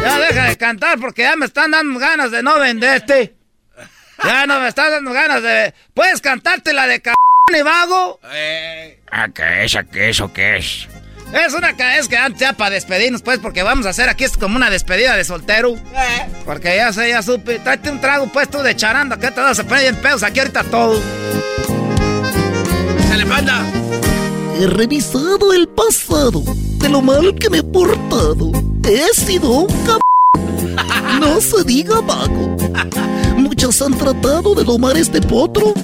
[0.00, 3.36] Ya deja de cantar porque ya me están dando ganas de no venderte.
[4.22, 5.74] Ya no me están dando ganas de.
[5.94, 7.12] ¿Puedes cantarte la de c
[7.56, 8.18] y vago?
[8.32, 8.98] Eh.
[9.10, 9.76] Ah, ¿qué es?
[9.92, 10.88] ¿Eso qué es?
[11.32, 14.36] Es una es que antes ya para despedirnos, pues, porque vamos a hacer aquí es
[14.36, 15.74] como una despedida de soltero.
[15.74, 16.26] Eh.
[16.44, 17.58] Porque ya sé, ya supe.
[17.58, 20.64] Tráete un trago puesto de charanda, que te vas a poner en pedos aquí ahorita
[20.64, 21.00] todo.
[23.08, 23.64] ¡Se le manda!
[24.58, 26.42] He revisado el pasado
[26.78, 28.52] de lo mal que me he portado.
[28.84, 30.00] He sido un cabrón.
[31.20, 32.56] No se diga vago.
[33.36, 35.74] Muchos han tratado de domar este potro,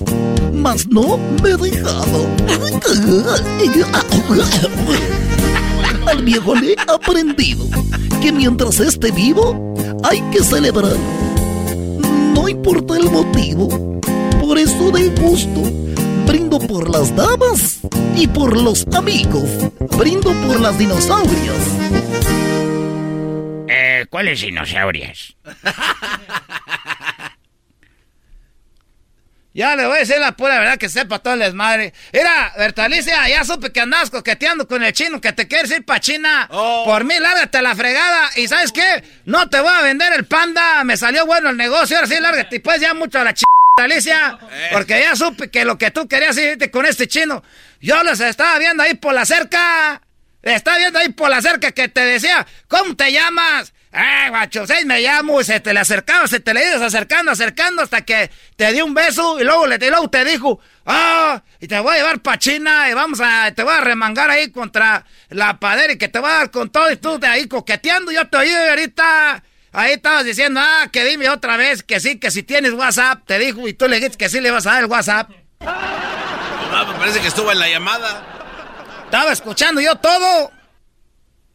[0.52, 2.26] mas no me he dejado.
[6.06, 7.64] Al viejo le he aprendido
[8.20, 9.74] que mientras esté vivo
[10.04, 10.96] hay que celebrar.
[12.34, 14.00] No importa el motivo,
[14.40, 15.62] por eso de gusto
[16.26, 17.80] brindo por las damas
[18.16, 19.44] y por los amigos.
[19.98, 22.41] Brindo por las dinosaurias.
[24.06, 25.36] ¿Cuáles dinosaurias?
[29.54, 31.92] Ya le voy a decir la pura verdad que sepa todo el desmadre.
[32.12, 36.00] Mira, Bertalicia, ya supe que andabas coqueteando con el chino, que te quieres ir pa'
[36.00, 36.48] China.
[36.50, 36.84] Oh.
[36.86, 38.30] Por mí, lárgate a la fregada.
[38.36, 39.04] Y ¿sabes qué?
[39.26, 40.82] No te voy a vender el panda.
[40.84, 41.96] Me salió bueno el negocio.
[41.96, 42.56] Ahora sí, lárgate.
[42.56, 43.42] Y pues ya mucho a la ch...
[43.76, 44.68] Alicia, eh.
[44.70, 47.42] porque ya supe que lo que tú querías irte con este chino,
[47.80, 50.02] yo los estaba viendo ahí por la cerca.
[50.42, 53.72] Estaba viendo ahí por la cerca que te decía, ¿cómo te llamas?
[53.92, 54.66] ¡Eh, guacho!
[54.66, 58.00] Seis me llamo y se te le acercaba, se te le ibas acercando, acercando hasta
[58.02, 61.42] que te dio un beso y luego, le, y luego te dijo, ¡ah!
[61.60, 64.50] y te voy a llevar pa' China y vamos a, te voy a remangar ahí
[64.50, 67.46] contra la padera y que te voy a dar con todo y tú de ahí
[67.46, 68.10] coqueteando.
[68.12, 69.42] Yo te oí y ahorita,
[69.72, 73.38] ahí estabas diciendo, ah, que dime otra vez que sí, que si tienes WhatsApp, te
[73.38, 75.28] dijo y tú le dijiste que sí le vas a dar el WhatsApp.
[75.60, 78.24] No, me parece que estuvo en la llamada.
[79.04, 80.50] Estaba escuchando yo todo.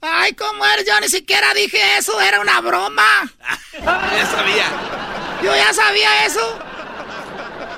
[0.02, 0.86] Ay, ¿cómo eres?
[0.86, 3.32] Yo ni siquiera dije eso, era una broma.
[3.74, 4.66] ya sabía.
[5.44, 6.60] Yo ya sabía eso.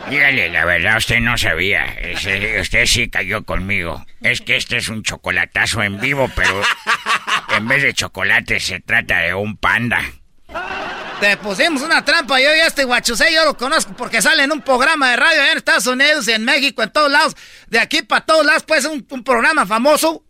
[0.09, 1.85] Dígale, la verdad, usted no sabía.
[1.85, 4.05] Ese- usted sí cayó conmigo.
[4.21, 6.61] Es que este es un chocolatazo en vivo, pero
[7.55, 10.01] en vez de chocolate se trata de un panda.
[11.19, 14.61] Te pusimos una trampa, yo y este guachusé, yo lo conozco porque sale en un
[14.61, 17.35] programa de radio allá en Estados Unidos, en México, en todos lados,
[17.67, 20.23] de aquí para todos lados, pues un, un programa famoso.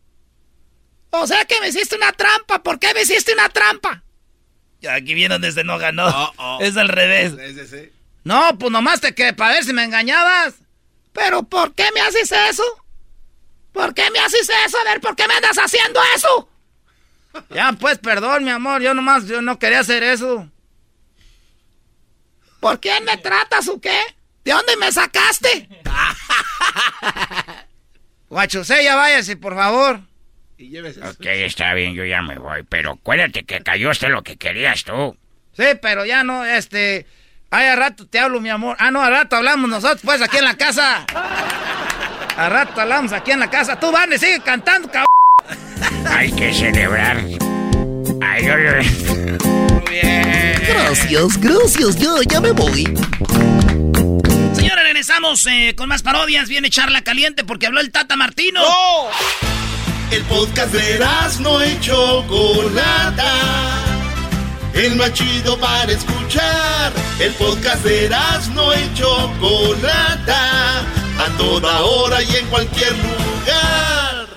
[1.11, 2.61] O sea que me hiciste una trampa.
[2.61, 4.03] ¿Por qué me hiciste una trampa?
[4.81, 6.33] Ya aquí viene desde no ganó.
[6.59, 7.33] Es al revés.
[8.23, 10.55] No, pues nomás te que para ver si me engañabas.
[11.13, 12.63] ¿Pero por qué me haces eso?
[13.73, 14.77] ¿Por qué me haces eso?
[14.79, 16.49] A ver, ¿por qué me andas haciendo eso?
[17.49, 20.49] Ya, pues, perdón, mi amor, yo nomás, yo no quería hacer eso.
[22.59, 23.99] ¿Por quién me tratas o qué?
[24.43, 25.69] ¿De dónde me sacaste?
[28.29, 30.01] Guachusé, ya váyase, por favor.
[31.03, 32.63] Ok, está bien, yo ya me voy.
[32.67, 35.15] Pero acuérdate que cayó hasta lo que querías tú.
[35.55, 37.05] Sí, pero ya no, este...
[37.51, 38.75] Ay, a rato te hablo, mi amor.
[38.79, 41.05] Ah, no, a rato hablamos nosotros, pues, aquí en la casa.
[42.37, 43.79] A rato hablamos aquí en la casa.
[43.79, 45.07] Tú, Vane, sigue cantando, cabrón.
[46.07, 47.17] Hay que celebrar.
[48.21, 49.79] Ay, yo lo-
[50.67, 52.83] Gracias, gracias, ya, ya me voy.
[54.53, 56.47] Señores, regresamos eh, con más parodias.
[56.49, 58.61] Viene Charla Caliente porque habló el Tata Martino.
[60.11, 60.99] El podcast de
[61.41, 63.33] no y Chocolata.
[64.73, 66.91] El más chido para escuchar.
[67.19, 68.09] El podcast de
[68.55, 70.79] no y Chocolata.
[70.79, 74.27] A toda hora y en cualquier lugar.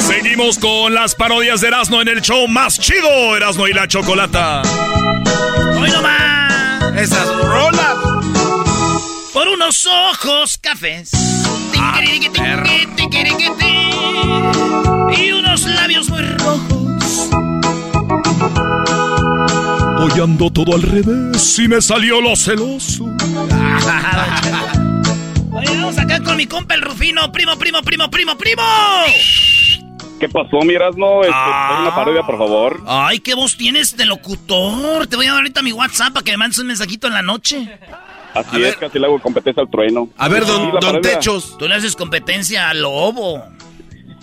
[0.00, 4.62] Seguimos con las parodias de Erasmo en el show más chido, Erasmo y la Chocolata.
[5.80, 6.96] Hoy nomás.
[6.96, 7.98] Esas rolas.
[9.32, 11.37] Por unos ojos cafés.
[12.96, 13.90] Tiquiriquitín.
[15.16, 17.30] Y unos labios muy rojos.
[20.00, 23.04] Hoy ando todo al revés y me salió lo celoso.
[25.52, 27.32] Oye, vamos acá con mi compa el Rufino.
[27.32, 28.62] Primo, primo, primo, primo, primo.
[30.20, 31.22] ¿Qué pasó, mi Erasmo?
[31.22, 32.82] Este, pon una parodia, por favor.
[32.86, 35.06] Ay, qué voz tienes de locutor.
[35.06, 37.22] Te voy a dar ahorita mi WhatsApp para que me mandes un mensajito en la
[37.22, 37.78] noche.
[38.34, 40.08] Así es, casi le hago competencia al trueno.
[40.16, 41.00] A ver, don, Sí, don.
[41.00, 41.56] Techos.
[41.58, 43.42] Tú le haces competencia al lobo.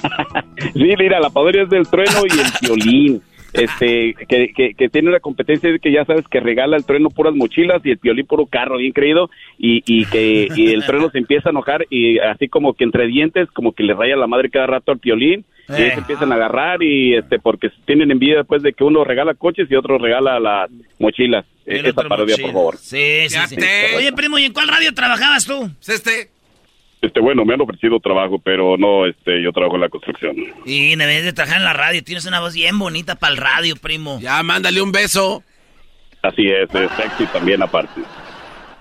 [0.73, 3.22] Sí, mira, la parodia es del trueno y el violín.
[3.56, 7.10] Este, que, que, que tiene una competencia de que ya sabes que regala el trueno
[7.10, 11.10] puras mochilas y el violín puro carro, bien creído, y, y que y el trueno
[11.10, 14.27] se empieza a enojar y así como que entre dientes, como que le raya la
[14.27, 15.91] madre cada rato al violín, y ahí Eh.
[15.93, 19.67] se empiezan a agarrar y este, porque tienen envidia después de que uno regala coches
[19.69, 20.69] y otro regala las
[20.99, 21.45] mochilas.
[21.65, 22.47] Eh, El Esa parodia, mochila.
[22.47, 22.77] por favor.
[22.77, 23.55] Sí, sí, sí.
[23.97, 25.69] Oye, primo, ¿y en cuál radio trabajabas tú?
[25.87, 26.29] Este.
[27.01, 30.35] Este, bueno, me han ofrecido trabajo, pero no, este, yo trabajo en la construcción.
[30.65, 32.03] Y debes de trabajar en la radio.
[32.03, 34.19] Tienes una voz bien bonita para el radio, primo.
[34.21, 35.43] Ya, mándale un beso.
[36.23, 38.01] Así es, es sexy también aparte.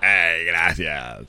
[0.01, 1.21] Ay, gracias.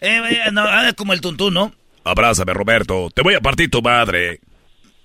[0.00, 0.64] Eh, eh, no,
[0.96, 1.72] como el tuntún, ¿no?
[2.04, 3.10] Abrázame, Roberto.
[3.14, 4.40] Te voy a partir tu madre.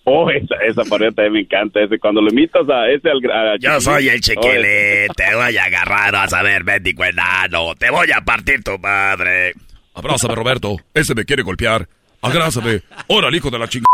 [0.05, 1.79] Oh, esa, esa parodia también me encanta.
[1.81, 5.57] Ese, cuando lo imitas a ese al a Yo soy el Oh, chiquilín, te voy
[5.57, 9.53] a agarrar a saber, médico enano, te voy a partir tu madre.
[9.93, 11.87] Abrázame, Roberto, ese me quiere golpear.
[12.21, 12.81] Abrázame.
[13.07, 13.87] Órale, hijo de la chingada.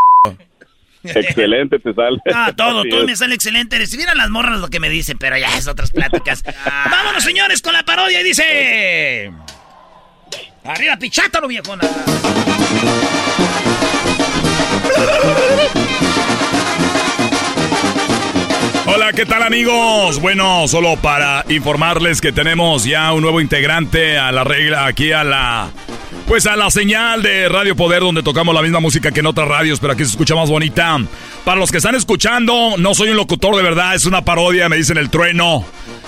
[1.03, 2.17] Excelente te sale.
[2.33, 3.85] Ah, todo, todo me sale excelente.
[3.85, 6.43] Si vieran las morras lo que me dicen, pero ya es otras pláticas.
[6.91, 8.21] Vámonos, señores, con la parodia.
[8.21, 9.31] y Dice...
[10.65, 11.87] Arriba, pichátalo, viejona.
[19.01, 20.19] Hola, ¿qué tal amigos?
[20.19, 25.23] Bueno, solo para informarles que tenemos ya un nuevo integrante a la regla, aquí a
[25.23, 25.69] la...
[26.27, 29.47] Pues a la señal de Radio Poder donde tocamos la misma música que en otras
[29.47, 30.97] radios, pero aquí se escucha más bonita.
[31.45, 34.75] Para los que están escuchando, no soy un locutor de verdad, es una parodia, me
[34.75, 35.63] dicen el trueno.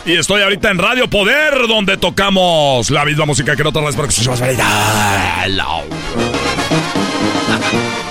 [0.05, 3.95] Y estoy ahorita en Radio Poder donde tocamos la misma música que en otras radios,
[3.95, 6.20] pero que se escucha más bonita.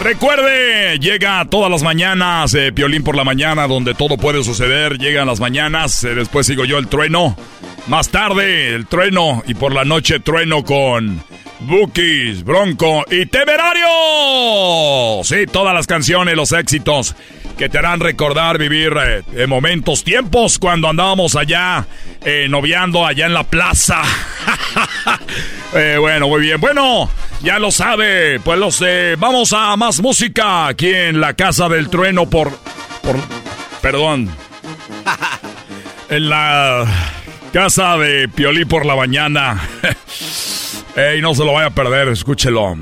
[0.03, 4.99] Recuerde, llega todas las mañanas, eh, Piolín por la mañana, donde todo puede suceder.
[4.99, 7.37] Llegan las mañanas, eh, después sigo yo el trueno.
[7.87, 9.43] Más tarde, el trueno.
[9.47, 11.23] Y por la noche, trueno con
[11.61, 13.87] Bookies, Bronco y Temerario.
[15.23, 17.15] Sí, todas las canciones, los éxitos
[17.59, 18.95] que te harán recordar vivir
[19.35, 21.87] eh, momentos, tiempos cuando andábamos allá
[22.25, 24.03] eh, noviando allá en la plaza.
[25.73, 26.61] Eh, bueno, muy bien.
[26.61, 27.09] Bueno,
[27.43, 28.41] ya lo sabe.
[28.41, 29.17] Pues lo sé.
[29.17, 32.51] Vamos a más música aquí en la Casa del Trueno por...
[33.03, 33.17] por
[33.81, 34.31] perdón.
[36.11, 36.85] En la
[37.53, 39.61] casa de Piolí por la mañana.
[40.97, 42.77] Ey, no se lo vaya a perder, escúchelo.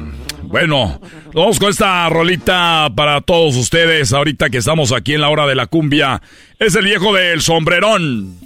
[0.45, 0.99] Bueno,
[1.35, 5.55] vamos con esta rolita para todos ustedes ahorita que estamos aquí en la hora de
[5.55, 6.23] la cumbia.
[6.59, 8.39] Es el viejo del sombrerón.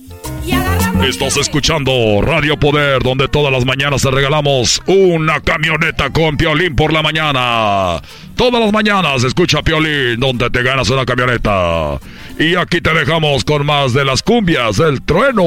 [1.06, 6.92] Estás escuchando Radio Poder, donde todas las mañanas te regalamos una camioneta con Piolín por
[6.92, 8.00] la mañana.
[8.36, 11.98] Todas las mañanas escucha Piolín, donde te ganas una camioneta.
[12.38, 15.42] Y aquí te dejamos con más de las cumbias del trueno.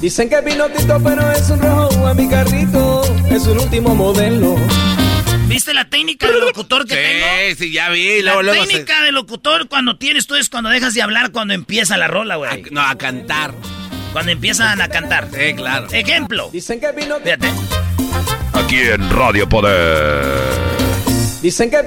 [0.00, 3.02] Dicen que pinotito, pero es un rojo a mi carrito.
[3.30, 4.56] Es un último modelo.
[5.48, 7.26] ¿Viste la técnica del locutor que tengo?
[7.48, 8.20] Sí, sí, ya vi.
[8.22, 11.32] La Luego, luego se- técnica del locutor cuando tienes tú es cuando dejas de hablar
[11.32, 12.64] cuando empieza la rola, güey.
[12.70, 13.54] No, a cantar.
[14.12, 15.28] Cuando empiezan a cantar.
[15.32, 15.88] Sí, claro.
[15.90, 16.50] Ejemplo.
[16.52, 17.22] Dicen que pinotito.
[17.24, 17.48] Fíjate.
[18.52, 20.57] Aquí en Radio Poder.
[21.42, 21.82] Dicen que eh.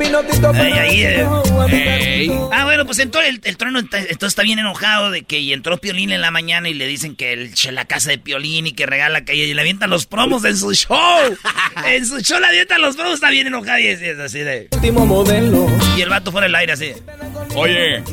[1.70, 2.28] Ey.
[2.28, 2.50] carrito.
[2.54, 5.52] Ah, bueno, pues entonces el, el trueno ent- entonces está bien enojado de que y
[5.52, 8.72] entró Piolín en la mañana y le dicen que el, la casa de Piolín y
[8.72, 10.98] que regala que y le avientan los promos en su show.
[11.86, 14.70] en su show le avientan los promos, está bien enojado y es, es así de...
[14.72, 15.68] Último modelo.
[15.98, 16.94] Y el vato fuera del aire así.
[17.56, 18.04] Oye,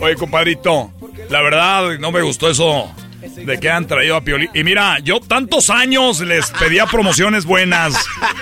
[0.00, 0.92] oye, compadrito,
[1.28, 4.50] la verdad no me gustó eso de que han traído a Piolín.
[4.54, 7.94] Y mira, yo tantos años les pedía promociones buenas.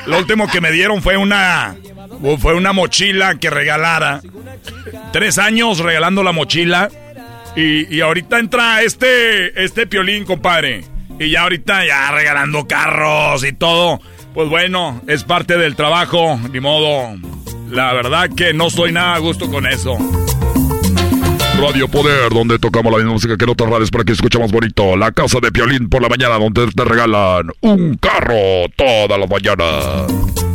[0.06, 1.76] Lo último que me dieron fue una
[2.39, 4.20] fue una mochila que regalara.
[5.12, 6.90] Tres años regalando la mochila.
[7.57, 10.85] Y, y ahorita entra este, este Piolín, compadre.
[11.19, 14.01] Y ya ahorita ya regalando carros y todo.
[14.35, 17.16] Pues bueno, es parte del trabajo, ni modo.
[17.70, 19.99] La verdad que no estoy nada a gusto con eso.
[21.61, 24.97] Radio Poder, donde tocamos la misma música que en otras para que escuche más bonito.
[24.97, 30.47] La casa de Piolín por la mañana, donde te regalan un carro todas las mañanas.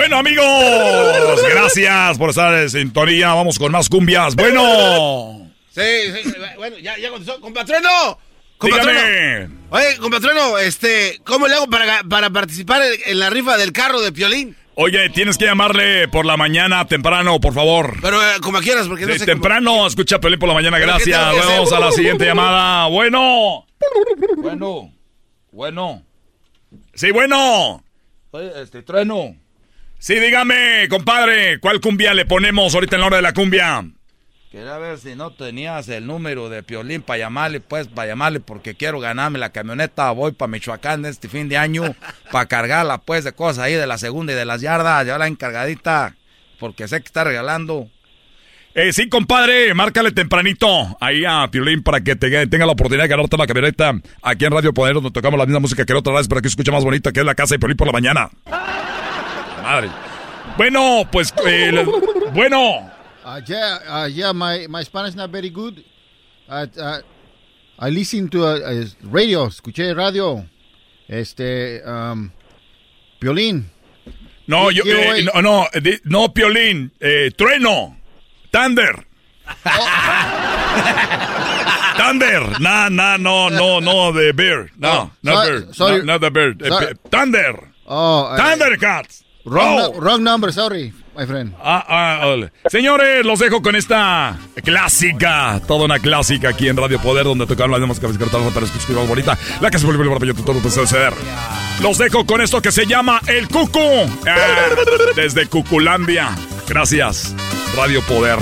[0.00, 3.34] Bueno, amigos, gracias por estar en sintonía.
[3.34, 4.34] Vamos con más cumbias.
[4.34, 5.82] Bueno, Sí,
[6.24, 7.38] sí, bueno, ya, ya contestó.
[7.38, 8.18] ¡Compatrono!
[8.56, 8.98] ¡Compatrono!
[9.68, 14.10] Oye, compatrono, este, ¿cómo le hago para, para participar en, la rifa del carro de
[14.10, 14.56] Piolín?
[14.74, 17.98] Oye, tienes que llamarle por la mañana temprano, por favor.
[18.00, 20.78] Pero eh, como quieras, porque no Sí, sé cómo- temprano, escucha Piolín por la mañana,
[20.78, 21.46] ¿Pero qué gracias.
[21.46, 22.86] Vamos a la siguiente llamada.
[22.86, 23.66] Bueno.
[24.38, 24.94] Bueno.
[25.52, 26.02] Bueno.
[26.94, 27.84] Sí, bueno.
[28.30, 29.36] Oye, este trueno.
[30.02, 33.84] Sí, dígame, compadre, ¿cuál cumbia le ponemos ahorita en la hora de la cumbia?
[34.50, 38.74] Quería ver si no tenías el número de Piolín para llamarle, pues, para llamarle porque
[38.74, 40.10] quiero ganarme la camioneta.
[40.12, 41.94] Voy para Michoacán este fin de año
[42.32, 45.06] para cargarla, pues, de cosas ahí de la segunda y de las yardas.
[45.06, 46.16] Ya la encargadita,
[46.58, 47.88] porque sé que está regalando.
[48.74, 53.08] Eh, sí, compadre, márcale tempranito ahí a Piolín para que te- tenga la oportunidad de
[53.08, 56.14] ganarte la camioneta aquí en Radio Poder, donde tocamos la misma música que en otras
[56.14, 58.30] radios, para que escuche más bonita, que es la casa de Piolín por la mañana.
[59.70, 59.88] Madre.
[60.56, 61.84] Bueno, pues, eh,
[62.34, 62.90] bueno.
[63.24, 64.32] Uh, yeah, uh, yeah.
[64.32, 65.84] My my Spanish not very good.
[66.48, 66.66] Uh,
[67.78, 69.46] I listen to uh, uh, radio.
[69.46, 70.44] Escuché radio.
[71.08, 72.32] Este, um,
[73.20, 73.66] Piolín.
[74.48, 77.96] No, yo, eh, no, no, eh, no, Piolín, eh, Trueno,
[78.50, 79.04] Thunder.
[81.96, 85.98] Thunder, no, no, no, no, no, the bear, no, Oh, no sorry- bear, sorry.
[85.98, 86.94] no, not the bear, eh, Sorry.
[87.10, 89.22] Thunder, Oh, uh, Thundercats.
[89.50, 90.00] Wrong, Oh.
[90.00, 90.52] wrong number.
[90.52, 91.52] Sorry, my friend.
[91.60, 92.36] Ah, ah.
[92.68, 97.72] Señores, los dejo con esta clásica, toda una clásica aquí en Radio Poder, donde tocaron
[97.72, 99.36] las demás cabezas que para escuchar bonita.
[99.60, 101.12] La que se vuelve para todo puede suceder.
[101.80, 104.36] Los dejo con esto que se llama El Cucu, ah,
[105.16, 106.36] desde Cuculandia.
[106.68, 107.34] Gracias,
[107.74, 108.38] Radio Poder,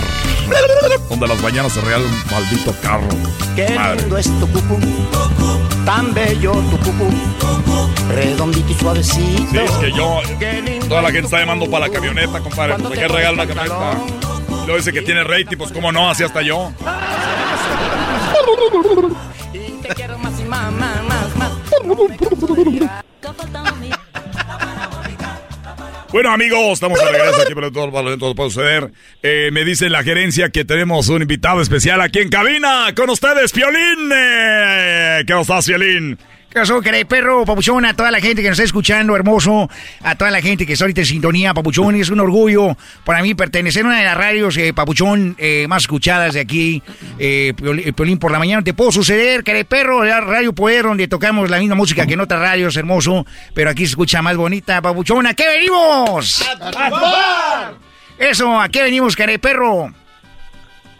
[1.08, 3.06] donde las mañanas se regala un maldito carro.
[3.54, 4.00] Qué Madre.
[4.00, 4.78] lindo es tu cucú,
[5.84, 7.10] tan bello tu cucú,
[8.08, 9.50] redondito y suavecito.
[9.52, 10.20] Sí, es que yo,
[10.88, 12.74] toda la gente está llamando para la camioneta, compadre.
[12.74, 13.98] Pues hay que regalar una camioneta.
[14.66, 16.72] Luego dice que tiene rating, pues cómo no, así hasta yo.
[19.52, 21.52] Y te quiero más y más, más, más,
[26.10, 28.90] Bueno, amigos, estamos de regreso aquí para todo, todo puede suceder.
[29.22, 33.52] Eh, me dice la gerencia que tenemos un invitado especial aquí en cabina con ustedes,
[33.52, 34.10] Piolín.
[34.14, 36.18] Eh, ¿Qué estás, Piolín?
[36.50, 37.84] ¿Qué pasó, perro, papuchón?
[37.84, 39.68] A toda la gente que nos está escuchando, hermoso.
[40.02, 41.94] A toda la gente que está ahorita en sintonía, papuchón.
[41.96, 45.82] Es un orgullo para mí pertenecer a una de las radios, eh, papuchón, eh, más
[45.82, 46.82] escuchadas de aquí.
[47.18, 48.62] Eh, Piolín, Piolín por la mañana.
[48.62, 52.20] Te puedo suceder, querido perro, la Radio Poder, donde tocamos la misma música que en
[52.20, 53.26] otras radios, hermoso.
[53.52, 55.26] Pero aquí se escucha más bonita, papuchón.
[55.26, 56.48] ¿A qué venimos?
[58.18, 59.92] Eso, ¿a qué venimos, perro?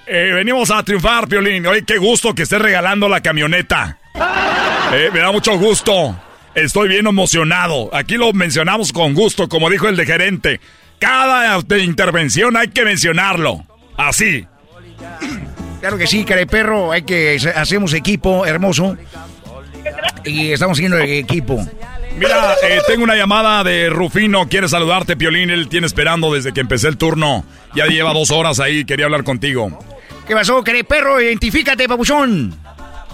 [0.06, 1.66] Eh, venimos a triunfar, Piolín.
[1.66, 3.97] Oye, qué gusto que estés regalando la camioneta.
[4.92, 6.16] Eh, me da mucho gusto.
[6.54, 7.90] Estoy bien emocionado.
[7.94, 10.60] Aquí lo mencionamos con gusto, como dijo el de gerente.
[10.98, 13.64] Cada intervención hay que mencionarlo.
[13.96, 14.46] Así.
[15.80, 16.90] Claro que sí, perro.
[16.90, 18.96] Hay que hacemos equipo hermoso.
[20.24, 21.64] Y estamos haciendo el equipo.
[22.16, 24.48] Mira, eh, tengo una llamada de Rufino.
[24.48, 25.50] Quiere saludarte, Piolín.
[25.50, 27.44] Él tiene esperando desde que empecé el turno.
[27.76, 28.84] Ya lleva dos horas ahí.
[28.84, 29.78] Quería hablar contigo.
[30.26, 31.20] ¿Qué pasó, perro?
[31.20, 32.54] Identifícate, papuchón.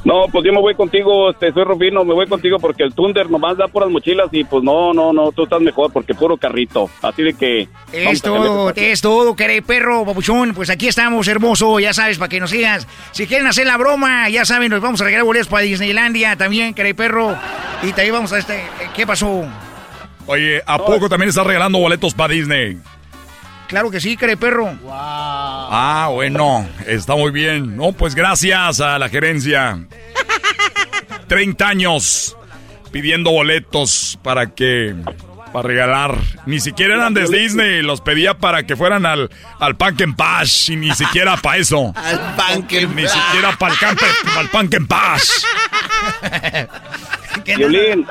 [0.05, 3.31] No, pues yo me voy contigo, este, soy Rufino, me voy contigo porque el Thunder
[3.31, 6.37] nomás da por las mochilas y pues no, no, no, tú estás mejor porque puro
[6.37, 6.91] carrito.
[7.01, 7.69] Así de que...
[7.91, 10.53] Es todo, es todo, queré perro, papuchón.
[10.55, 12.87] Pues aquí estamos, hermoso, ya sabes, para que nos sigas.
[13.13, 16.75] Si quieren hacer la broma, ya saben, nos vamos a regalar boletos para Disneylandia también,
[16.75, 17.35] queré perro.
[17.83, 18.63] Y también vamos a este...
[18.95, 19.45] ¿Qué pasó?
[20.27, 22.79] Oye, ¿a poco también estás regalando boletos para Disney?
[23.75, 24.67] Claro que sí, cree perro.
[24.67, 24.93] Wow.
[24.93, 27.77] Ah, bueno, está muy bien.
[27.77, 29.85] No, pues gracias a la gerencia.
[31.27, 32.37] 30 años
[32.93, 34.95] pidiendo boletos para que
[35.53, 36.17] para regalar.
[36.47, 39.29] Ni siquiera eran de Disney, los pedía para que fueran al,
[39.59, 41.93] al Pumpkin Pass y ni siquiera para eso.
[41.97, 45.45] Al Pumpkin Ni siquiera para el, campe, para el Pumpkin Pass.
[47.45, 48.07] Violín,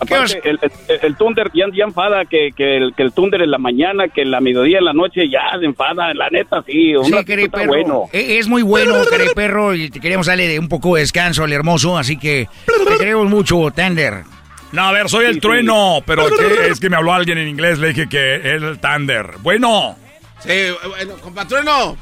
[0.00, 0.70] Aparte, el, el,
[1.02, 4.22] el, Thunder ya, ya enfada que, que, el, que el Thunder en la mañana, que
[4.22, 6.14] en la mediodía, en la noche, ya se enfada.
[6.14, 6.94] La neta, sí.
[7.04, 7.66] sí, perro.
[7.66, 8.04] Bueno.
[8.12, 11.44] E, es muy bueno, querido perro, y te queremos darle de un poco de descanso
[11.44, 14.24] al hermoso, así que te queremos mucho, Thunder.
[14.72, 17.88] No, a ver, soy el trueno, pero es que me habló alguien en inglés, le
[17.88, 19.32] dije que es el Thunder.
[19.40, 19.96] Bueno.
[20.40, 20.50] Sí,
[20.86, 21.96] bueno, compatrueno.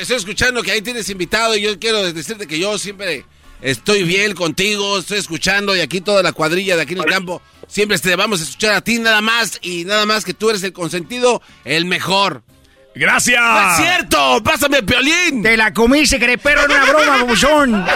[0.00, 3.24] Estoy escuchando que ahí tienes invitado y yo quiero decirte que yo siempre
[3.62, 7.40] Estoy bien contigo, estoy escuchando y aquí toda la cuadrilla de aquí en el campo.
[7.66, 10.62] Siempre te vamos a escuchar a ti nada más y nada más que tú eres
[10.62, 12.42] el consentido, el mejor.
[12.94, 13.40] ¡Gracias!
[13.40, 14.42] ¡No es cierto!
[14.44, 15.42] ¡Pásame el piolín!
[15.42, 17.86] Te la comiste, perro en una broma, babuchón.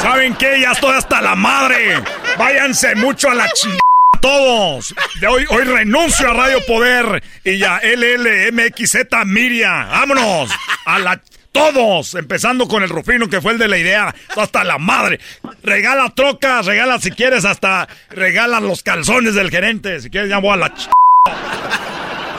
[0.00, 0.60] ¿Saben qué?
[0.60, 2.02] Ya estoy hasta la madre.
[2.38, 3.80] Váyanse mucho a la chingada
[4.20, 4.94] todos.
[5.20, 8.96] De hoy, hoy renuncio a Radio Poder y a LLMXZ
[9.26, 9.86] Miria.
[9.90, 10.50] ¡Vámonos!
[10.84, 11.20] A la
[11.56, 15.18] todos, empezando con el Rufino, que fue el de la idea, hasta la madre.
[15.62, 20.00] Regala trocas, regala si quieres, hasta regala los calzones del gerente.
[20.00, 20.88] Si quieres, ya voy a la ch...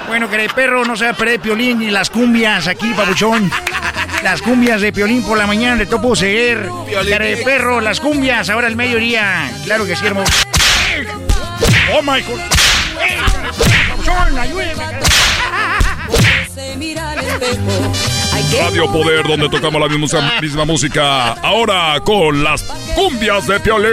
[0.07, 3.51] Bueno, que el perro no se va a perder Piolín ni las cumbias aquí, pabuchón.
[4.23, 6.69] Las cumbias de Piolín por la mañana de topo seguir.
[6.87, 9.51] el perro, las cumbias, ahora el mediodía.
[9.65, 10.31] Claro que sí, hermoso.
[11.91, 12.39] Oh my God.
[13.89, 14.83] Pabuchón, ayúdeme.
[18.37, 21.33] Radio Poder, donde tocamos la misma, misma música.
[21.33, 22.61] Ahora con las
[22.93, 23.89] cumbias de Piolín.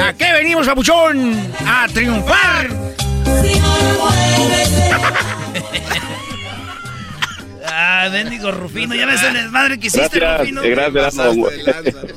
[0.00, 1.52] ¿A qué venimos, papuchón?
[1.66, 2.68] ¡A triunfar!
[7.64, 10.62] ah, bendigo Rufino, ya ves el desmadre que hiciste, Rufino.
[10.62, 11.14] Gracias,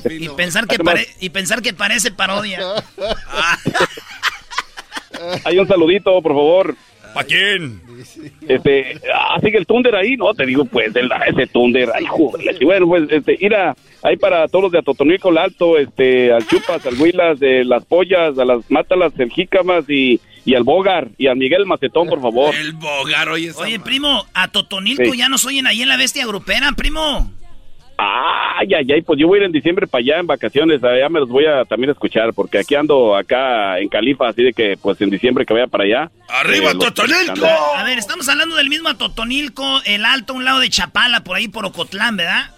[0.10, 0.78] y pensar que
[1.20, 2.60] y pensar que parece parodia.
[5.44, 6.76] Hay un saludito, por favor.
[7.18, 7.81] ¿A quién?
[8.48, 12.57] Este, ah, sigue el Thunder ahí, no, te digo, pues, el, ese Thunder, ay, joder,
[12.64, 16.45] bueno, pues, este, ir a, ahí para todos los de Atotonilco, el Alto, este, al
[16.48, 21.10] Chupas, al Huilas, de las Pollas, a las Mátalas, el Jícamas y, y al Bogar,
[21.18, 22.53] y al Miguel Macetón, por favor.
[22.56, 23.52] El Bogar, oye.
[23.57, 27.31] Oye, primo, a Totonilco ya nos oyen ahí en la bestia grupera, primo.
[27.99, 31.10] Ay, ay, ay, pues yo voy a ir en diciembre para allá en vacaciones, allá
[31.10, 34.78] me los voy a también escuchar, porque aquí ando acá en Califa, así de que
[34.80, 36.11] pues en diciembre que vaya para allá.
[36.30, 37.48] ¡Arriba, eh, Totonilco!
[37.76, 41.48] A ver, estamos hablando del mismo Totonilco, el alto, un lado de Chapala, por ahí
[41.48, 42.52] por Ocotlán, ¿verdad?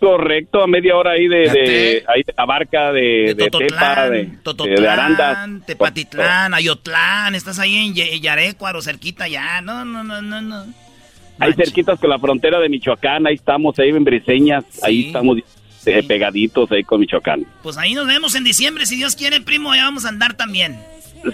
[0.00, 4.82] Correcto, a media hora ahí de, de ahí de Abarca, de, de, Tototlán, de, Tototlán,
[4.82, 5.66] de Arandas.
[5.66, 10.83] Tepatitlán, Ayotlán, estás ahí en Yarecuaro, cerquita ya, no, no, no, no, no.
[11.38, 15.38] Ahí cerquitas con la frontera de Michoacán, ahí estamos, ahí en Briseñas, ahí estamos
[15.86, 17.44] eh, pegaditos ahí con Michoacán.
[17.62, 20.78] Pues ahí nos vemos en diciembre, si Dios quiere, primo, allá vamos a andar también.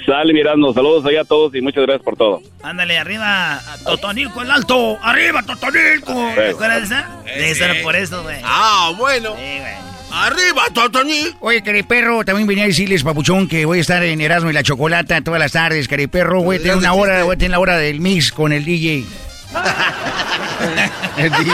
[0.06, 2.42] Sale, mirando, saludos ahí a todos y muchas gracias por todo.
[2.62, 6.32] Ándale, arriba, Totonilco el alto, arriba, Totonilco.
[6.34, 7.22] ¿Te acuerdas de esa?
[7.26, 8.36] Eso era por eso, güey.
[8.44, 9.34] Ah, bueno.
[9.36, 9.90] Sí, güey.
[10.12, 11.38] ¡Arriba, Totonilco!
[11.40, 14.62] Oye, cariperro, también venía a decirles, papuchón, que voy a estar en Erasmo y la
[14.62, 16.42] Chocolata todas las tardes, cariperro.
[16.42, 19.04] Voy a tener una hora, voy a tener la hora del mix con el DJ.
[21.16, 21.52] el DJ.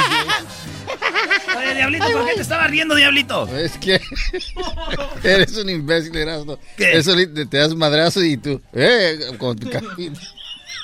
[1.56, 3.48] Oye, Diablito, ¿por qué te estaba riendo, Diablito?
[3.56, 4.01] Es que
[5.24, 6.59] eres un imbécil, Erasmo.
[6.77, 6.93] ¿Qué?
[6.93, 10.18] Eso te, das madrazo y tú, eh, con tu cabina.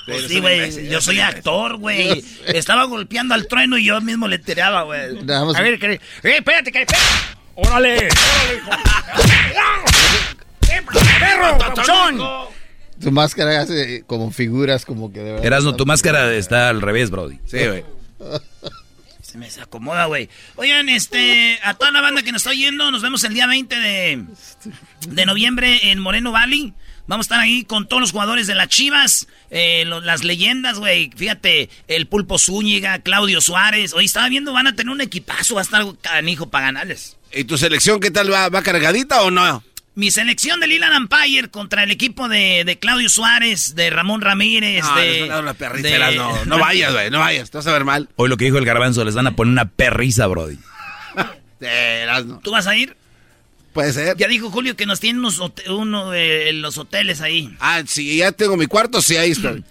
[0.05, 2.23] Pues sí, güey, yo soy actor, güey.
[2.47, 5.17] Estaba golpeando al trueno y yo mismo le tiraba, güey.
[5.29, 5.93] A ver, ¿qué?
[5.93, 6.85] Eh, espérate, que
[7.55, 7.95] ¡Órale!
[7.95, 8.09] ¡Órale,
[11.19, 12.19] ¡Perro, papuchón!
[13.03, 15.45] Tu máscara hace como figuras, como que de verdad.
[15.45, 17.39] Erasno, tu máscara está al revés, Brody.
[17.45, 17.83] Sí, güey.
[19.21, 20.29] Se me desacomoda, güey.
[20.57, 23.75] Oigan, este, a toda la banda que nos está oyendo, nos vemos el día 20
[23.75, 24.23] de,
[25.09, 26.73] de noviembre en Moreno Valley.
[27.07, 30.77] Vamos a estar ahí con todos los jugadores de las Chivas, eh, lo- las leyendas,
[30.79, 31.09] güey.
[31.15, 33.93] Fíjate, el Pulpo Zúñiga, Claudio Suárez.
[33.93, 37.17] Hoy estaba viendo, van a tener un equipazo, va a estar canijo para ganarles.
[37.33, 38.49] ¿Y tu selección qué tal va?
[38.49, 39.63] ¿Va cargadita o no?
[39.95, 44.83] Mi selección de Lilan Empire contra el equipo de, de Claudio Suárez, de Ramón Ramírez,
[44.83, 45.05] No, de...
[45.11, 46.45] les van a dar una perrita, de- Erasno.
[46.45, 48.09] No vayas, güey, no vayas, te vas a ver mal.
[48.15, 50.57] Hoy lo que dijo el garbanzo, les van a poner una perriza, Brody.
[52.43, 52.95] ¿Tú vas a ir?
[53.71, 54.17] Puede ser.
[54.17, 57.55] Ya dijo Julio que nos tienen unos uno de los hoteles ahí.
[57.59, 59.63] Ah, sí, ya tengo mi cuarto, sí, ahí estoy.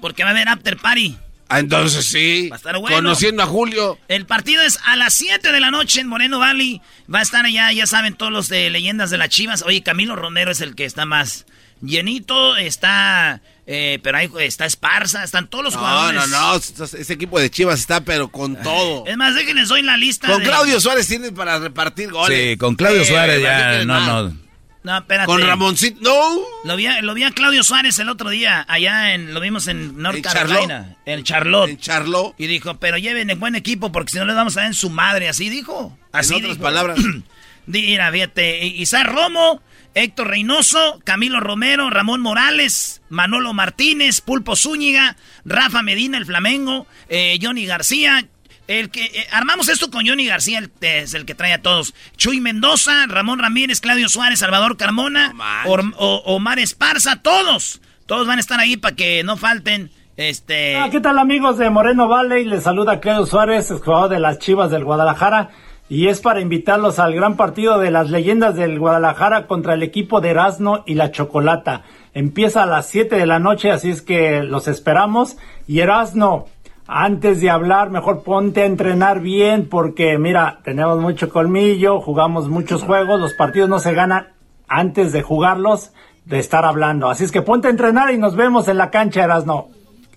[0.00, 1.16] Porque va a haber after party.
[1.52, 2.48] Ah, entonces sí.
[2.48, 2.96] Va a estar bueno.
[2.96, 3.98] Conociendo a Julio.
[4.08, 6.80] El partido es a las 7 de la noche en Moreno Valley.
[7.12, 9.62] Va a estar allá, ya saben, todos los de leyendas de las Chivas.
[9.62, 11.46] Oye, Camilo Romero es el que está más
[11.82, 12.56] llenito.
[12.56, 16.28] Está, eh, pero ahí está Esparza, están todos los No, jugadores.
[16.28, 19.04] no, no, ese equipo de Chivas está pero con todo.
[19.06, 20.28] Es más, déjenles doy la lista.
[20.28, 22.50] Con de- Claudio Suárez tiene para repartir goles.
[22.52, 24.36] Sí, con Claudio Suárez ¿para qué ya, no, no.
[24.82, 25.26] No, espérate.
[25.26, 26.38] Con Ramoncito, no.
[26.64, 29.66] Lo vi, a- lo vi a Claudio Suárez el otro día, allá en, lo vimos
[29.68, 31.70] en North ¿En Carolina, en Charlotte.
[31.70, 32.34] En Charlotte.
[32.38, 34.74] Y dijo, pero lleven el buen equipo porque si no les vamos a dar en
[34.74, 35.96] su madre, así dijo.
[36.12, 36.62] Así en otras dijo.
[36.62, 36.98] palabras.
[37.66, 39.62] Mira, fíjate, Isaac Romo,
[39.94, 47.38] Héctor Reynoso, Camilo Romero, Ramón Morales, Manolo Martínez, Pulpo Zúñiga, Rafa Medina, el Flamengo, eh,
[47.40, 48.26] Johnny García.
[48.70, 51.92] El que eh, armamos esto con Johnny García, el, es el que trae a todos.
[52.16, 55.34] Chuy Mendoza, Ramón Ramírez, Claudio Suárez, Salvador Carmona,
[55.66, 57.80] Or- o- Omar Esparza, todos.
[58.06, 59.90] Todos van a estar ahí para que no falten.
[60.16, 60.76] Este.
[60.76, 62.44] Ah, ¿Qué tal amigos de Moreno Valley?
[62.44, 65.50] Les saluda Claudio Suárez, jugador de las Chivas del Guadalajara.
[65.88, 70.20] Y es para invitarlos al gran partido de las leyendas del Guadalajara contra el equipo
[70.20, 71.82] de Erasmo y la Chocolata.
[72.14, 75.36] Empieza a las 7 de la noche, así es que los esperamos.
[75.66, 76.48] Y Erasmo,
[76.92, 82.82] antes de hablar, mejor ponte a entrenar bien porque mira, tenemos mucho colmillo, jugamos muchos
[82.82, 84.32] juegos, los partidos no se ganan
[84.66, 85.92] antes de jugarlos,
[86.24, 87.08] de estar hablando.
[87.08, 89.70] Así es que ponte a entrenar y nos vemos en la cancha, Erasmo.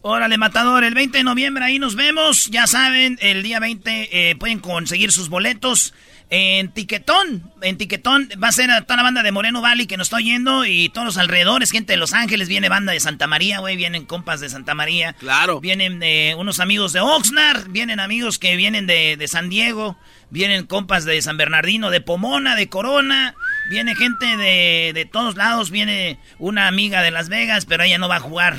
[0.06, 2.48] Órale, Matador, el 20 de noviembre ahí nos vemos.
[2.48, 5.94] Ya saben, el día 20 eh, pueden conseguir sus boletos
[6.30, 7.50] en Tiquetón.
[7.62, 10.18] En Tiquetón va a ser a toda la banda de Moreno Valley que nos está
[10.18, 13.78] oyendo y todos los alrededores, gente de Los Ángeles, viene banda de Santa María, güey,
[13.78, 15.14] vienen compas de Santa María.
[15.14, 15.62] Claro.
[15.62, 19.98] Vienen eh, unos amigos de Oxnard, vienen amigos que vienen de, de San Diego,
[20.30, 23.36] vienen compas de San Bernardino, de Pomona, de Corona.
[23.70, 28.10] Viene gente de, de todos lados, viene una amiga de Las Vegas, pero ella no
[28.10, 28.58] va a jugar.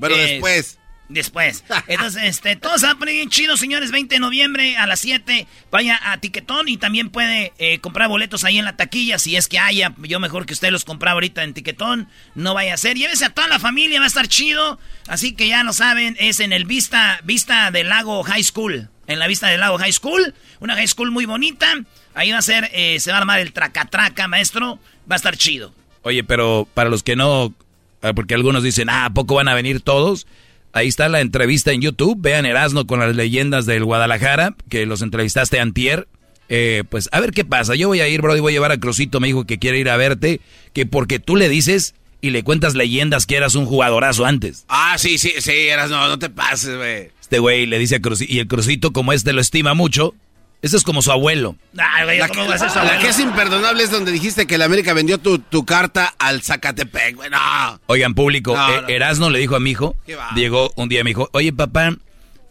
[0.00, 0.78] Pero Eh, después.
[1.08, 1.62] Después.
[1.86, 3.92] Entonces, este, todo se va a poner bien chido, señores.
[3.92, 5.46] 20 de noviembre a las 7.
[5.70, 9.18] Vaya a Tiquetón y también puede eh, comprar boletos ahí en la taquilla.
[9.20, 12.08] Si es que haya, yo mejor que usted los compra ahorita en Tiquetón.
[12.34, 12.96] No vaya a ser.
[12.96, 14.80] Llévese a toda la familia, va a estar chido.
[15.06, 18.88] Así que ya lo saben, es en el Vista, Vista del Lago High School.
[19.06, 20.34] En la Vista del Lago High School.
[20.58, 21.72] Una high school muy bonita.
[22.14, 24.80] Ahí va a ser, eh, se va a armar el tracatraca, maestro.
[25.08, 25.72] Va a estar chido.
[26.02, 27.54] Oye, pero para los que no,
[28.14, 30.26] porque algunos dicen, ah, ¿a poco van a venir todos?
[30.72, 32.18] Ahí está la entrevista en YouTube.
[32.20, 36.06] Vean Erasmo con las leyendas del Guadalajara, que los entrevistaste antier.
[36.48, 37.74] Eh, pues a ver qué pasa.
[37.74, 39.88] Yo voy a ir, Brody, voy a llevar a Crucito, me dijo que quiere ir
[39.88, 40.40] a verte,
[40.72, 44.64] que porque tú le dices y le cuentas leyendas que eras un jugadorazo antes.
[44.68, 47.10] Ah, sí, sí, sí, eras, no, no te pases, güey.
[47.20, 50.14] Este güey le dice a Crucito, y el Crucito, como este lo estima mucho,
[50.62, 51.56] eso es como su abuelo.
[51.76, 54.10] Ay, güey, La, ¿cómo que, va a ser su la que es imperdonable es donde
[54.10, 57.30] dijiste que la América vendió tu, tu carta al Zacatepec, güey.
[57.30, 57.80] No.
[57.86, 58.88] Oigan, público, No, eh, no.
[58.88, 59.94] Erasno le dijo a mi hijo,
[60.34, 61.96] llegó un día y me dijo, oye papá,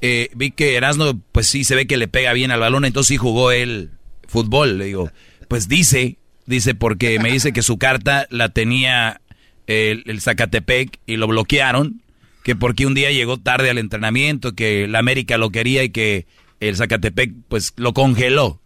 [0.02, 3.10] eh, vi que Erasno, pues sí se ve que le pega bien al balón, entonces
[3.10, 3.92] sí jugó él
[4.28, 4.78] fútbol.
[4.78, 5.12] Le digo,
[5.48, 9.20] pues dice, dice porque me dice que su carta la tenía
[9.68, 12.02] el, el Zacatepec y lo bloquearon,
[12.44, 16.28] que porque un día llegó tarde al entrenamiento, que la América lo quería y que
[16.60, 18.62] el Zacatepec pues lo congeló.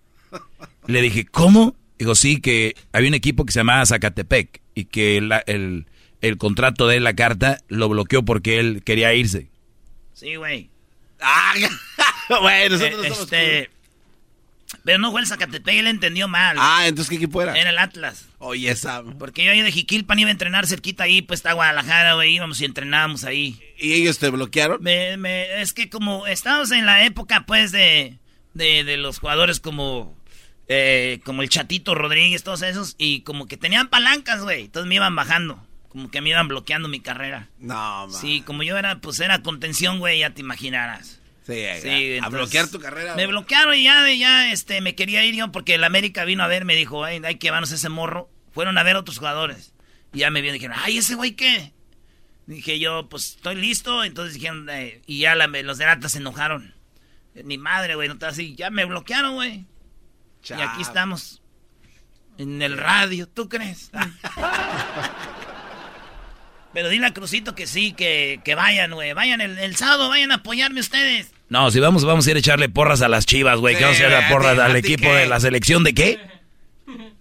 [0.87, 1.75] Le dije, ¿cómo?
[1.97, 5.85] Dijo, sí, que había un equipo que se llamaba Zacatepec y que la- el,
[6.21, 9.49] el contrato de la carta lo bloqueó porque él quería irse.
[10.13, 10.69] Sí, güey.
[11.21, 11.53] Ah,
[12.41, 13.69] bueno, nosotros Eh, no somos este,
[14.85, 16.55] pero no fue el Zacatepec, él entendió mal.
[16.59, 17.53] Ah, entonces ¿qué equipo era?
[17.59, 18.25] Era el Atlas.
[18.39, 19.03] Oye, esa.
[19.03, 22.59] Porque yo ahí de Jiquilpan iba a entrenar cerquita ahí, pues está Guadalajara, güey, íbamos
[22.61, 23.59] y entrenábamos ahí.
[23.77, 24.81] ¿Y ellos te bloquearon?
[24.81, 28.17] Me, me- es que como estábamos en la época, pues, de,
[28.53, 30.17] de, de los jugadores como,
[30.69, 34.95] eh, como el Chatito Rodríguez, todos esos, y como que tenían palancas, güey, entonces me
[34.95, 37.49] iban bajando, como que me iban bloqueando mi carrera.
[37.59, 38.11] No, man.
[38.13, 41.18] Sí, como yo era, pues era contención, güey, ya te imaginarás.
[41.49, 43.15] Sí, a- Sí, a, entonces, bloquear tu carrera.
[43.15, 46.47] Me bloquearon y ya, ya este, me quería ir yo porque el América vino a
[46.47, 48.29] ver, me dijo, "Ay, hay que llevarnos ese morro.
[48.51, 49.73] Fueron a ver otros jugadores.
[50.13, 51.71] Y ya me vieron y dijeron, ay, ese güey qué.
[52.47, 54.03] Dije yo, pues estoy listo.
[54.03, 56.73] Entonces dijeron, eh, y ya los de Lata se enojaron.
[57.35, 58.55] Ni madre, güey, no te así.
[58.55, 59.65] Ya me bloquearon, güey.
[60.49, 61.41] Y aquí estamos.
[62.37, 63.91] En el radio, ¿tú crees?
[66.73, 69.13] Pero dile a Crucito que sí, que, vayan, güey.
[69.13, 71.31] Vayan el, sábado, vayan a apoyarme ustedes.
[71.49, 73.75] No, si vamos, vamos a ir a echarle porras a las chivas, güey.
[73.75, 76.19] que vamos a echarle porras al equipo de la selección de qué?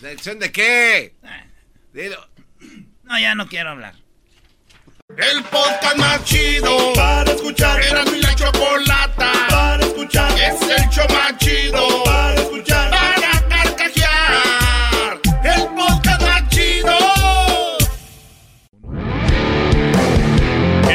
[0.00, 1.14] ¿Selección de qué?
[1.94, 2.28] Dilo.
[3.04, 3.94] No, ya no quiero hablar.
[5.16, 7.80] El podcast más chido para escuchar.
[7.82, 10.30] Era mi la chocolata para escuchar.
[10.32, 12.73] Es el show más chido para escuchar.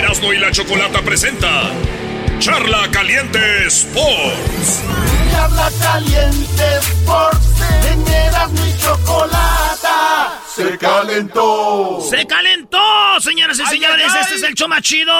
[0.09, 1.69] Erasmo y la chocolata presenta
[2.39, 4.81] Charla Caliente Sports.
[5.31, 7.61] Charla Caliente Sports.
[7.91, 12.01] En Erasmo y chocolata se calentó.
[12.09, 12.79] Se calentó,
[13.19, 14.11] señoras y señores.
[14.19, 15.13] Este es el show más chido.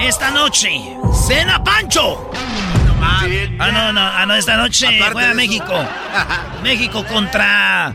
[0.00, 0.70] Esta noche,
[1.28, 2.30] cena Pancho.
[3.02, 5.74] Ah, no, no, ah, no, esta noche juega México.
[6.62, 7.94] México contra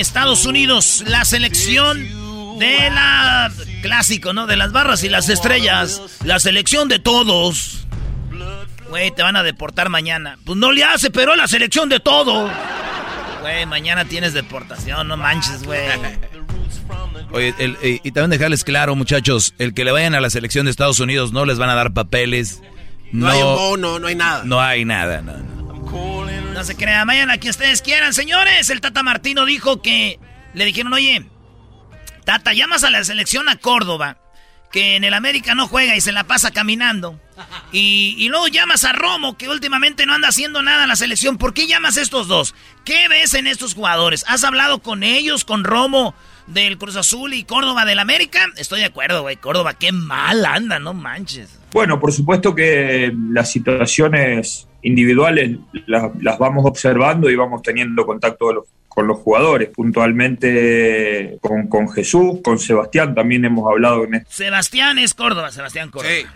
[0.00, 3.50] Estados Unidos, la selección de la
[3.82, 4.46] clásico, ¿no?
[4.46, 7.86] De las barras y las estrellas, la selección de todos.
[8.88, 10.38] Güey, te van a deportar mañana.
[10.44, 12.50] Pues no le hace, pero la selección de todo.
[13.40, 15.80] Güey, mañana tienes deportación, no manches, güey.
[17.32, 20.70] Oye, eh, y también dejarles claro, muchachos, el que le vayan a la selección de
[20.70, 22.62] Estados Unidos no les van a dar papeles.
[23.10, 24.42] No, hay un bono, no hay nada.
[24.44, 25.61] No hay nada, no, no.
[26.64, 28.70] Se crean, vayan a que ustedes quieran, señores.
[28.70, 30.20] El Tata Martino dijo que
[30.54, 31.24] le dijeron, oye,
[32.24, 34.18] Tata, llamas a la selección a Córdoba
[34.70, 37.20] que en el América no juega y se la pasa caminando.
[37.72, 41.36] Y, luego llamas a Romo, que últimamente no anda haciendo nada en la selección.
[41.36, 42.54] ¿Por qué llamas a estos dos?
[42.84, 44.24] ¿Qué ves en estos jugadores?
[44.28, 46.14] ¿Has hablado con ellos, con Romo
[46.46, 48.46] del Cruz Azul y Córdoba del América?
[48.56, 49.36] Estoy de acuerdo, güey.
[49.36, 51.58] Córdoba, qué mal anda, no manches.
[51.72, 59.06] Bueno, por supuesto que las situaciones individuales las, vamos observando y vamos teniendo contacto con
[59.06, 64.30] los jugadores, puntualmente con, con, Jesús, con Sebastián también hemos hablado en esto.
[64.30, 66.12] Sebastián es Córdoba, Sebastián Córdoba.
[66.12, 66.26] Sí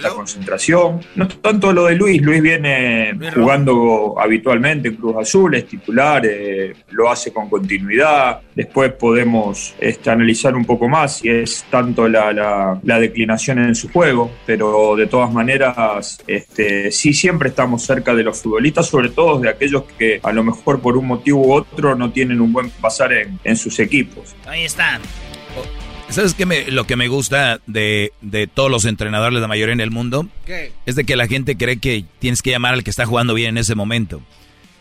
[0.00, 1.00] la concentración.
[1.14, 6.74] No tanto lo de Luis, Luis viene jugando habitualmente en Cruz Azul, es titular, eh,
[6.90, 8.40] lo hace con continuidad.
[8.54, 14.30] Después podemos este, analizar un poco más si es tanto la, declinación en su juego,
[14.46, 19.48] pero de todas maneras, este, sí siempre estamos cerca de los futbolistas, sobre todo de
[19.48, 23.12] aquellos que a lo mejor por un motivo u otro no tienen un buen pasar
[23.12, 24.34] en, en sus equipos.
[24.46, 25.00] Ahí está.
[26.12, 28.12] ¿Sabes qué me, lo que me gusta de,
[28.52, 30.28] todos los entrenadores, la mayoría en el mundo?
[30.44, 30.70] ¿Qué?
[30.84, 33.50] Es de que la gente cree que tienes que llamar al que está jugando bien
[33.50, 34.20] en ese momento.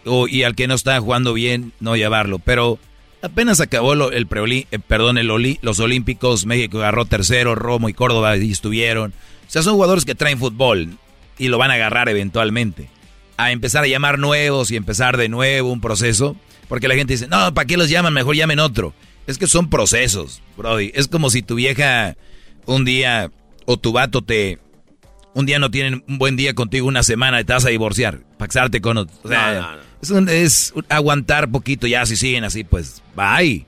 [0.03, 2.39] O, y al que no está jugando bien, no llamarlo.
[2.39, 2.79] Pero
[3.21, 8.35] apenas acabó el preoli, eh, perdón, el los Olímpicos, México agarró tercero, Romo y Córdoba
[8.35, 9.13] y estuvieron.
[9.47, 10.97] O sea, son jugadores que traen fútbol
[11.37, 12.89] y lo van a agarrar eventualmente.
[13.37, 16.35] A empezar a llamar nuevos y empezar de nuevo un proceso.
[16.67, 18.13] Porque la gente dice, no, ¿para qué los llaman?
[18.13, 18.93] Mejor llamen otro.
[19.27, 20.91] Es que son procesos, Brody.
[20.93, 22.15] Es como si tu vieja
[22.65, 23.31] un día
[23.65, 24.59] o tu vato te.
[25.33, 28.19] Un día no tienen un buen día contigo, una semana y te vas a divorciar.
[28.37, 29.15] Paxarte con otro.
[29.23, 29.79] O sea,
[30.27, 32.05] Es, aguantar poquito ya.
[32.05, 33.65] Si siguen así, pues bye.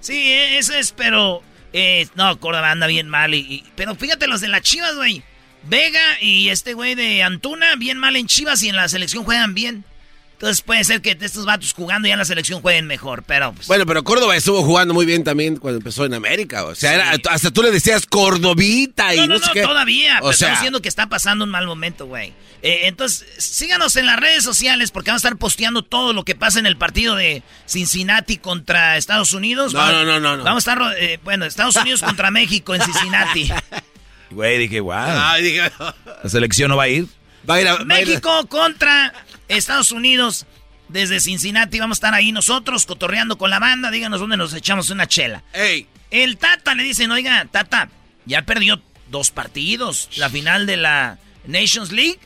[0.00, 1.42] Sí, eso es, pero.
[1.72, 3.34] Eh, no, Córdoba anda bien mal.
[3.34, 5.22] Y, pero fíjate los de las chivas, güey.
[5.68, 9.54] Vega y este güey de Antuna, bien mal en chivas y en la selección juegan
[9.54, 9.84] bien.
[10.36, 13.54] Entonces puede ser que estos vatos jugando ya en la selección jueguen mejor, pero...
[13.54, 16.64] Pues, bueno, pero Córdoba estuvo jugando muy bien también cuando empezó en América.
[16.64, 20.18] O sea, hasta tú le decías Cordobita y no, no, no, no todavía.
[20.18, 20.48] O pero sea...
[20.48, 22.34] estamos diciendo que está pasando un mal momento, güey.
[22.60, 26.34] Eh, entonces, síganos en las redes sociales porque vamos a estar posteando todo lo que
[26.34, 29.72] pasa en el partido de Cincinnati contra Estados Unidos.
[29.72, 33.48] No, no, no, no, Vamos a estar, eh, bueno, Estados Unidos contra México en Cincinnati.
[34.30, 34.92] Güey, dije, wow.
[34.94, 35.72] Ah, dije...
[36.22, 37.06] ¿La selección no va a ir?
[37.48, 39.12] Va a ir a, México contra
[39.48, 40.46] Estados Unidos,
[40.88, 43.90] desde Cincinnati, vamos a estar ahí nosotros cotorreando con la banda.
[43.90, 45.42] Díganos dónde nos echamos una chela.
[45.52, 45.86] Ey.
[46.10, 47.88] El Tata le dicen, oiga, Tata,
[48.24, 50.08] ya perdió dos partidos.
[50.16, 52.18] La final de la Nations League.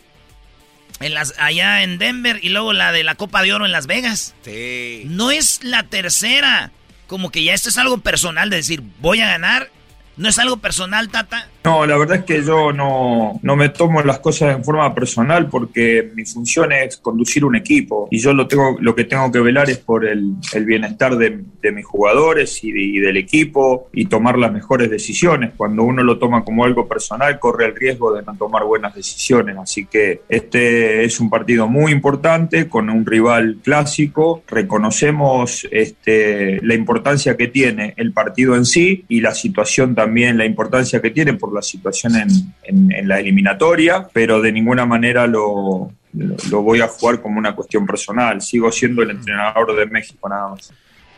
[1.01, 3.87] En las, allá en Denver y luego la de la Copa de Oro en Las
[3.87, 4.35] Vegas.
[4.45, 5.03] Sí.
[5.07, 6.73] No es la tercera.
[7.07, 9.71] Como que ya esto es algo personal de decir, voy a ganar.
[10.17, 11.49] No es algo personal, Tata.
[11.63, 15.49] No, la verdad es que yo no, no, me tomo las cosas en forma personal
[15.49, 19.41] porque mi función es conducir un equipo y yo lo, tengo, lo que tengo que
[19.41, 24.39] velar es por el, bienestar de, mis jugadores y, de, y, del equipo y tomar
[24.39, 25.53] las mejores decisiones.
[25.55, 29.59] Cuando uno lo toma como algo personal corre el riesgo de no tomar buenas decisiones.
[29.59, 34.43] Así que este es un partido muy importante con un rival clásico.
[34.49, 40.47] Reconocemos este, la importancia que tiene el partido en sí y la situación también, la
[40.47, 42.29] importancia que tiene la situación en,
[42.63, 47.39] en, en la eliminatoria, pero de ninguna manera lo, lo, lo, voy a jugar como
[47.39, 48.41] una cuestión personal.
[48.41, 50.73] Sigo siendo el entrenador de México nada más.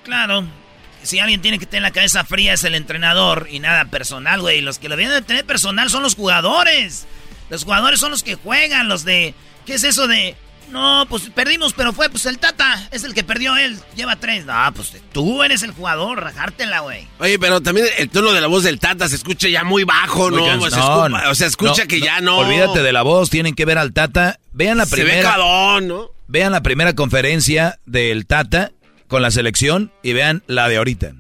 [0.05, 0.45] Claro.
[1.03, 4.61] Si alguien tiene que tener la cabeza fría es el entrenador y nada personal, güey.
[4.61, 7.07] Los que lo vienen de tener personal son los jugadores.
[7.51, 9.35] Los jugadores son los que juegan, los de...
[9.67, 10.37] ¿Qué es eso de...?
[10.73, 12.89] No, pues perdimos, pero fue pues el Tata.
[12.91, 13.79] Es el que perdió él.
[13.95, 14.47] Lleva tres.
[14.47, 16.23] No, pues tú eres el jugador.
[16.23, 17.07] Rajártela, güey.
[17.19, 20.31] Oye, pero también el tono de la voz del Tata se escucha ya muy bajo,
[20.31, 20.39] ¿no?
[20.57, 22.39] Muy o, sea, escucha, o sea, escucha no, que ya no.
[22.39, 23.29] Olvídate de la voz.
[23.29, 24.41] Tienen que ver al Tata.
[24.53, 25.11] Vean la primera.
[25.11, 26.11] Se ve cadón, ¿no?
[26.27, 28.73] Vean la primera conferencia del Tata
[29.09, 31.13] con la selección y vean la de ahorita.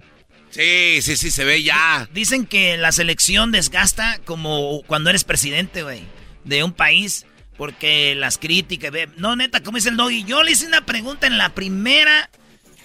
[0.49, 2.09] Sí, sí, sí, se ve ya.
[2.15, 6.05] Dicen que la selección desgasta como cuando eres presidente, güey,
[6.45, 7.27] de un país.
[7.57, 10.25] Porque las críticas, no, neta, como dice el doggy.
[10.25, 12.31] Yo le hice una pregunta en la primera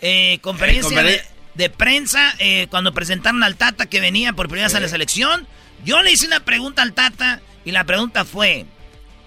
[0.01, 1.21] eh, conferencia de,
[1.55, 5.47] de, prensa eh, cuando presentaron al Tata que venía por primera vez a la selección.
[5.85, 8.65] Yo le hice una pregunta al Tata y la pregunta fue: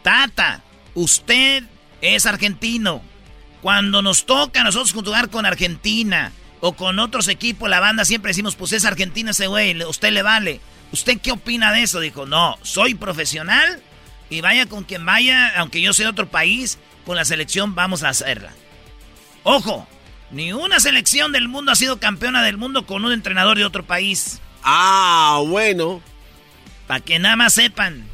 [0.03, 0.63] Tata,
[0.95, 1.65] usted
[2.01, 3.03] es argentino.
[3.63, 8.31] Cuando nos toca a nosotros jugar con Argentina o con otros equipos, la banda siempre
[8.31, 10.61] decimos: Pues es argentino ese güey, usted le vale.
[10.93, 11.99] ¿Usted qué opina de eso?
[11.99, 13.83] Dijo: No, soy profesional
[14.31, 18.05] y vaya con quien vaya, aunque yo sea de otro país, con la selección vamos
[18.05, 18.53] a hacerla.
[19.43, 19.87] Ojo,
[20.31, 23.85] ni una selección del mundo ha sido campeona del mundo con un entrenador de otro
[23.85, 24.41] país.
[24.63, 26.01] Ah, bueno.
[26.87, 28.07] Para que nada más sepan.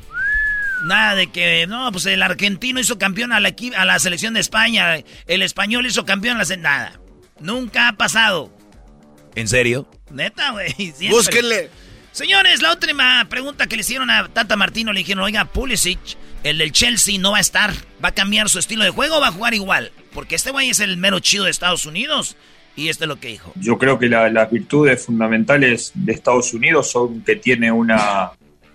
[0.85, 4.41] Nada de que, no, pues el argentino hizo campeón a la, a la selección de
[4.41, 6.57] España, el español hizo campeón a la...
[6.57, 7.01] Nada.
[7.41, 8.55] Nunca ha pasado.
[9.35, 9.89] ¿En serio?
[10.11, 10.75] Neta, güey.
[11.11, 11.71] Búsquenle.
[12.17, 15.99] Señores, la última pregunta que le hicieron a Tata Martino le dijeron, oiga, Pulisic,
[16.45, 19.21] el del Chelsea no va a estar, va a cambiar su estilo de juego o
[19.21, 22.39] va a jugar igual, porque este güey es el mero chido de Estados Unidos.
[22.75, 23.53] Y esto es lo que dijo.
[23.57, 28.31] Yo creo que la, las virtudes fundamentales de Estados Unidos son que tiene una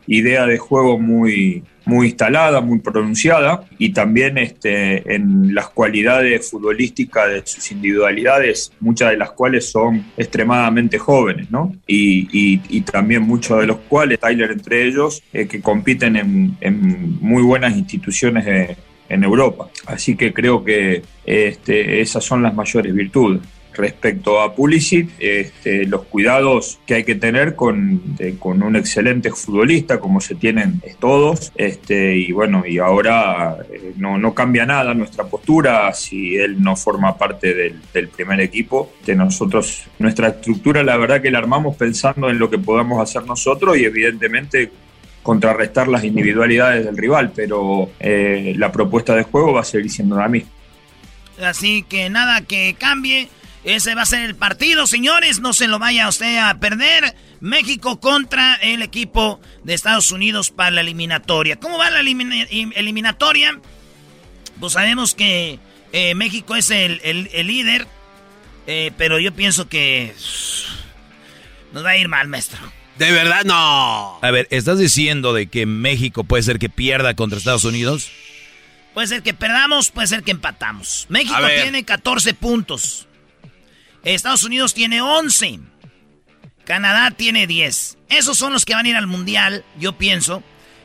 [0.07, 7.29] idea de juego muy, muy instalada, muy pronunciada y también este, en las cualidades futbolísticas
[7.29, 11.75] de sus individualidades, muchas de las cuales son extremadamente jóvenes, ¿no?
[11.87, 12.27] Y,
[12.69, 17.43] y, también muchos de los cuales, Tyler entre ellos, eh, que compiten en, en, muy
[17.43, 18.75] buenas instituciones de,
[19.07, 19.69] en Europa.
[19.85, 23.41] Así que creo que este, esas son las mayores virtudes
[23.73, 28.02] respecto a Pulisic, este, los cuidados que hay que tener con,
[28.39, 34.18] con, un excelente futbolista, como se tienen todos, este, y bueno, y ahora eh, no,
[34.18, 38.91] no, cambia nada nuestra postura si él no forma parte del, del, primer equipo.
[39.06, 43.26] De nosotros, nuestra estructura, la verdad que la armamos pensando en lo que podamos hacer
[43.26, 44.72] nosotros y evidentemente
[45.23, 50.18] contrarrestar las individualidades del rival, pero eh, la propuesta de juego va a seguir siendo
[50.18, 50.49] la misma.
[51.41, 53.30] Así que nada que cambie.
[53.63, 55.39] Ese va a ser el partido, señores.
[55.39, 57.15] No se lo vaya usted a perder.
[57.39, 61.57] México contra el equipo de Estados Unidos para la eliminatoria.
[61.57, 63.59] ¿Cómo va la elimina eliminatoria?
[64.59, 65.59] Pues sabemos que
[65.91, 67.88] eh, México es el, el, el líder.
[68.67, 70.13] Eh, pero yo pienso que
[71.73, 72.59] nos va a ir mal, maestro.
[72.97, 74.19] De verdad, no.
[74.21, 78.11] A ver, ¿estás diciendo de que México puede ser que pierda contra Estados Unidos?
[78.93, 81.05] Puede ser que perdamos, puede ser que empatamos.
[81.09, 83.07] México tiene 14 puntos.
[84.03, 85.59] Estados Unidos tiene 11.
[86.65, 87.97] Canadá tiene 10.
[88.09, 90.43] Esos son los que van a ir al Mundial, yo pienso.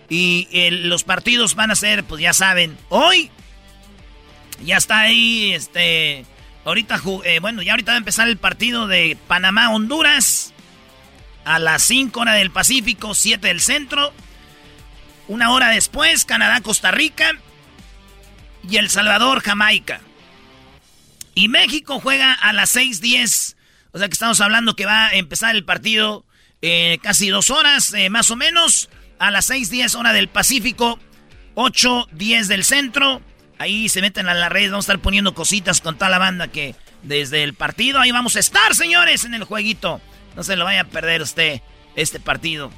[0.08, 3.30] Y eh, los partidos van a ser, pues ya saben, hoy
[4.64, 6.24] ya está ahí, este,
[6.64, 10.52] ahorita, eh, bueno, ya ahorita va a empezar el partido de Panamá-Honduras
[11.44, 14.12] a las 5 horas del Pacífico, 7 del centro.
[15.28, 17.32] Una hora después, Canadá-Costa Rica
[18.68, 20.00] y El Salvador-Jamaica.
[21.36, 23.56] Y México juega a las 6:10.
[23.92, 26.24] O sea que estamos hablando que va a empezar el partido
[26.62, 28.88] eh, casi dos horas, eh, más o menos.
[29.18, 30.98] A las 6:10 hora del Pacífico,
[31.54, 33.20] 8:10 del centro.
[33.58, 36.48] Ahí se meten a la red, vamos a estar poniendo cositas con toda la banda
[36.48, 40.00] que desde el partido ahí vamos a estar, señores, en el jueguito.
[40.36, 41.60] No se lo vaya a perder usted
[41.96, 42.70] este partido.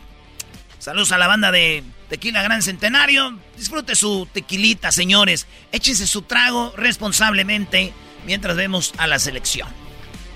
[0.80, 3.38] Saludos a la banda de Tequila Gran Centenario.
[3.56, 5.46] Disfrute su tequilita, señores.
[5.70, 7.92] Échense su trago responsablemente
[8.28, 9.66] mientras vemos a la selección.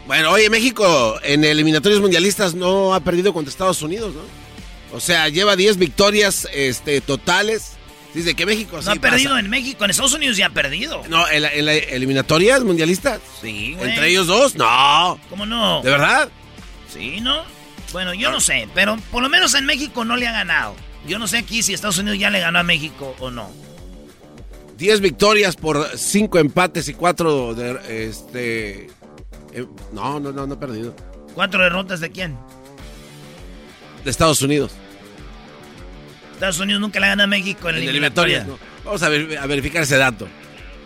[0.07, 4.23] Bueno, oye, México en eliminatorios mundialistas no ha perdido contra Estados Unidos, ¿no?
[4.97, 7.73] O sea, lleva 10 victorias este, totales.
[8.15, 11.03] Dice que México No ha perdido en México, en Estados Unidos ya ha perdido.
[11.11, 13.21] No, en la, en la eliminatorias mundialistas.
[13.43, 13.91] Sí, güey.
[13.91, 14.55] ¿Entre ellos dos?
[14.55, 15.21] No.
[15.29, 15.83] ¿Cómo no?
[15.83, 16.31] ¿De verdad?
[16.91, 17.43] Sí, ¿no?
[17.93, 20.75] Bueno, yo no sé, pero por lo menos en México no le ha ganado.
[21.07, 23.51] Yo no sé aquí si Estados Unidos ya le ganó a México o no.
[24.79, 28.89] 10 victorias por 5 empates y 4 de este
[29.53, 30.95] eh, no, no, no, no ha perdido.
[31.35, 32.37] ¿Cuatro derrotas de quién?
[34.05, 34.73] De Estados Unidos.
[36.35, 38.47] Estados Unidos nunca le gana a México en, la eliminatoria.
[38.85, 40.27] Vamos a, a, verificar ese dato.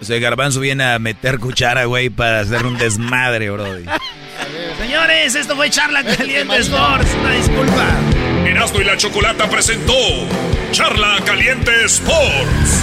[0.01, 3.65] O sea, Garbanzo viene a meter cuchara, güey, para hacer un desmadre, bro.
[4.79, 7.09] Señores, esto fue Charla Caliente Sports.
[7.19, 7.87] Una disculpa.
[8.45, 9.95] Erasmo y la Chocolata presentó
[10.73, 12.83] Charla Caliente Sports.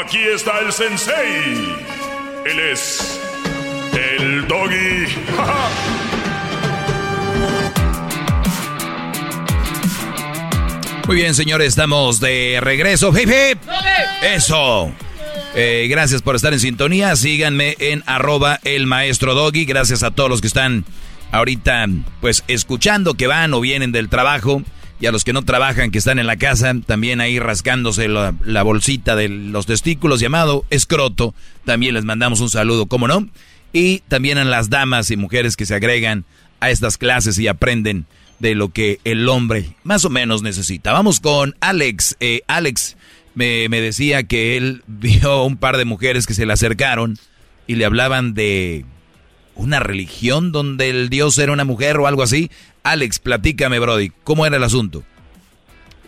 [0.00, 1.76] Aquí está el sensei.
[2.46, 3.20] Él es
[3.92, 5.06] el doggy.
[11.06, 13.10] Muy bien, señores, estamos de regreso.
[13.18, 13.58] ¡Hip, hip!
[14.22, 14.92] Eso.
[15.54, 17.16] Eh, gracias por estar en sintonía.
[17.16, 19.64] Síganme en arroba el maestro doggy.
[19.64, 20.84] Gracias a todos los que están
[21.32, 21.86] ahorita,
[22.20, 24.62] pues, escuchando, que van o vienen del trabajo
[25.00, 28.62] y a los que no trabajan, que están en la casa, también ahí rascándose la,
[28.62, 31.34] bolsita de los testículos llamado escroto,
[31.64, 33.28] también les mandamos un saludo, ¿cómo no?
[33.72, 36.24] Y también a las damas y mujeres que se agregan
[36.60, 38.06] a estas clases y aprenden
[38.40, 40.92] de lo que el hombre más o menos necesita.
[40.92, 42.16] Vamos con Alex.
[42.20, 42.96] Eh, Alex
[43.34, 47.18] me, me decía que él vio un par de mujeres que se le acercaron
[47.66, 48.84] y le hablaban de
[49.54, 52.50] una religión donde el dios era una mujer o algo así.
[52.90, 55.02] Alex, platícame, Brody, ¿cómo era el asunto?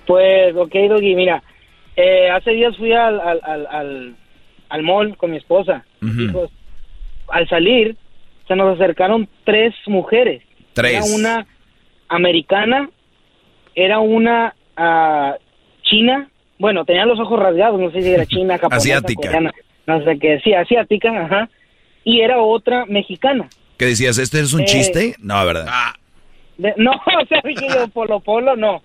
[0.06, 1.42] Pues, ok, Doggy, mira,
[1.96, 4.14] eh, hace días fui al, al, al,
[4.68, 5.84] al, mall con mi esposa.
[7.28, 7.96] al salir,
[8.48, 10.42] se nos acercaron tres mujeres.
[10.72, 10.92] Tres.
[10.94, 11.46] Era una
[12.08, 12.90] americana,
[13.74, 15.38] era una uh,
[15.82, 16.28] china,
[16.58, 19.20] bueno, tenía los ojos rasgados, no sé si era china, japonesa, asiática.
[19.28, 19.52] Coreana,
[19.86, 21.48] no sé qué, sí, asiática, ajá
[22.04, 23.48] y era otra mexicana.
[23.76, 24.18] ¿Qué decías?
[24.18, 25.14] ¿Este es un Eh, chiste?
[25.20, 25.66] No, ¿verdad?
[26.60, 26.92] De- no,
[27.22, 28.82] o sea, dije yo, Polo Polo, no.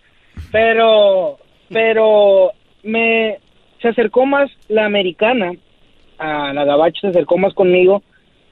[0.52, 1.38] Pero,
[1.69, 2.52] pero
[2.84, 3.39] me,
[3.81, 5.53] se acercó más la americana,
[6.18, 8.02] a la gabacha se acercó más conmigo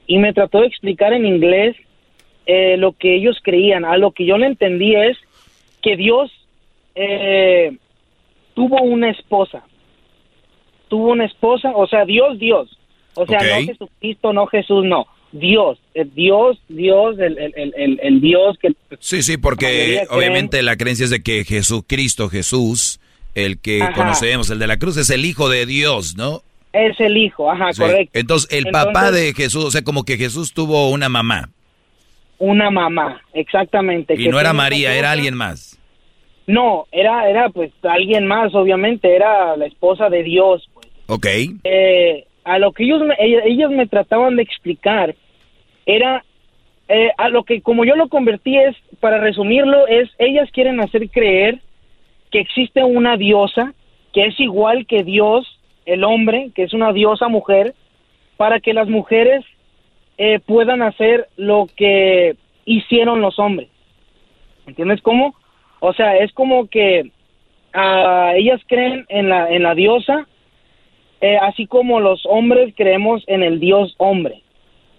[0.06, 1.76] y me trató de explicar en inglés
[2.46, 3.84] eh, lo que ellos creían.
[3.84, 5.16] A lo que yo le entendí es
[5.80, 6.30] que Dios
[6.94, 7.76] eh,
[8.54, 9.64] tuvo una esposa.
[10.88, 12.78] Tuvo una esposa, o sea, Dios, Dios.
[13.14, 15.06] O sea, no Jesucristo, no Jesús, no.
[15.36, 18.68] Dios, eh, Dios, Dios, el, el, el, el- Dios que...
[19.00, 23.00] Sí, sí, porque obviamente la creencia es de que Jesucristo, Jesús,
[23.34, 23.92] el que Ajá.
[23.94, 26.42] conocemos, el de la cruz, es el Hijo de Dios, ¿no?
[26.72, 27.82] Es el hijo, ajá, Sí.
[27.82, 28.18] correcto.
[28.18, 31.50] Entonces, el Entonces- papá de Jesús, o sea, como que Jesús tuvo una mamá.
[32.38, 34.14] Una mamá, exactamente.
[34.14, 35.78] Y que no era María, era alguien más.
[36.46, 40.68] No, era, era pues alguien más, obviamente, era la esposa de Dios.
[41.06, 41.26] Ok.
[41.64, 43.14] Eh, a lo que ellos me,
[43.46, 45.14] ellos me trataban de explicar
[45.86, 46.24] era
[46.88, 51.08] eh, a lo que como yo lo convertí es para resumirlo es ellas quieren hacer
[51.10, 51.60] creer
[52.30, 53.72] que existe una diosa
[54.12, 55.46] que es igual que Dios
[55.86, 57.74] el hombre que es una diosa mujer
[58.36, 59.44] para que las mujeres
[60.18, 63.68] eh, puedan hacer lo que hicieron los hombres
[64.66, 65.34] ¿entiendes cómo?
[65.80, 67.10] o sea es como que
[67.74, 70.26] ellas creen en la en la diosa
[71.26, 74.42] eh, así como los hombres creemos en el Dios hombre,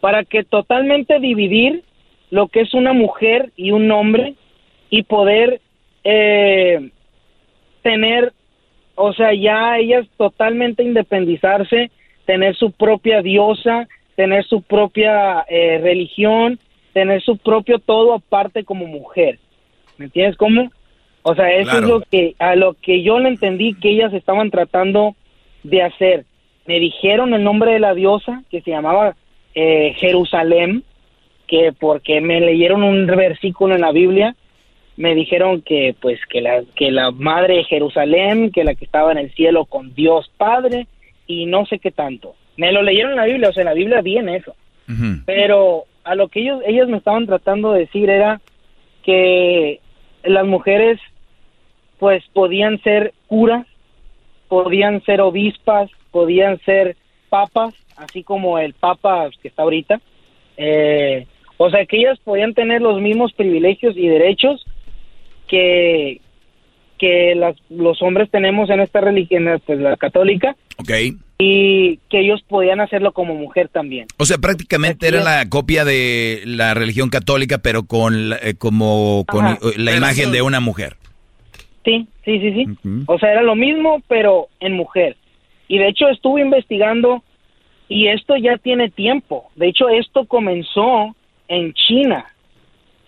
[0.06, 1.82] para que totalmente dividir
[2.30, 4.36] lo que es una mujer y un hombre
[4.92, 5.62] y poder
[6.04, 6.92] eh,
[7.82, 8.32] tener,
[8.94, 11.90] o sea, ya ellas totalmente independizarse,
[12.28, 16.60] tener su propia diosa, tener su propia eh, religión,
[16.94, 19.40] tener su propio todo aparte como mujer.
[19.98, 20.72] ¿Me entiendes cómo?
[21.24, 21.84] O sea, eso Claro.
[21.84, 25.16] es lo que a lo que yo le entendí que ellas estaban tratando
[25.64, 26.26] de hacer.
[26.68, 29.16] Me dijeron el nombre de la diosa que se llamaba
[29.56, 30.84] eh, Jerusalén,
[31.48, 34.36] que porque me leyeron un versículo en la Biblia,
[34.98, 39.12] me dijeron que pues que la que la madre de Jerusalén, que la que estaba
[39.12, 40.88] en el cielo con Dios Padre
[41.28, 42.36] y no sé qué tanto.
[42.58, 44.56] Me lo leyeron en la Biblia, o sea, en la Biblia viene eso.
[45.26, 48.40] Pero a lo que ellos ellos me estaban tratando de decir era
[49.04, 49.80] que
[50.24, 51.00] las mujeres
[51.98, 53.66] pues podían ser curas,
[54.48, 56.96] podían ser obispas, podían ser
[57.30, 60.02] papas, así como el papa que está ahorita.
[60.58, 61.26] Eh,
[61.58, 64.66] o sea, que ellas podían tener los mismos privilegios y derechos
[65.48, 66.22] que,
[66.98, 70.56] que las, los hombres tenemos en esta religión, pues la católica.
[70.78, 70.92] Ok.
[71.38, 74.08] Y que ellos podían hacerlo como mujer también.
[74.18, 79.26] O sea, prácticamente era la copia de la religión católica, pero con la- eh, como
[79.28, 79.60] con Ajá.
[79.78, 80.96] la imagen de una mujer.
[81.84, 82.66] Sí, sí, sí, sí.
[83.06, 85.18] O sea, era lo mismo, pero en mujer.
[85.68, 87.24] Y de hecho estuve investigando
[87.88, 89.50] y esto ya tiene tiempo.
[89.56, 91.16] De hecho, esto comenzó
[91.48, 92.26] en China.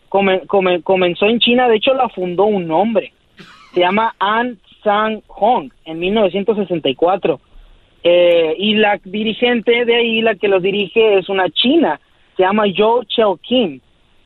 [0.10, 3.12] Come- come- comenzó en China, de hecho la fundó un hombre.
[3.74, 7.40] Se llama An Sang Hong en 1964.
[8.04, 12.00] Eh, y la dirigente de ahí, la que los dirige, es una china.
[12.38, 13.80] Se llama Zhou Cheo Kim.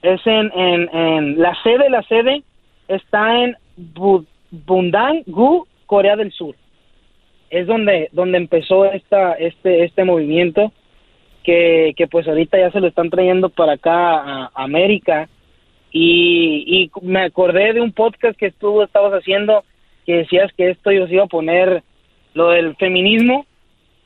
[0.04, 2.44] Es en, en, en la sede, la sede
[2.88, 3.56] está en
[3.96, 6.56] Bu- Bundang-gu, Corea del Sur.
[7.52, 10.72] Es donde, donde empezó esta, este, este movimiento
[11.44, 15.30] que, que pues ahorita ya se lo están trayendo para acá a, América.
[15.92, 19.64] Y, y me acordé de un podcast que tú estabas haciendo
[20.06, 21.84] que decías que esto yo se iba a poner,
[22.34, 23.46] lo del feminismo,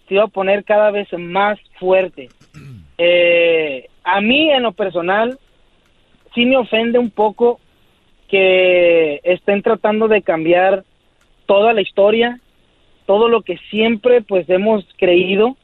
[0.08, 2.30] se iba a poner cada vez más fuerte.
[2.98, 5.38] Eh, a mí en lo personal
[6.34, 7.60] sí me ofende un poco
[8.30, 10.86] que estén tratando de cambiar
[11.46, 12.40] toda la historia,
[13.06, 15.56] todo lo que siempre pues hemos creído,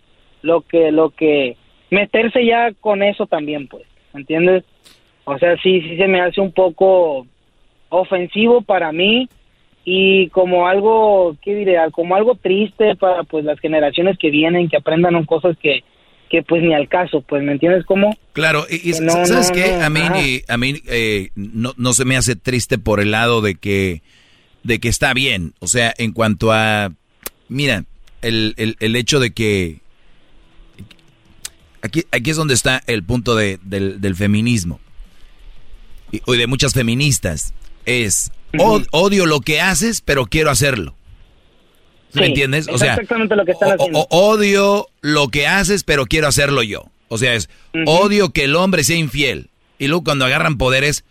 [0.42, 1.58] lo que lo que
[1.90, 4.64] meterse ya con eso también pues, ¿entiendes?
[5.26, 7.28] O sea, sí sí se me hace un poco
[7.90, 9.28] ofensivo para mí
[9.84, 11.78] y como algo, ¿qué diré?
[11.92, 15.84] Como algo triste para pues las generaciones que vienen, que aprendan cosas que
[16.30, 18.16] que pues ni al caso, pues, ¿me entiendes cómo?
[18.32, 19.76] Claro, y, y no, ¿sabes no, qué?
[19.78, 23.12] no, a mí, ni- a mí eh, no, no se me hace triste por el
[23.12, 24.02] lado de que,
[24.64, 25.52] de que está bien.
[25.60, 26.94] O sea, en cuanto a,
[27.52, 27.86] mira,
[28.22, 29.80] el, el, el hecho de que,
[31.82, 34.80] aquí, aquí es donde está el punto de- del, del feminismo.
[36.12, 37.54] Y, y de muchas feministas.
[37.86, 40.96] Es, "Od- odio lo que haces, pero quiero hacerlo.
[42.14, 42.68] ¿Sí ¿Me entiendes?
[42.68, 44.00] O sea, exactamente lo que están o- haciendo.
[44.00, 46.86] o- odio lo que haces, pero quiero hacerlo yo.
[47.08, 47.50] O sea, es
[47.86, 49.50] odio que el hombre sea infiel.
[49.80, 51.04] Y luego cuando agarran poderes,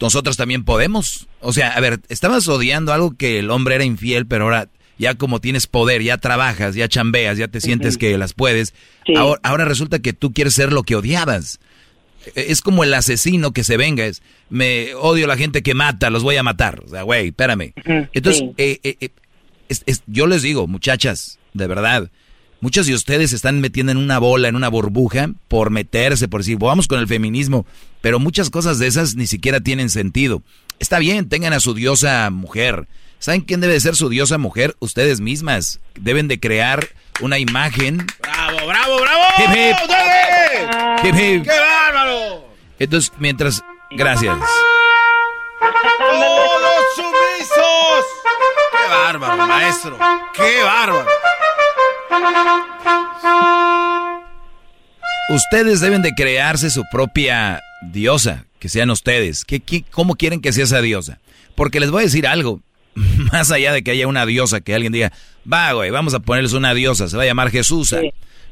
[0.00, 1.26] nosotros también podemos.
[1.40, 4.68] O sea, a ver, estabas odiando algo que el hombre era infiel, pero ahora
[4.98, 8.74] ya como tienes poder, ya trabajas, ya chambeas, ya te sientes que las puedes.
[9.06, 9.14] Sí.
[9.16, 11.58] Ahora, ahora resulta que tú quieres ser lo que odiabas.
[12.34, 14.04] E- Es como el asesino que se venga.
[14.06, 16.80] Es, me odio la gente que mata, los voy a matar.
[16.84, 17.72] O sea, güey, espérame.
[18.12, 18.52] Entonces, sí.
[18.56, 19.08] eh, eh, eh,
[19.68, 22.10] es- es- yo les digo, muchachas, de verdad,
[22.60, 26.40] muchos de ustedes se están metiendo en una bola, en una burbuja, por meterse, por
[26.40, 27.66] decir, vamos con el feminismo,
[28.00, 30.42] pero muchas cosas de esas ni siquiera tienen sentido.
[30.78, 32.86] Está bien, tengan a su diosa mujer.
[33.18, 34.76] ¿Saben quién debe de ser su diosa mujer?
[34.80, 35.80] Ustedes mismas.
[35.94, 36.88] Deben de crear
[37.20, 38.06] una imagen.
[38.20, 39.22] ¡Bravo, bravo, bravo!
[39.38, 39.76] Hip, hip.
[39.88, 41.08] ¡Dale!
[41.08, 41.42] Hip, hip.
[41.44, 42.48] ¡Qué bárbaro!
[42.78, 43.62] Entonces, mientras...
[43.92, 44.36] Gracias.
[45.98, 48.04] ¡Todos sumisos!
[48.72, 49.98] ¡Qué bárbaro, maestro!
[50.34, 51.06] ¡Qué bárbaro!
[55.30, 59.44] Ustedes deben de crearse su propia diosa, que sean ustedes.
[59.44, 61.18] ¿Qué, qué- cómo quieren que sea esa diosa?
[61.54, 62.60] Porque les voy a decir algo,
[63.32, 65.12] más allá de que haya una diosa, que alguien diga,
[65.50, 67.94] va, güey, vamos a ponerles una diosa, se va a llamar Jesús,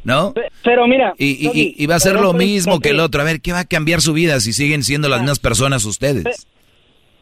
[0.05, 0.35] ¿no?
[0.65, 3.21] Pero mira, Y, y- va a ser lo mismo que el otro.
[3.21, 6.47] A ver, ¿qué va a cambiar su vida si siguen siendo las mismas personas ustedes?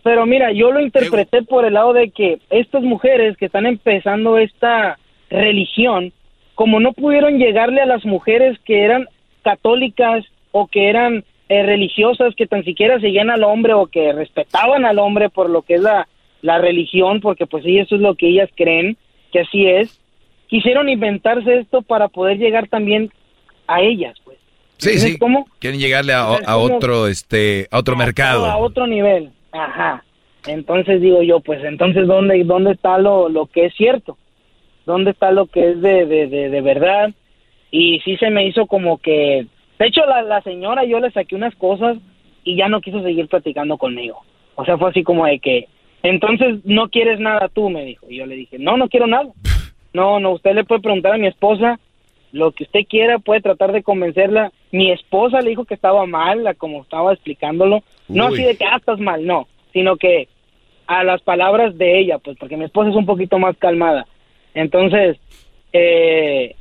[0.03, 4.39] Pero mira, yo lo interpreté por el lado de que estas mujeres que están empezando
[4.39, 4.99] esta
[5.29, 6.13] religión,
[6.55, 9.07] como no pudieron llegarle a las mujeres que eran
[9.43, 14.85] católicas o que eran eh, religiosas, que tan siquiera seguían al hombre o que respetaban
[14.87, 16.09] al hombre por lo que es la,
[16.43, 18.97] la religión, porque pues sí, eso es lo que ellas creen,
[19.33, 20.01] que así es,
[20.49, 23.11] quisieron inventarse esto para poder llegar también
[23.67, 24.39] a ellas, pues.
[24.79, 25.19] Sí, ¿Entiendes sí.
[25.19, 25.47] cómo?
[25.59, 28.59] Quieren llegarle a, a otro, este, a otro a mercado.
[28.59, 29.31] otro nivel.
[29.53, 30.03] Ajá.
[30.47, 34.17] Entonces digo yo, pues entonces dónde dónde está lo, lo que es cierto,
[34.87, 37.11] dónde está lo que es de, de, de, de verdad
[37.71, 39.47] y sí se me hizo como que,
[39.79, 41.99] de hecho la, la señora yo le saqué unas cosas
[42.43, 44.23] y ya no quiso seguir platicando conmigo.
[44.55, 45.69] O sea fue así como de que,
[46.03, 48.07] entonces no quieres nada tú, me dijo.
[48.09, 49.29] Y yo le dije, no, no quiero nada.
[49.93, 51.79] No, no, usted le puede preguntar a mi esposa
[52.33, 54.53] lo que usted quiera, puede tratar de convencerla.
[54.71, 57.83] Mi esposa le dijo que estaba mal, la- como estaba explicándolo.
[58.09, 58.35] No Uy.
[58.35, 60.29] así de que, ah, estás mal, no, sino que
[60.87, 64.07] a las palabras de ella, pues porque mi esposa es un poquito más calmada.
[64.55, 65.19] Entonces,
[65.73, 66.55] eh,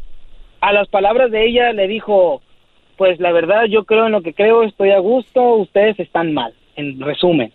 [0.61, 2.41] a las palabras de ella le dijo,
[2.97, 6.53] pues la verdad yo creo en lo que creo, estoy a gusto, ustedes están mal,
[6.75, 7.51] en resumen.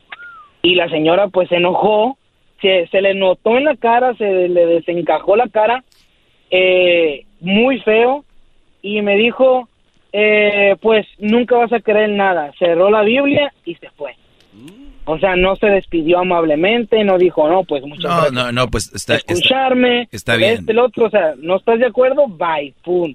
[0.65, 2.19] Y la señora pues se enojó
[2.65, 5.85] se, se le notó en la cara, se le desencajó la cara,
[6.51, 8.25] eh, muy feo,
[8.81, 9.69] y me dijo,
[10.13, 12.53] eh, pues nunca vas a creer nada.
[12.59, 14.15] Cerró la Biblia y se fue.
[15.05, 18.69] O sea, no se despidió amablemente, no dijo, no, pues muchas No, gracias no, no,
[18.69, 20.61] pues está, está, escucharme, está bien.
[20.61, 23.15] este, el otro, o sea, no estás de acuerdo, bye, pum,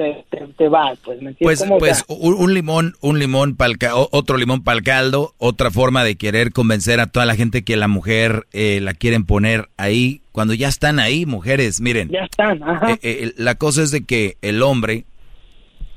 [0.00, 1.64] te, te, te vas, pues, ¿me entiendes?
[1.68, 6.16] Pues, pues un limón, un limón para otro limón para el caldo, otra forma de
[6.16, 10.54] querer convencer a toda la gente que la mujer eh, la quieren poner ahí, cuando
[10.54, 12.08] ya están ahí, mujeres, miren.
[12.08, 12.92] ya están, ajá.
[12.92, 15.04] Eh, eh, la cosa es de que el hombre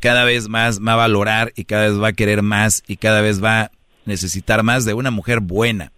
[0.01, 3.21] cada vez más va a valorar y cada vez va a querer más y cada
[3.21, 3.71] vez va a
[4.05, 5.93] necesitar más de una mujer buena.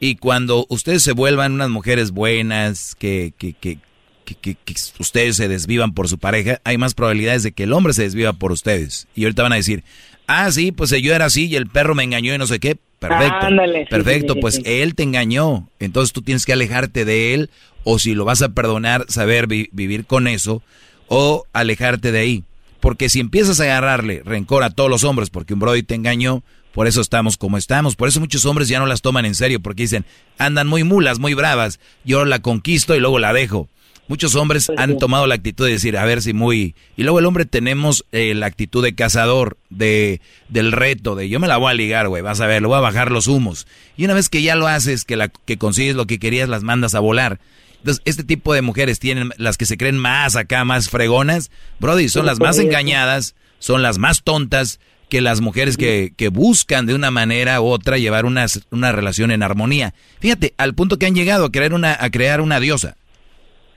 [0.00, 3.78] Y cuando ustedes se vuelvan unas mujeres buenas, que, que, que,
[4.24, 7.72] que, que- que ustedes se desvivan por su pareja, hay más probabilidades de que el
[7.72, 9.06] hombre se desviva por ustedes.
[9.14, 9.84] Y ahorita van a decir,
[10.26, 12.76] ah, sí, pues yo era así y el perro me engañó y no sé qué.
[12.98, 13.46] Perfecto.
[13.46, 14.62] Ándale, perfecto, sí, sí, pues sí.
[14.64, 15.68] él te engañó.
[15.80, 17.50] Entonces tú tienes que alejarte de él
[17.84, 20.62] o si lo vas a perdonar, saber vi- vivir con eso
[21.08, 22.44] o alejarte de ahí.
[22.80, 26.42] Porque si empiezas a agarrarle rencor a todos los hombres porque un Brody te engañó,
[26.72, 27.96] por eso estamos como estamos.
[27.96, 30.04] Por eso muchos hombres ya no las toman en serio porque dicen,
[30.38, 31.80] andan muy mulas, muy bravas.
[32.04, 33.68] Yo la conquisto y luego la dejo.
[34.08, 36.74] Muchos hombres han tomado la actitud de decir, a ver si muy...
[36.96, 41.40] Y luego el hombre tenemos eh, la actitud de cazador, de del reto, de yo
[41.40, 43.66] me la voy a ligar, güey, vas a ver, le voy a bajar los humos.
[43.96, 46.62] Y una vez que ya lo haces, que, la, que consigues lo que querías, las
[46.62, 47.38] mandas a volar.
[47.78, 52.08] Entonces, este tipo de mujeres tienen, las que se creen más acá, más fregonas, Brody,
[52.08, 56.94] son las más engañadas, son las más tontas que las mujeres que, que buscan de
[56.94, 59.94] una manera u otra llevar una, una relación en armonía.
[60.20, 62.96] Fíjate, al punto que han llegado a crear una, a crear una diosa.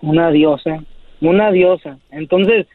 [0.06, 0.84] Una diosa,
[1.20, 1.98] una diosa.
[2.12, 2.68] Entonces,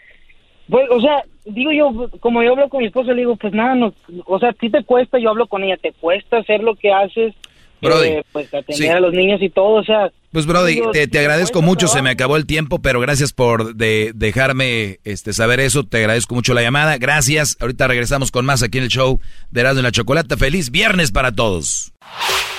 [0.69, 3.74] pues, o sea, digo yo, como yo hablo con mi esposa, le digo, pues nada,
[3.74, 3.94] no,
[4.27, 6.93] o sea, a ti te cuesta, yo hablo con ella, te cuesta hacer lo que
[6.93, 7.35] haces,
[7.81, 8.89] Brody, eh, pues atender sí.
[8.89, 10.11] a los niños y todo, o sea.
[10.32, 13.74] Pues Brody, digo, te, te agradezco mucho, se me acabó el tiempo, pero gracias por
[13.74, 18.62] de, dejarme este, saber eso, te agradezco mucho la llamada, gracias, ahorita regresamos con más
[18.62, 19.19] aquí en el show
[19.51, 21.93] de Erasmo y la Chocolata, feliz viernes para todos.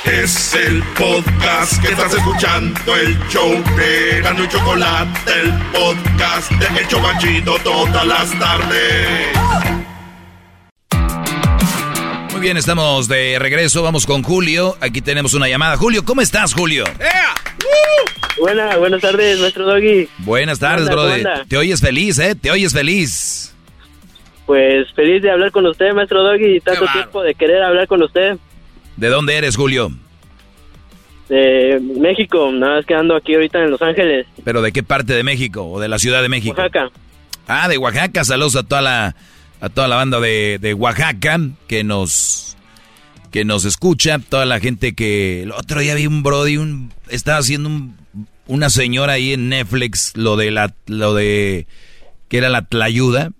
[0.06, 6.80] Es el podcast que estás escuchando, el show de Erasmo y Chocolate, el podcast de
[6.80, 9.28] El Chocachito todas las tardes.
[12.32, 15.78] Muy bien, estamos de regreso, vamos con Julio, aquí tenemos una llamada.
[15.78, 16.84] Julio, ¿cómo estás, Julio?
[18.40, 20.10] Buenas, buenas tardes, maestro Doggy.
[20.19, 21.11] Buenas tardes, ¿Cómo anda?
[21.14, 21.23] Brody.
[21.23, 21.45] ¿Cómo anda?
[21.48, 22.34] Te oyes feliz, ¿eh?
[22.36, 23.56] Te oyes feliz.
[24.48, 28.02] Pues feliz de hablar con usted, maestro Doggy, y tanto tiempo de querer hablar con
[28.02, 28.38] usted.
[28.98, 29.92] ¿De dónde eres, Julio?
[31.30, 35.14] De México, nada más que ando aquí ahorita en Los Ángeles, ¿Pero de qué parte
[35.14, 36.56] de México o de la Ciudad de México?
[36.58, 36.92] Oaxaca.
[37.48, 38.24] Ah, de Oaxaca.
[38.26, 39.16] Saludos a toda la,
[39.62, 42.58] a toda la banda de, de Oaxaca que nos,
[43.32, 44.20] que nos escucha.
[44.20, 45.44] Toda la gente que...
[45.44, 47.96] El otro día vi un Brody, un, estaba haciendo un-
[48.48, 51.66] una señora ahí en Netflix, lo de la, lo de,
[52.28, 53.32] que era la tlayuda.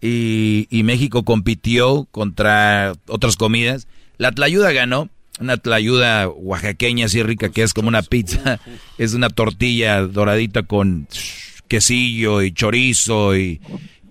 [0.00, 3.86] Y, y México compitió contra otras comidas.
[4.18, 5.08] La tlayuda ganó.
[5.40, 8.58] Una tlayuda oaxaqueña así rica que es como una pizza.
[8.98, 11.06] Es una tortilla doradita con
[11.68, 13.60] quesillo y chorizo y...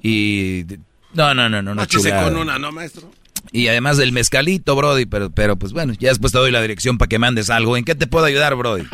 [0.01, 0.65] y
[1.13, 1.83] no, no, no, no, no
[2.23, 3.09] con una, ¿no, maestro?
[3.51, 6.97] Y además del mezcalito, Brody, pero, pero pues bueno, ya después te doy la dirección
[6.97, 7.75] para que mandes algo.
[7.75, 8.83] ¿En qué te puedo ayudar, Brody?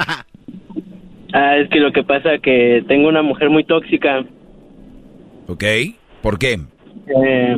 [1.35, 4.23] Ah, es que lo que pasa que tengo una mujer muy tóxica.
[5.47, 5.63] ¿Ok?
[6.21, 6.59] ¿Por qué?
[7.07, 7.57] Eh,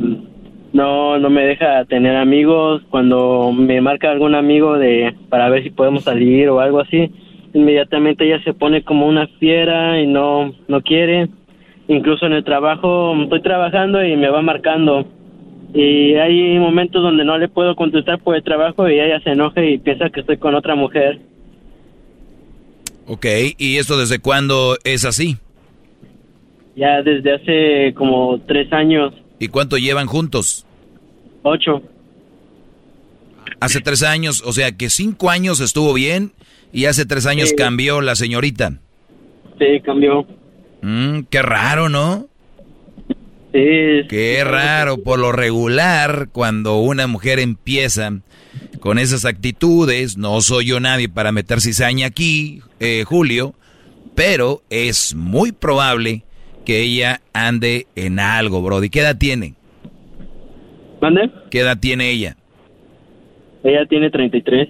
[0.76, 2.82] no, no me deja tener amigos.
[2.90, 7.12] Cuando me marca algún amigo de para ver si podemos salir o algo así,
[7.54, 11.30] inmediatamente ella se pone como una fiera y no, no quiere.
[11.88, 15.08] Incluso en el trabajo, estoy trabajando y me va marcando.
[15.74, 19.64] Y hay momentos donde no le puedo contestar por el trabajo y ella se enoja
[19.64, 21.22] y piensa que estoy con otra mujer.
[23.08, 23.28] Ok,
[23.58, 25.38] ¿y esto desde cuándo es así?
[26.76, 30.65] Ya desde hace como tres años, ¿Y cuánto llevan juntos?
[31.46, 31.82] Ocho.
[33.60, 36.34] Hace tres años, o sea que cinco años estuvo bien
[36.74, 37.56] y hace tres años Sí.
[37.56, 38.74] cambió la señorita.
[39.60, 40.28] Sí, cambió.
[40.82, 42.28] Mm, qué raro, ¿no?
[43.54, 44.06] Sí.
[44.10, 48.12] Qué raro, por lo regular, cuando una mujer empieza
[48.82, 53.56] con esas actitudes, no soy yo nadie para meter cizaña aquí, eh, Julio,
[54.14, 56.24] pero es muy probable
[56.66, 58.90] que ella ande en algo, Brody.
[58.90, 59.54] ¿Qué edad tiene?
[61.02, 61.30] ¿Mande?
[61.52, 62.36] ¿Qué edad tiene ella?
[63.64, 64.70] Ella tiene 33.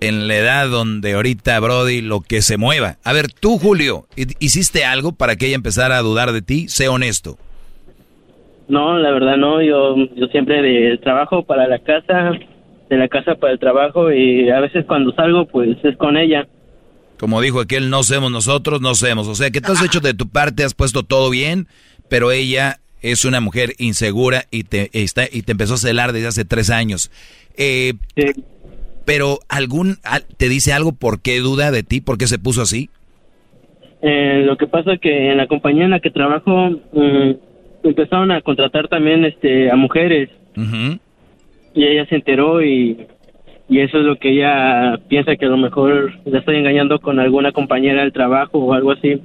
[0.00, 2.96] En la edad donde ahorita, Brody, lo que se mueva.
[3.04, 6.66] A ver, tú, Julio, ¿hi- ¿hiciste algo para que ella empezara a dudar de ti?
[6.68, 7.38] Sé honesto.
[8.66, 9.62] No, la verdad no.
[9.62, 12.32] Yo, yo siempre de trabajo para la casa,
[12.90, 16.48] de la casa para el trabajo y a veces cuando salgo pues es con ella.
[17.20, 19.28] Como dijo aquel, no somos nosotros, no somos.
[19.28, 21.68] O sea, que tú has hecho de tu parte, has puesto todo bien,
[22.08, 26.28] pero ella es una mujer insegura y te, está, y te empezó a celar desde
[26.28, 27.10] hace tres años.
[27.56, 27.94] Eh,
[29.04, 29.96] Pero algún
[30.36, 32.88] te dice algo por qué duda de ti, por qué se puso así.
[34.00, 37.30] Eh, lo que pasa que en la compañía en la que trabajo mm,
[37.84, 40.28] empezaron a contratar también este a mujeres
[41.74, 43.06] y ella se enteró y,
[43.68, 47.18] y eso es lo que ella piensa que a lo mejor le estoy engañando con
[47.20, 49.20] alguna compañera del trabajo o algo así.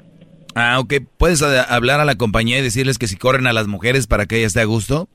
[0.57, 0.95] Ah, ok.
[1.17, 4.37] ¿Puedes hablar a la compañía y decirles que si corren a las mujeres para que
[4.37, 5.07] ella esté a gusto?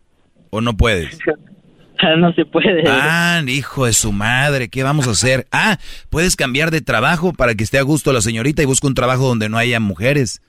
[0.51, 1.19] ¿O no puedes?
[2.19, 2.85] no se puede.
[2.89, 5.47] Ah, hijo de su madre, ¿qué vamos a hacer?
[5.51, 5.79] Ah,
[6.11, 9.27] puedes cambiar de trabajo para que esté a gusto la señorita y busca un trabajo
[9.27, 10.43] donde no haya mujeres.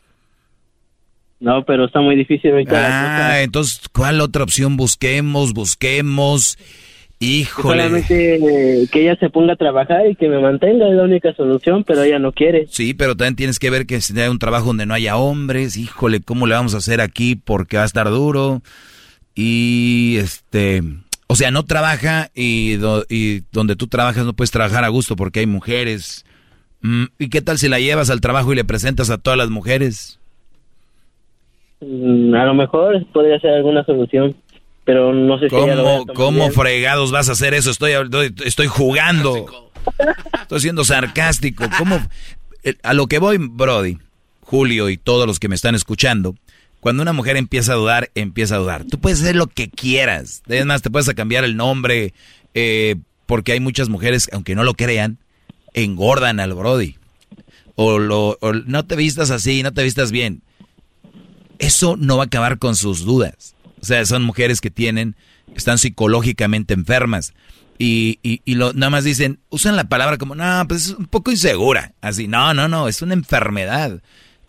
[1.40, 2.52] No, pero está muy difícil.
[2.70, 5.54] Ah, entonces, ¿cuál otra opción busquemos?
[5.54, 6.58] Busquemos.
[7.24, 7.84] Híjole.
[7.84, 11.86] Solamente que ella se ponga a trabajar y que me mantenga es la única solución,
[11.86, 12.68] pero ella no quiere.
[12.70, 15.78] Sí, pero también tienes que ver que si hay un trabajo donde no haya hombres,
[15.78, 17.36] híjole, ¿cómo le vamos a hacer aquí?
[17.36, 18.62] Porque va a estar duro.
[19.36, 20.84] Y este,
[21.28, 22.78] o sea, no trabaja y,
[23.10, 26.26] y donde tú trabajas no puedes trabajar a gusto porque hay mujeres.
[26.82, 29.50] Mm, ¿Y qué tal si la llevas al trabajo y le presentas a todas las
[29.50, 30.20] mujeres?
[31.80, 34.36] Mm, a lo mejor podría ser alguna solución
[34.86, 37.72] pero no sé si ¿Cómo, ¿cómo fregados vas a hacer eso?
[37.72, 37.94] Estoy,
[38.46, 39.72] estoy jugando.
[40.42, 41.66] Estoy siendo sarcástico.
[41.78, 42.00] ¿Cómo?
[42.84, 43.98] A lo que voy, Brody,
[44.42, 46.36] Julio y todos los que me están escuchando,
[46.80, 48.84] cuando una mujer empieza a dudar, empieza a dudar.
[48.86, 50.44] Tú puedes hacer lo que quieras.
[50.48, 52.14] Es más, te puedes cambiar el nombre,
[52.54, 52.96] eh,
[53.26, 55.18] porque hay muchas mujeres, aunque no lo crean,
[55.74, 56.98] engordan al Brody.
[57.76, 60.42] O, lo, o no te vistas así, no te vistas bien.
[61.58, 63.56] Eso no va a acabar con sus dudas.
[63.84, 65.18] O sea, son mujeres que tienen,
[65.58, 67.34] están psicológicamente enfermas.
[67.78, 71.06] Y, y, y lo, nada más dicen, usan la palabra como, no, pues es un
[71.06, 71.92] poco insegura.
[72.00, 74.02] Así, no, no, no, es una enfermedad.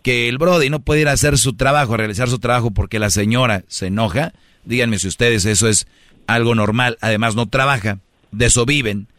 [0.03, 2.97] Que el Brody no puede ir a hacer su trabajo, a realizar su trabajo porque
[2.97, 4.31] la señora se enoja.
[4.63, 5.85] Díganme si ustedes eso es
[6.27, 6.97] algo normal.
[7.01, 7.99] Además, no trabaja,
[8.31, 9.09] de eso viven.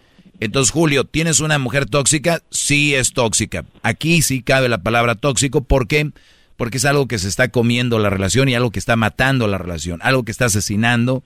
[0.41, 2.41] Entonces, Julio, ¿tienes una mujer tóxica?
[2.49, 3.67] Sí es tóxica.
[3.83, 5.63] Aquí sí cabe la palabra tóxico.
[5.63, 6.11] ¿Por qué?
[6.57, 9.59] Porque es algo que se está comiendo la relación y algo que está matando la
[9.59, 11.23] relación, algo que está asesinando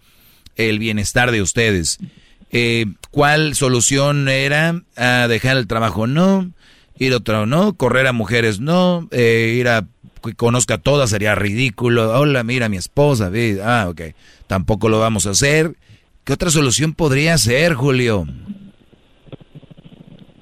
[0.57, 1.99] el bienestar de ustedes.
[2.51, 4.83] Eh, ¿Cuál solución era?
[4.97, 6.07] ¿A dejar el trabajo?
[6.07, 6.51] No.
[6.99, 7.75] Ir otro no.
[7.75, 8.61] Correr a mujeres?
[8.61, 9.09] No.
[9.13, 9.87] Eh, ir a
[10.23, 12.19] que conozca a todas sería ridículo.
[12.19, 13.31] Hola, mira mi esposa.
[13.65, 14.03] Ah, ok.
[14.47, 15.77] Tampoco lo vamos a hacer.
[16.25, 18.27] ¿Qué otra solución podría ser, Julio?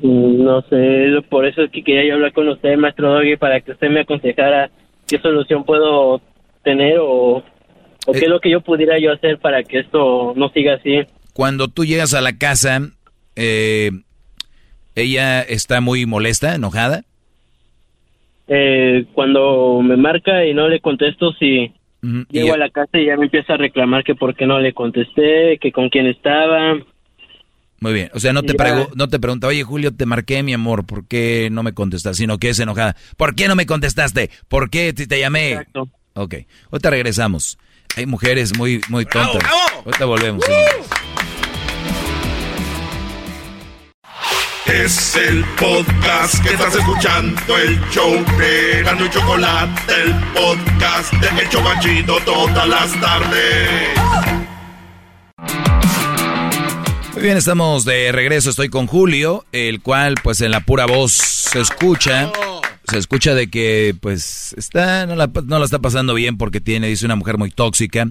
[0.00, 3.90] No sé, por eso es que quería hablar con usted, maestro Doggy, para que usted
[3.90, 4.70] me aconsejara
[5.08, 6.20] qué solución puedo
[6.62, 7.42] tener o,
[8.12, 11.00] qué es lo que yo pudiera yo hacer para que esto no siga así.
[11.32, 12.80] Cuando tú llegas a la casa,
[13.34, 13.90] eh,
[14.94, 17.02] ¿ella está muy molesta, enojada?
[18.46, 21.72] Eh, cuando me marca y no le contesto, sí.
[22.30, 24.72] Llego a la casa y ya me empieza a reclamar que por qué no le
[24.72, 26.76] contesté, que con quién estaba.
[27.80, 28.54] Muy bien, o sea, no te,
[28.94, 32.16] no te pregunta, oye Julio, te marqué mi amor, ¿por qué no me contestas?
[32.16, 32.96] Sino que es enojada.
[33.16, 34.30] ¿Por qué no me contestaste?
[34.48, 35.52] ¿Por qué te, te llamé?
[35.52, 35.88] Exacto.
[36.14, 36.34] Ok,
[36.72, 37.58] ahorita regresamos.
[37.96, 39.42] Hay mujeres muy, muy tontas.
[39.84, 40.44] Ahorita volvemos.
[44.66, 51.42] Es el podcast que estás escuchando, el show de Gano y Chocolate, el podcast de
[51.42, 54.37] El Chocachito todas las tardes.
[57.18, 58.48] Muy bien, estamos de regreso.
[58.48, 62.30] Estoy con Julio, el cual, pues, en la pura voz se escucha.
[62.88, 66.86] Se escucha de que, pues, está, no la, no la está pasando bien porque tiene,
[66.86, 68.08] dice, una mujer muy tóxica,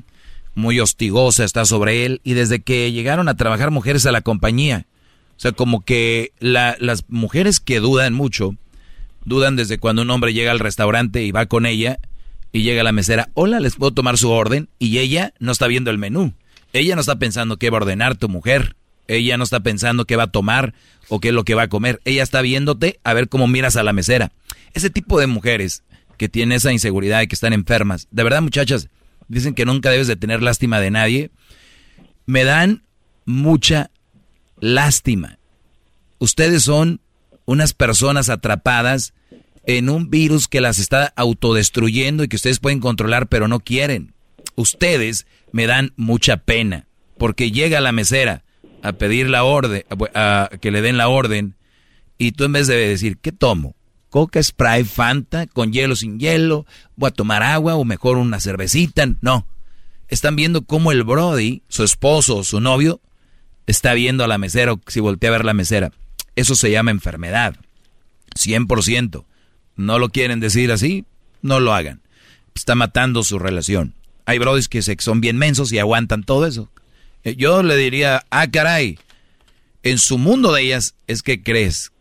[0.55, 2.19] muy hostigosa, está sobre él.
[2.25, 4.87] Y desde que llegaron a trabajar mujeres a la compañía,
[5.37, 8.55] o sea, como que las mujeres que dudan mucho,
[9.23, 11.99] dudan desde cuando un hombre llega al restaurante y va con ella
[12.51, 14.67] y llega a la mesera, hola, ¿les puedo tomar su orden?
[14.79, 16.33] Y ella no está viendo el menú.
[16.73, 18.75] Ella no está pensando qué va a ordenar tu mujer.
[19.07, 20.73] Ella no está pensando qué va a tomar
[21.09, 22.01] o qué es lo que va a comer.
[22.05, 24.31] Ella está viéndote a ver cómo miras a la mesera.
[24.73, 25.83] Ese tipo de mujeres
[26.17, 28.07] que tienen esa inseguridad y que están enfermas.
[28.11, 28.89] De verdad, muchachas,
[29.27, 31.31] dicen que nunca debes de tener lástima de nadie.
[32.25, 32.83] Me dan
[33.25, 33.91] mucha
[34.59, 35.37] lástima.
[36.19, 37.01] Ustedes son
[37.45, 39.13] unas personas atrapadas
[39.65, 44.13] en un virus que las está autodestruyendo y que ustedes pueden controlar pero no quieren.
[44.55, 48.43] Ustedes me dan mucha pena porque llega a la mesera
[48.81, 49.83] a pedir la orden,
[50.13, 51.55] a, que le den la orden,
[52.17, 53.75] y tú en vez de decir, ¿qué tomo?
[54.09, 59.05] Coca, Sprite, Fanta, con hielo, sin hielo, voy a tomar agua o mejor una cervecita.
[59.21, 59.45] No.
[60.07, 63.01] Están viendo cómo el Brody, su esposo o su novio,
[63.67, 65.91] está viendo a la mesera o si voltea a ver la mesera.
[66.35, 67.55] Eso se llama enfermedad.
[68.35, 69.25] 100%.
[69.75, 71.05] No lo quieren decir así,
[71.41, 72.01] no lo hagan.
[72.55, 73.93] Está matando su relación.
[74.25, 76.71] Hay brodis que son bien mensos y aguantan todo eso.
[77.23, 78.99] Eh, yo le diría, ah, caray,
[79.83, 81.91] en su mundo de ellas es que crees,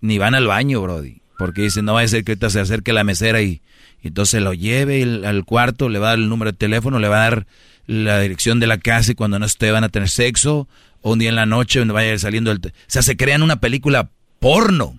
[0.00, 1.22] ni van al baño, brody.
[1.36, 3.62] Porque dicen, no va a ser que ahorita se acerque la mesera y,
[4.02, 7.16] entonces lo lleve al cuarto, le va a dar el número de teléfono, le va
[7.16, 7.46] a dar
[7.86, 10.68] la dirección de la casa y cuando no esté van a tener sexo,
[11.00, 12.58] o un día en la noche donde vaya saliendo el...
[12.58, 14.10] O sea, se crean una película
[14.40, 14.98] porno,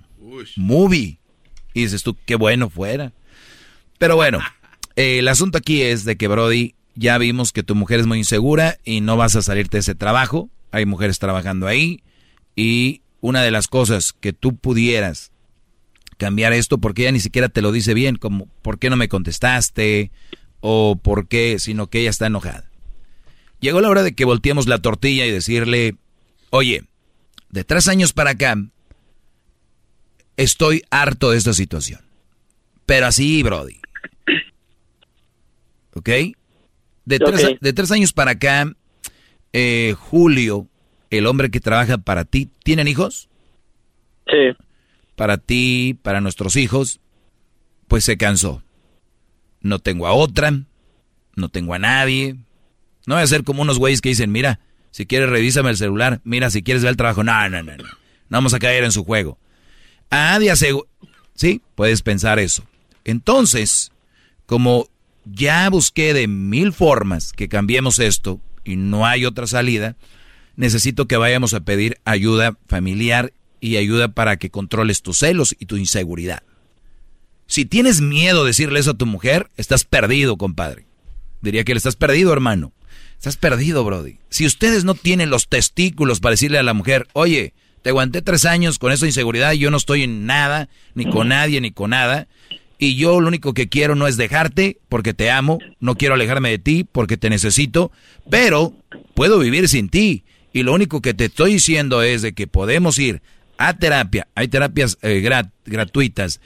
[0.55, 1.19] movie.
[1.73, 3.11] Y dices tú, qué bueno fuera.
[3.97, 4.39] Pero bueno,
[4.95, 8.77] el asunto aquí es de que Brody, ya vimos que tu mujer es muy insegura
[8.83, 10.49] y no vas a salirte de ese trabajo.
[10.71, 12.03] Hay mujeres trabajando ahí.
[12.55, 15.31] Y una de las cosas que tú pudieras
[16.17, 19.07] cambiar esto, porque ella ni siquiera te lo dice bien, como ¿por qué no me
[19.07, 20.11] contestaste?
[20.61, 22.69] o por qué, sino que ella está enojada.
[23.59, 25.95] Llegó la hora de que volteemos la tortilla y decirle,
[26.49, 26.83] oye,
[27.49, 28.55] de tres años para acá,
[30.37, 32.01] estoy harto de esta situación.
[32.85, 33.79] Pero así, Brody.
[35.93, 36.09] ¿Ok?
[37.09, 38.71] De, Tres, de tres años para acá,
[39.51, 40.67] eh, Julio,
[41.09, 43.29] el hombre que trabaja para ti, ¿tienen hijos?
[44.27, 44.55] Sí.
[45.15, 46.99] Para ti, para nuestros hijos,
[47.87, 48.61] pues se cansó.
[49.59, 50.53] No tengo a otra,
[51.35, 52.35] no tengo a nadie.
[53.07, 54.59] No voy a ser como unos güeyes que dicen, mira,
[54.91, 57.23] si quieres revísame el celular, mira, si quieres ver el trabajo.
[57.23, 57.83] No, no, no, no.
[57.83, 59.39] No vamos a caer en su juego.
[60.11, 60.55] Ah, de
[61.33, 62.67] Sí, puedes pensar eso.
[63.03, 63.91] Entonces,
[64.45, 64.87] como
[65.25, 69.95] ya busqué de mil formas que cambiemos esto y no hay otra salida,
[70.55, 75.65] necesito que vayamos a pedir ayuda familiar y ayuda para que controles tus celos y
[75.65, 76.43] tu inseguridad.
[77.47, 80.85] Si tienes miedo de decirle eso a tu mujer, estás perdido, compadre.
[81.41, 82.73] Diría que le estás perdido, hermano.
[83.17, 84.19] Estás perdido, Brody.
[84.29, 88.45] Si ustedes no tienen los testículos para decirle a la mujer, oye, te aguanté tres
[88.45, 91.89] años con esa inseguridad y yo no estoy en nada, ni con nadie, ni con
[91.89, 92.27] nada.
[92.81, 96.49] Y yo lo único que quiero no es dejarte porque te amo, no quiero alejarme
[96.49, 97.91] de ti porque te necesito,
[98.29, 98.73] pero
[99.13, 100.23] puedo vivir sin ti.
[100.53, 103.21] Y lo único que te estoy diciendo es de que podemos ir
[103.57, 104.29] a terapia.
[104.33, 105.21] Hay terapias eh,
[105.65, 106.39] gratuitas.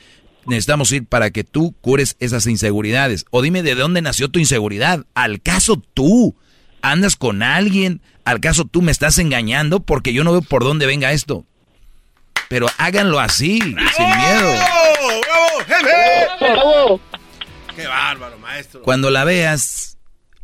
[0.47, 3.25] Necesitamos ir para que tú cures esas inseguridades.
[3.29, 5.05] O dime de dónde nació tu inseguridad.
[5.13, 6.35] ¿Al caso tú
[6.81, 8.01] andas con alguien?
[8.25, 9.81] ¿Al caso tú me estás engañando?
[9.81, 11.45] Porque yo no veo por dónde venga esto.
[12.49, 14.53] Pero háganlo así, sin miedo.
[16.39, 17.01] ¡Bravo!
[17.75, 18.83] ¡Qué bárbaro, maestro!
[18.83, 19.97] Cuando la veas,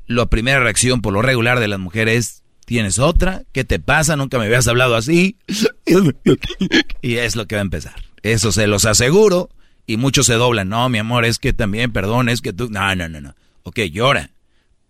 [0.07, 2.39] la primera reacción por lo regular de las mujeres
[2.69, 3.45] ¿Tienes otra?
[3.51, 4.15] ¿Qué te pasa?
[4.15, 5.37] Nunca me habías hablado así.
[7.01, 7.95] y es lo que va a empezar.
[8.21, 9.49] Eso se los aseguro.
[9.87, 10.69] Y muchos se doblan.
[10.69, 12.69] No, mi amor, es que también, perdón, es que tú...
[12.69, 13.33] No, no, no, no.
[13.63, 14.29] Ok, llora.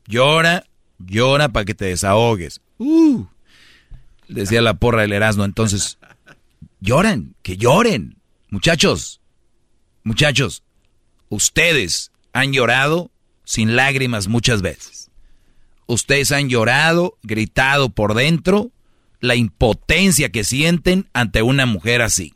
[0.08, 0.66] Llora,
[0.98, 2.60] llora para que te desahogues.
[2.80, 3.28] Uh,
[4.28, 5.46] decía la porra del Erasmo.
[5.46, 5.99] Entonces,
[6.80, 8.18] lloren, que lloren.
[8.50, 9.22] Muchachos,
[10.04, 10.64] muchachos,
[11.30, 13.12] ustedes han llorado
[13.44, 15.00] sin lágrimas muchas veces
[15.90, 18.72] ustedes han llorado, gritado por dentro
[19.22, 22.34] la impotencia que sienten ante una mujer así.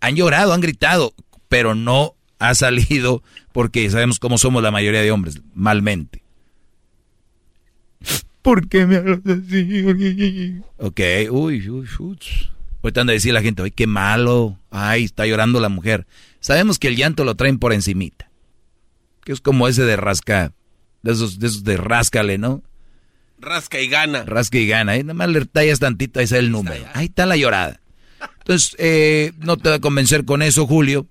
[0.00, 1.14] Han llorado, han gritado,
[1.48, 3.22] pero no ha salido
[3.52, 6.22] porque sabemos cómo somos la mayoría de hombres, malmente.
[8.42, 10.60] ¿Por qué me hablas así?
[10.78, 12.18] Ok, uy, uy, uy.
[12.84, 14.58] Ahorita anda a decir la gente, ay, qué malo.
[14.70, 16.06] Ay, está llorando la mujer.
[16.38, 18.30] Sabemos que el llanto lo traen por encimita.
[19.24, 20.52] Que es como ese de rasca
[21.04, 22.62] de esos, de esos de ráscale, ¿no?
[23.38, 24.24] Rasca y gana.
[24.24, 24.96] Rasca y gana.
[24.96, 25.02] ¿eh?
[25.02, 26.84] Nada más le tallas tantito, ahí está el número.
[26.94, 27.80] Ahí está la llorada.
[28.38, 31.06] Entonces, eh, no te va a convencer con eso, Julio.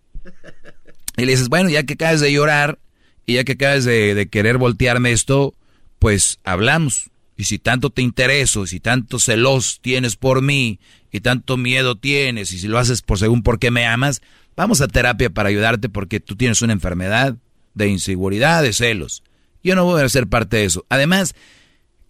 [1.15, 2.79] Y le dices, bueno, ya que acabas de llorar
[3.25, 5.53] y ya que acabas de, querer voltearme esto,
[5.99, 7.11] pues hablamos.
[7.37, 10.79] Y si tanto te intereso, si tanto celos tienes por mí,
[11.13, 14.21] y tanto miedo tienes, y si lo haces por según por qué me amas,
[14.57, 17.35] vamos a terapia para ayudarte porque tú tienes una enfermedad
[17.75, 19.23] de inseguridad, de celos.
[19.63, 20.85] Yo no voy a ser parte de eso.
[20.89, 21.35] Además,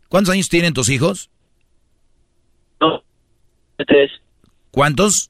[0.08, 1.30] ¿cuántos años tienen tus hijos?
[2.80, 3.04] No,
[3.86, 4.10] tres.
[4.72, 5.30] ¿Cuántos?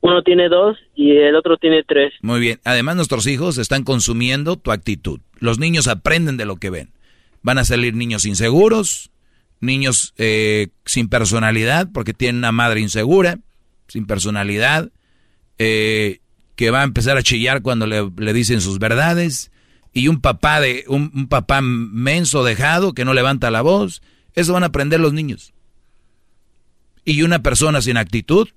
[0.00, 2.12] Uno tiene dos y el otro tiene tres.
[2.20, 2.60] Muy bien.
[2.64, 5.20] Además, nuestros hijos están consumiendo tu actitud.
[5.38, 6.90] Los niños aprenden de lo que ven.
[7.42, 9.09] Van a salir niños inseguros,
[9.60, 13.38] niños eh, sin personalidad, porque tienen una madre insegura,
[13.88, 14.90] sin personalidad,
[15.58, 16.20] eh,
[16.56, 19.50] que va a empezar a chillar cuando le, le dicen sus verdades
[19.92, 24.02] y un papá de un, papá menso dejado que no levanta la voz,
[24.34, 25.52] eso van a aprender los niños.
[27.04, 28.48] Y una persona sin actitud,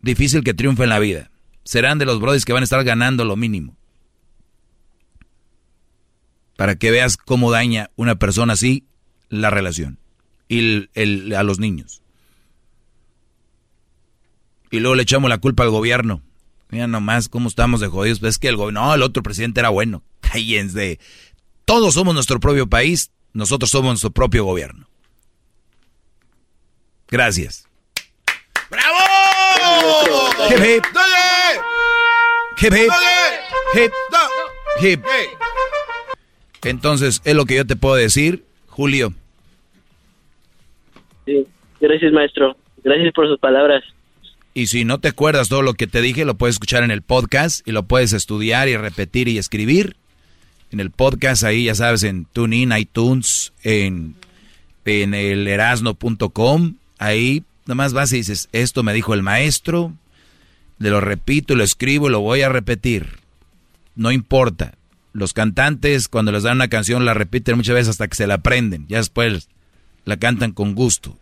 [0.00, 1.30] difícil que triunfe en la vida.
[1.64, 3.76] Serán de los brothers que van a estar ganando lo mínimo.
[6.56, 8.86] Para que veas cómo daña una persona así
[9.28, 10.01] la relación.
[10.48, 10.88] Y
[11.34, 12.02] a los niños.
[14.70, 16.22] Y luego le echamos la culpa al gobierno.
[16.70, 18.20] Mira nomás cómo estamos de jodidos.
[18.20, 20.02] Pues es que el gobierno, no, el otro presidente era bueno.
[20.20, 20.98] Cállense.
[21.66, 24.88] Todos somos nuestro propio país, nosotros somos nuestro propio gobierno.
[27.08, 27.68] Gracias.
[28.70, 28.98] ¡Bravo!
[30.48, 30.84] Hip, hip.
[32.58, 32.92] Hip, hip.
[33.74, 33.92] Hip.
[34.80, 35.04] Hip.
[36.62, 39.12] Entonces, es lo que yo te puedo decir, Julio.
[41.80, 42.56] Gracias maestro.
[42.84, 43.82] Gracias por sus palabras.
[44.54, 47.02] Y si no te acuerdas todo lo que te dije, lo puedes escuchar en el
[47.02, 49.96] podcast y lo puedes estudiar y repetir y escribir.
[50.70, 54.14] En el podcast, ahí ya sabes, en TuneIn, iTunes, en,
[54.84, 56.74] en el erasno.com.
[56.98, 59.92] Ahí nomás vas y dices, esto me dijo el maestro,
[60.78, 63.20] le lo repito, lo escribo lo voy a repetir.
[63.94, 64.74] No importa.
[65.12, 68.34] Los cantantes, cuando les dan una canción, la repiten muchas veces hasta que se la
[68.34, 68.86] aprenden.
[68.88, 69.48] Ya después
[70.04, 71.16] la cantan con gusto.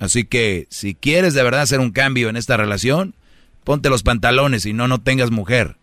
[0.00, 3.14] Así que si quieres de verdad hacer un cambio en esta relación,
[3.64, 5.76] ponte los pantalones y no, no tengas mujer.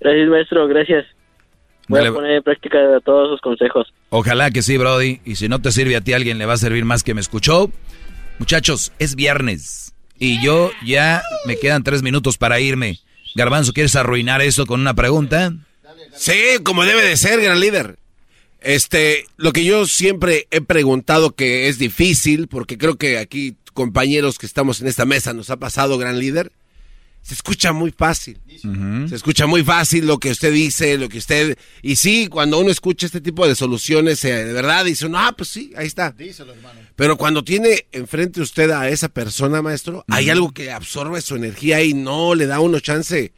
[0.00, 1.06] Gracias, maestro, gracias.
[1.88, 3.92] Voy a poner en práctica todos sus consejos.
[4.10, 5.20] Ojalá que sí, Brody.
[5.24, 7.20] Y si no te sirve a ti, alguien le va a servir más que me
[7.20, 7.70] escuchó.
[8.38, 9.94] Muchachos, es viernes.
[10.18, 12.98] Y yo ya me quedan tres minutos para irme.
[13.34, 15.52] Garbanzo, ¿quieres arruinar eso con una pregunta?
[16.14, 17.96] Sí, como debe de ser, gran líder.
[18.66, 24.38] Este, lo que yo siempre he preguntado que es difícil, porque creo que aquí compañeros
[24.38, 26.50] que estamos en esta mesa nos ha pasado, gran líder,
[27.22, 28.40] se escucha muy fácil.
[29.08, 31.56] Se escucha muy fácil lo que usted dice, lo que usted...
[31.80, 35.32] Y sí, cuando uno escucha este tipo de soluciones, eh, de verdad dice, no, ah,
[35.36, 36.12] pues sí, ahí está.
[36.96, 41.84] Pero cuando tiene enfrente usted a esa persona, maestro, hay algo que absorbe su energía
[41.84, 43.32] y no le da uno chance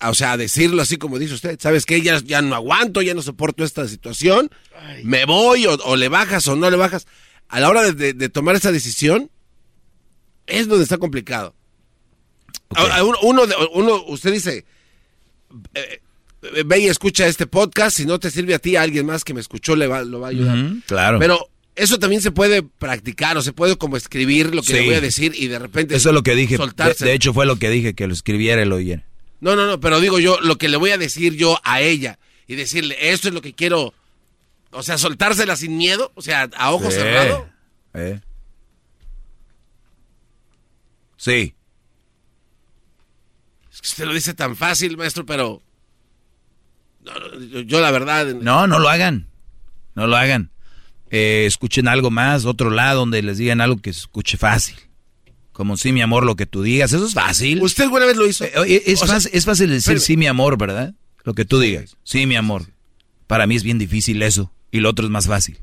[0.00, 2.00] o sea, decirlo así como dice usted, ¿sabes qué?
[2.00, 4.50] Ya, ya no aguanto, ya no soporto esta situación,
[5.04, 7.06] me voy o, le bajas o no le bajas.
[7.48, 9.30] A la hora de, tomar esa decisión,
[10.46, 11.54] es donde está complicado.
[13.22, 13.42] Uno,
[13.74, 14.64] uno, usted dice,
[15.74, 16.00] eh,
[16.42, 19.22] eh, ve y escucha este podcast, si no te sirve a ti, a alguien más
[19.22, 20.56] que me escuchó le va, lo va a ayudar.
[20.86, 21.18] claro.
[21.18, 24.94] Pero eso también se puede practicar o se puede como escribir lo que le voy
[24.94, 26.58] a decir y de repente Eso es lo que dije.
[27.00, 29.04] De, hecho fue lo que dije, que lo escribiera y lo oyera.
[29.42, 32.20] No, no, no, pero digo yo, lo que le voy a decir yo a ella
[32.46, 33.92] y decirle, esto es lo que quiero,
[34.70, 37.42] o sea, soltársela sin miedo, o sea, a ojos cerrados.
[37.92, 38.20] Eh.
[41.16, 41.54] Sí.
[43.72, 45.60] Es que usted lo dice tan fácil, maestro, pero
[47.66, 48.26] yo, la verdad...
[48.26, 49.26] No, no lo hagan,
[49.96, 50.52] no lo hagan.
[51.10, 54.76] Eh, escuchen algo más, otro lado donde les digan algo que se escuche fácil.
[55.52, 56.92] Como sí, mi amor, lo que tú digas.
[56.92, 57.62] Eso es fácil.
[57.62, 58.44] ¿Usted alguna vez lo hizo?
[58.44, 59.00] Eh, es,
[59.44, 60.94] fácil, decir sí, mi amor, ¿verdad?
[61.24, 61.96] Lo que tú digas.
[62.04, 62.64] Sí, mi amor.
[63.26, 64.52] Para mí es bien difícil eso.
[64.70, 65.58] Y lo otro es más fácil.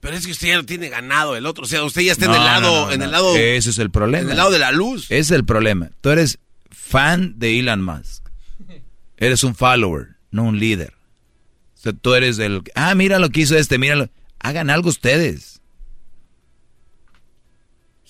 [0.00, 1.64] Pero es que usted ya lo tiene ganado el otro.
[1.64, 2.90] O sea, usted ya está en el lado.
[2.90, 4.24] en el lado Ese es el problema.
[4.24, 5.04] En el lado de la luz.
[5.04, 5.90] Ese es el problema.
[6.00, 6.38] Tú eres
[6.70, 8.24] fan de Elon Musk.
[9.18, 10.94] Eres un follower, no un líder.
[11.76, 12.62] O sea, tú eres el.
[12.74, 14.08] Ah, mira lo que hizo este, míralo.
[14.38, 15.59] Hagan algo ustedes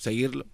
[0.01, 0.45] seguirlo.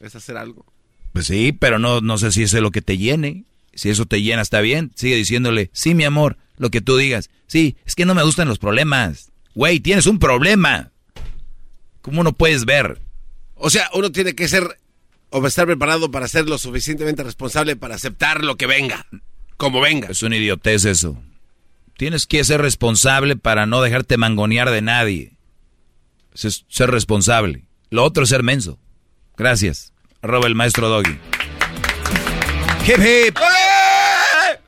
[0.00, 0.64] Es hacer algo.
[1.12, 3.44] Pues sí, pero no, no sé si eso es lo que te llene.
[3.74, 4.92] Si eso te llena, está bien.
[4.94, 7.30] Sigue diciéndole, sí, mi amor, lo que tú digas.
[7.46, 9.30] Sí, es que no me gustan los problemas.
[9.54, 10.92] Güey, tienes un problema.
[12.00, 13.00] ¿Cómo no puedes ver?
[13.54, 14.78] O sea, uno tiene que ser
[15.30, 19.06] o estar preparado para ser lo suficientemente responsable para aceptar lo que venga,
[19.56, 20.08] como venga.
[20.08, 21.20] Es un idiotez eso.
[21.96, 25.32] Tienes que ser responsable para no dejarte mangonear de nadie.
[26.34, 27.64] Ser responsable.
[27.92, 28.78] Lo otro es ser menso.
[29.36, 29.92] Gracias.
[30.22, 31.18] Roba el maestro Doggy.
[32.86, 33.38] Hip hip.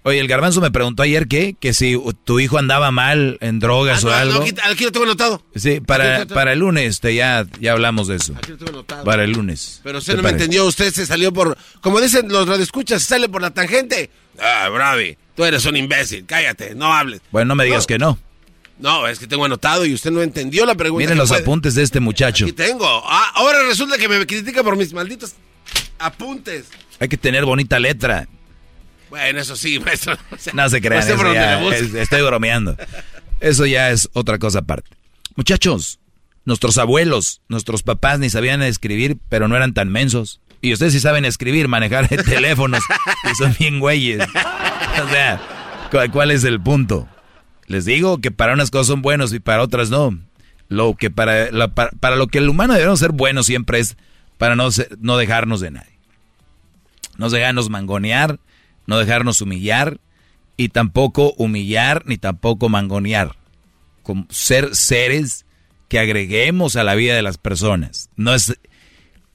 [0.03, 4.05] Oye, el garbanzo me preguntó ayer que, que si tu hijo andaba mal en drogas
[4.05, 4.45] ah, o algo.
[4.71, 5.43] aquí, lo tengo anotado.
[5.57, 8.35] Sí, para, para el lunes te, ya, ya hablamos de eso.
[8.37, 9.05] Aquí lo tengo anotado.
[9.05, 9.81] Para el lunes.
[9.83, 13.31] Pero usted no me entendió, usted se salió por, como dicen los radioescuchas, se sale
[13.31, 14.11] por la tangente.
[14.39, 17.23] Ah, Bravi, tú eres un imbécil, cállate, no hables.
[17.33, 18.19] Bueno, no me digas que no.
[18.79, 21.05] No, es que tengo anotado y usted no entendió la pregunta.
[21.05, 22.45] Miren los apuntes de este muchacho.
[22.45, 22.87] Aquí tengo.
[23.07, 25.35] Ah, ahora resulta que me critica por mis malditos
[25.99, 26.67] apuntes.
[26.99, 28.29] Hay que tener bonita letra.
[29.11, 30.17] Bueno, eso sí, maestro.
[30.53, 31.03] no se crean,
[31.97, 32.77] estoy bromeando.
[33.41, 34.91] Eso ya es otra cosa aparte.
[35.37, 36.01] Muchachos,
[36.45, 40.41] nuestros abuelos, nuestros papás ni sabían escribir, pero no eran tan mensos.
[40.61, 42.83] Y ustedes sí saben escribir, manejar teléfonos,
[43.31, 44.27] y son bien güeyes.
[44.27, 45.41] O sea,
[46.11, 47.09] ¿cuál es el punto?
[47.67, 50.19] Les digo que para unas cosas son buenos y para otras no.
[50.69, 51.49] Lo que para,
[52.01, 53.97] para, lo que el humano debe ser bueno siempre es
[54.39, 54.69] para no,
[54.99, 55.99] no dejarnos de nadie.
[57.17, 58.39] No dejarnos mangonear,
[58.87, 59.99] no dejarnos humillar
[60.57, 63.37] y tampoco humillar ni tampoco mangonear.
[64.03, 65.47] como ser seres
[65.89, 68.11] que agreguemos a la vida de las personas.
[68.17, 68.59] No es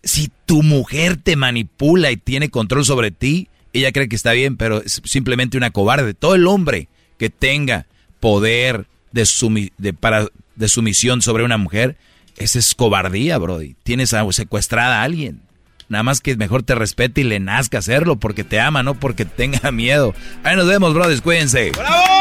[0.03, 4.57] si tu mujer te manipula y tiene control sobre ti, ella cree que está bien,
[4.57, 6.13] pero es simplemente una cobarde.
[6.13, 7.85] Todo el hombre que tenga
[8.19, 11.97] poder de, de, para, de sumisión sobre una mujer,
[12.37, 13.75] esa es cobardía, Brody.
[13.83, 15.41] Tienes secuestrada a alguien.
[15.89, 19.25] Nada más que mejor te respete y le nazca hacerlo porque te ama, no porque
[19.25, 20.13] tenga miedo.
[20.43, 21.19] Ahí nos vemos, Brody.
[21.19, 21.71] Cuídense.
[21.71, 22.19] ¡Bravo!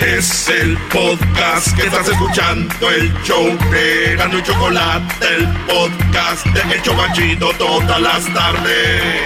[0.00, 6.76] Es el podcast que estás escuchando, el show de Gano y Chocolate, el podcast de
[6.76, 9.22] Hecho Chocachito todas las tardes.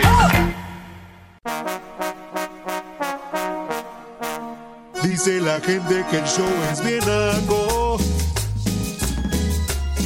[5.03, 7.99] Dice la gente que el show es bien algo.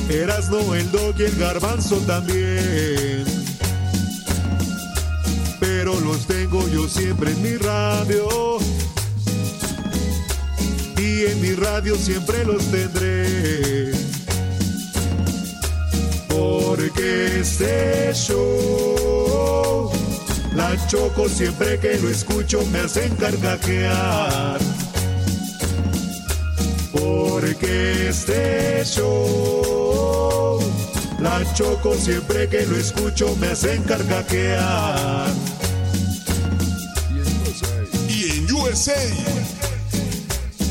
[0.09, 3.25] Erasno, el dog y el garbanzo también.
[5.61, 8.59] Pero los tengo yo siempre en mi radio.
[10.99, 13.93] Y en mi radio siempre los tendré.
[16.29, 19.91] Porque este show,
[20.55, 24.72] la choco siempre que lo escucho me hacen carcajear
[27.63, 30.59] porque este show
[31.21, 35.31] la choco siempre que lo escucho me hacen carcaquear.
[38.09, 38.95] Y en USA,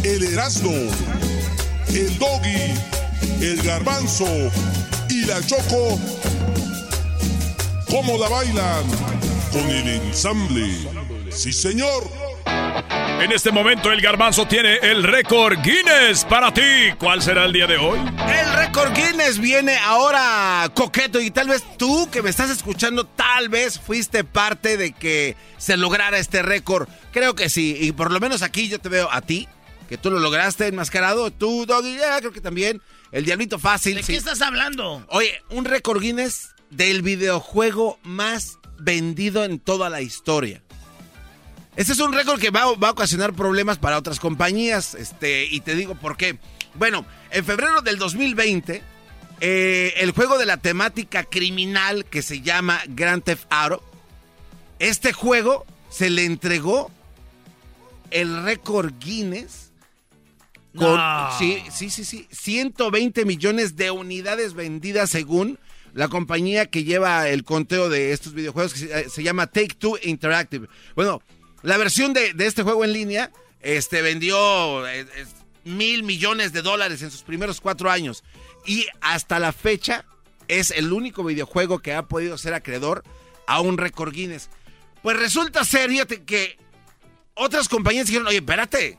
[0.03, 0.73] el Erasmo,
[1.89, 2.73] el Doggy,
[3.41, 4.27] el Garbanzo
[5.09, 5.99] y la Choco,
[7.89, 8.83] ¿cómo la bailan?
[9.51, 10.67] Con el ensamble.
[11.31, 12.20] Sí, señor.
[13.21, 16.61] En este momento el garbanzo tiene el récord Guinness para ti.
[16.97, 17.99] ¿Cuál será el día de hoy?
[17.99, 23.47] El récord Guinness viene ahora coqueto y tal vez tú que me estás escuchando, tal
[23.49, 26.89] vez fuiste parte de que se lograra este récord.
[27.11, 29.47] Creo que sí, y por lo menos aquí yo te veo a ti,
[29.87, 32.81] que tú lo lograste enmascarado, tú, Doggy, creo que también.
[33.11, 33.97] El Diablito Fácil.
[33.97, 35.05] ¿De qué estás hablando?
[35.09, 40.63] Oye, un récord Guinness del videojuego más vendido en toda la historia.
[41.75, 44.93] Este es un récord que va, a ocasionar problemas para otras compañías.
[44.93, 46.37] Este, y te digo por qué.
[46.75, 48.81] Bueno, en febrero del 2020,
[49.39, 53.83] eh, el juego de la temática criminal que se llama Grand Theft Auto,
[54.79, 56.91] este juego se le entregó
[58.09, 59.71] el récord Guinness
[60.75, 60.99] con
[61.37, 65.59] sí, sí, sí, sí, 120 millones de unidades vendidas según
[65.93, 69.97] la compañía que lleva el conteo de estos videojuegos que se, se llama Take Two
[70.03, 70.69] Interactive.
[70.95, 71.21] Bueno,
[71.63, 73.31] la versión de, este juego en línea
[73.61, 75.05] este, vendió eh,
[75.63, 78.23] mil millones de dólares en sus primeros cuatro años.
[78.65, 80.05] Y hasta la fecha
[80.47, 83.03] es el único videojuego que ha podido ser acreedor
[83.47, 84.49] a un récord Guinness.
[85.01, 85.89] Pues resulta ser,
[86.25, 86.57] que
[87.33, 88.97] otras compañías dijeron, oye, espérate.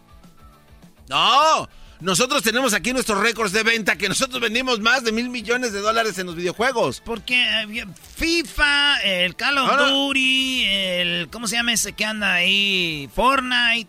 [1.09, 1.69] No,
[2.03, 5.79] nosotros tenemos aquí nuestros récords de venta que nosotros vendimos más de mil millones de
[5.79, 7.01] dólares en los videojuegos.
[7.05, 11.29] Porque eh, FIFA, el Call of Duty, el.
[11.31, 13.09] ¿Cómo se llama ese que anda ahí?
[13.15, 13.89] Fortnite.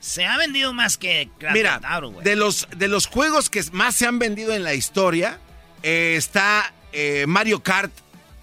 [0.00, 1.80] Se ha vendido más que Mira,
[2.22, 5.40] de los, de los juegos que más se han vendido en la historia,
[5.82, 7.92] eh, está eh, Mario Kart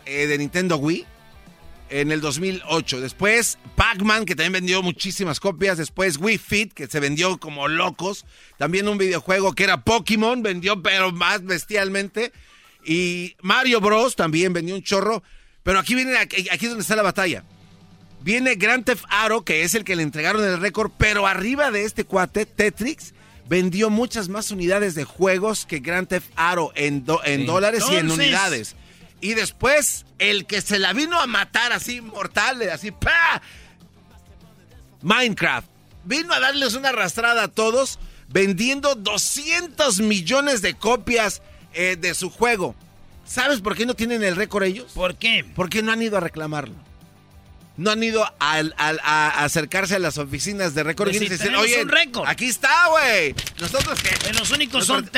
[0.05, 1.05] de Nintendo Wii
[1.93, 3.01] en el 2008.
[3.01, 5.77] Después Pac-Man, que también vendió muchísimas copias.
[5.77, 8.25] Después Wii Fit, que se vendió como locos.
[8.57, 12.33] También un videojuego que era Pokémon, vendió pero más bestialmente.
[12.83, 14.15] Y Mario Bros.
[14.15, 15.21] también vendió un chorro.
[15.61, 17.43] Pero aquí viene, aquí, es donde está la batalla.
[18.21, 21.83] Viene Grand Theft Auto, que es el que le entregaron el récord, pero arriba de
[21.83, 23.13] este cuate, Tetrix,
[23.47, 28.09] vendió muchas más unidades de juegos que Grand Theft Auto en, en dólares y en
[28.09, 28.75] unidades.
[29.23, 33.41] Y después, el que se la vino a matar así, mortal, así, ¡pa!
[35.01, 35.65] Minecraft.
[36.03, 41.41] Vino a darles una arrastrada a todos, vendiendo 200 millones de copias
[41.73, 42.75] eh, de su juego.
[43.23, 44.91] ¿Sabes por qué no tienen el récord ellos?
[44.91, 45.45] ¿Por qué?
[45.55, 46.75] Porque no han ido a reclamarlo.
[47.77, 52.27] No han ido a, acercarse a las oficinas de récord y decir, oye, un récord.
[52.27, 53.33] aquí está, güey.
[53.57, 54.33] Nosotros que...
[54.33, 55.09] los únicos son...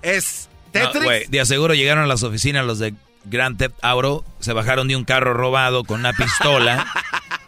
[0.00, 1.04] Es Tetris.
[1.04, 2.94] güey, de aseguro llegaron a las oficinas los de
[3.28, 6.86] Grand Theft Auto, se bajaron de un carro robado con una pistola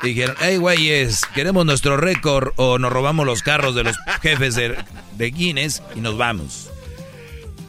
[0.03, 4.55] y dijeron, hey güeyes, queremos nuestro récord o nos robamos los carros de los jefes
[4.55, 4.77] de,
[5.17, 6.71] de Guinness y nos vamos.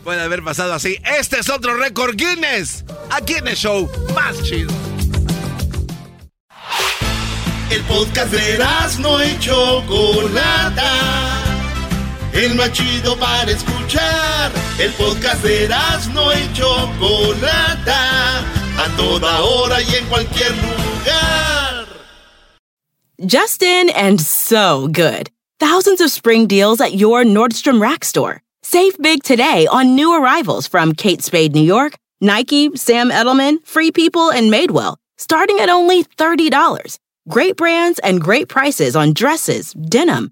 [0.04, 0.98] Puede haber pasado así.
[1.20, 2.84] Este es otro récord Guinness.
[3.12, 4.72] Aquí en el show más chido.
[7.70, 8.58] El podcast de
[9.00, 11.51] no hecho Chocolata
[12.34, 14.52] el más chido para escuchar.
[14.80, 15.68] El podcast de
[16.14, 18.40] no y Chocolata,
[18.78, 21.88] a toda hora y en cualquier lugar.
[23.26, 25.30] Just in and so good.
[25.60, 28.42] Thousands of spring deals at your Nordstrom Rack store.
[28.64, 33.92] Save big today on new arrivals from Kate Spade New York, Nike, Sam Edelman, Free
[33.92, 36.98] People, and Madewell, starting at only $30.
[37.30, 40.32] Great brands and great prices on dresses, denim,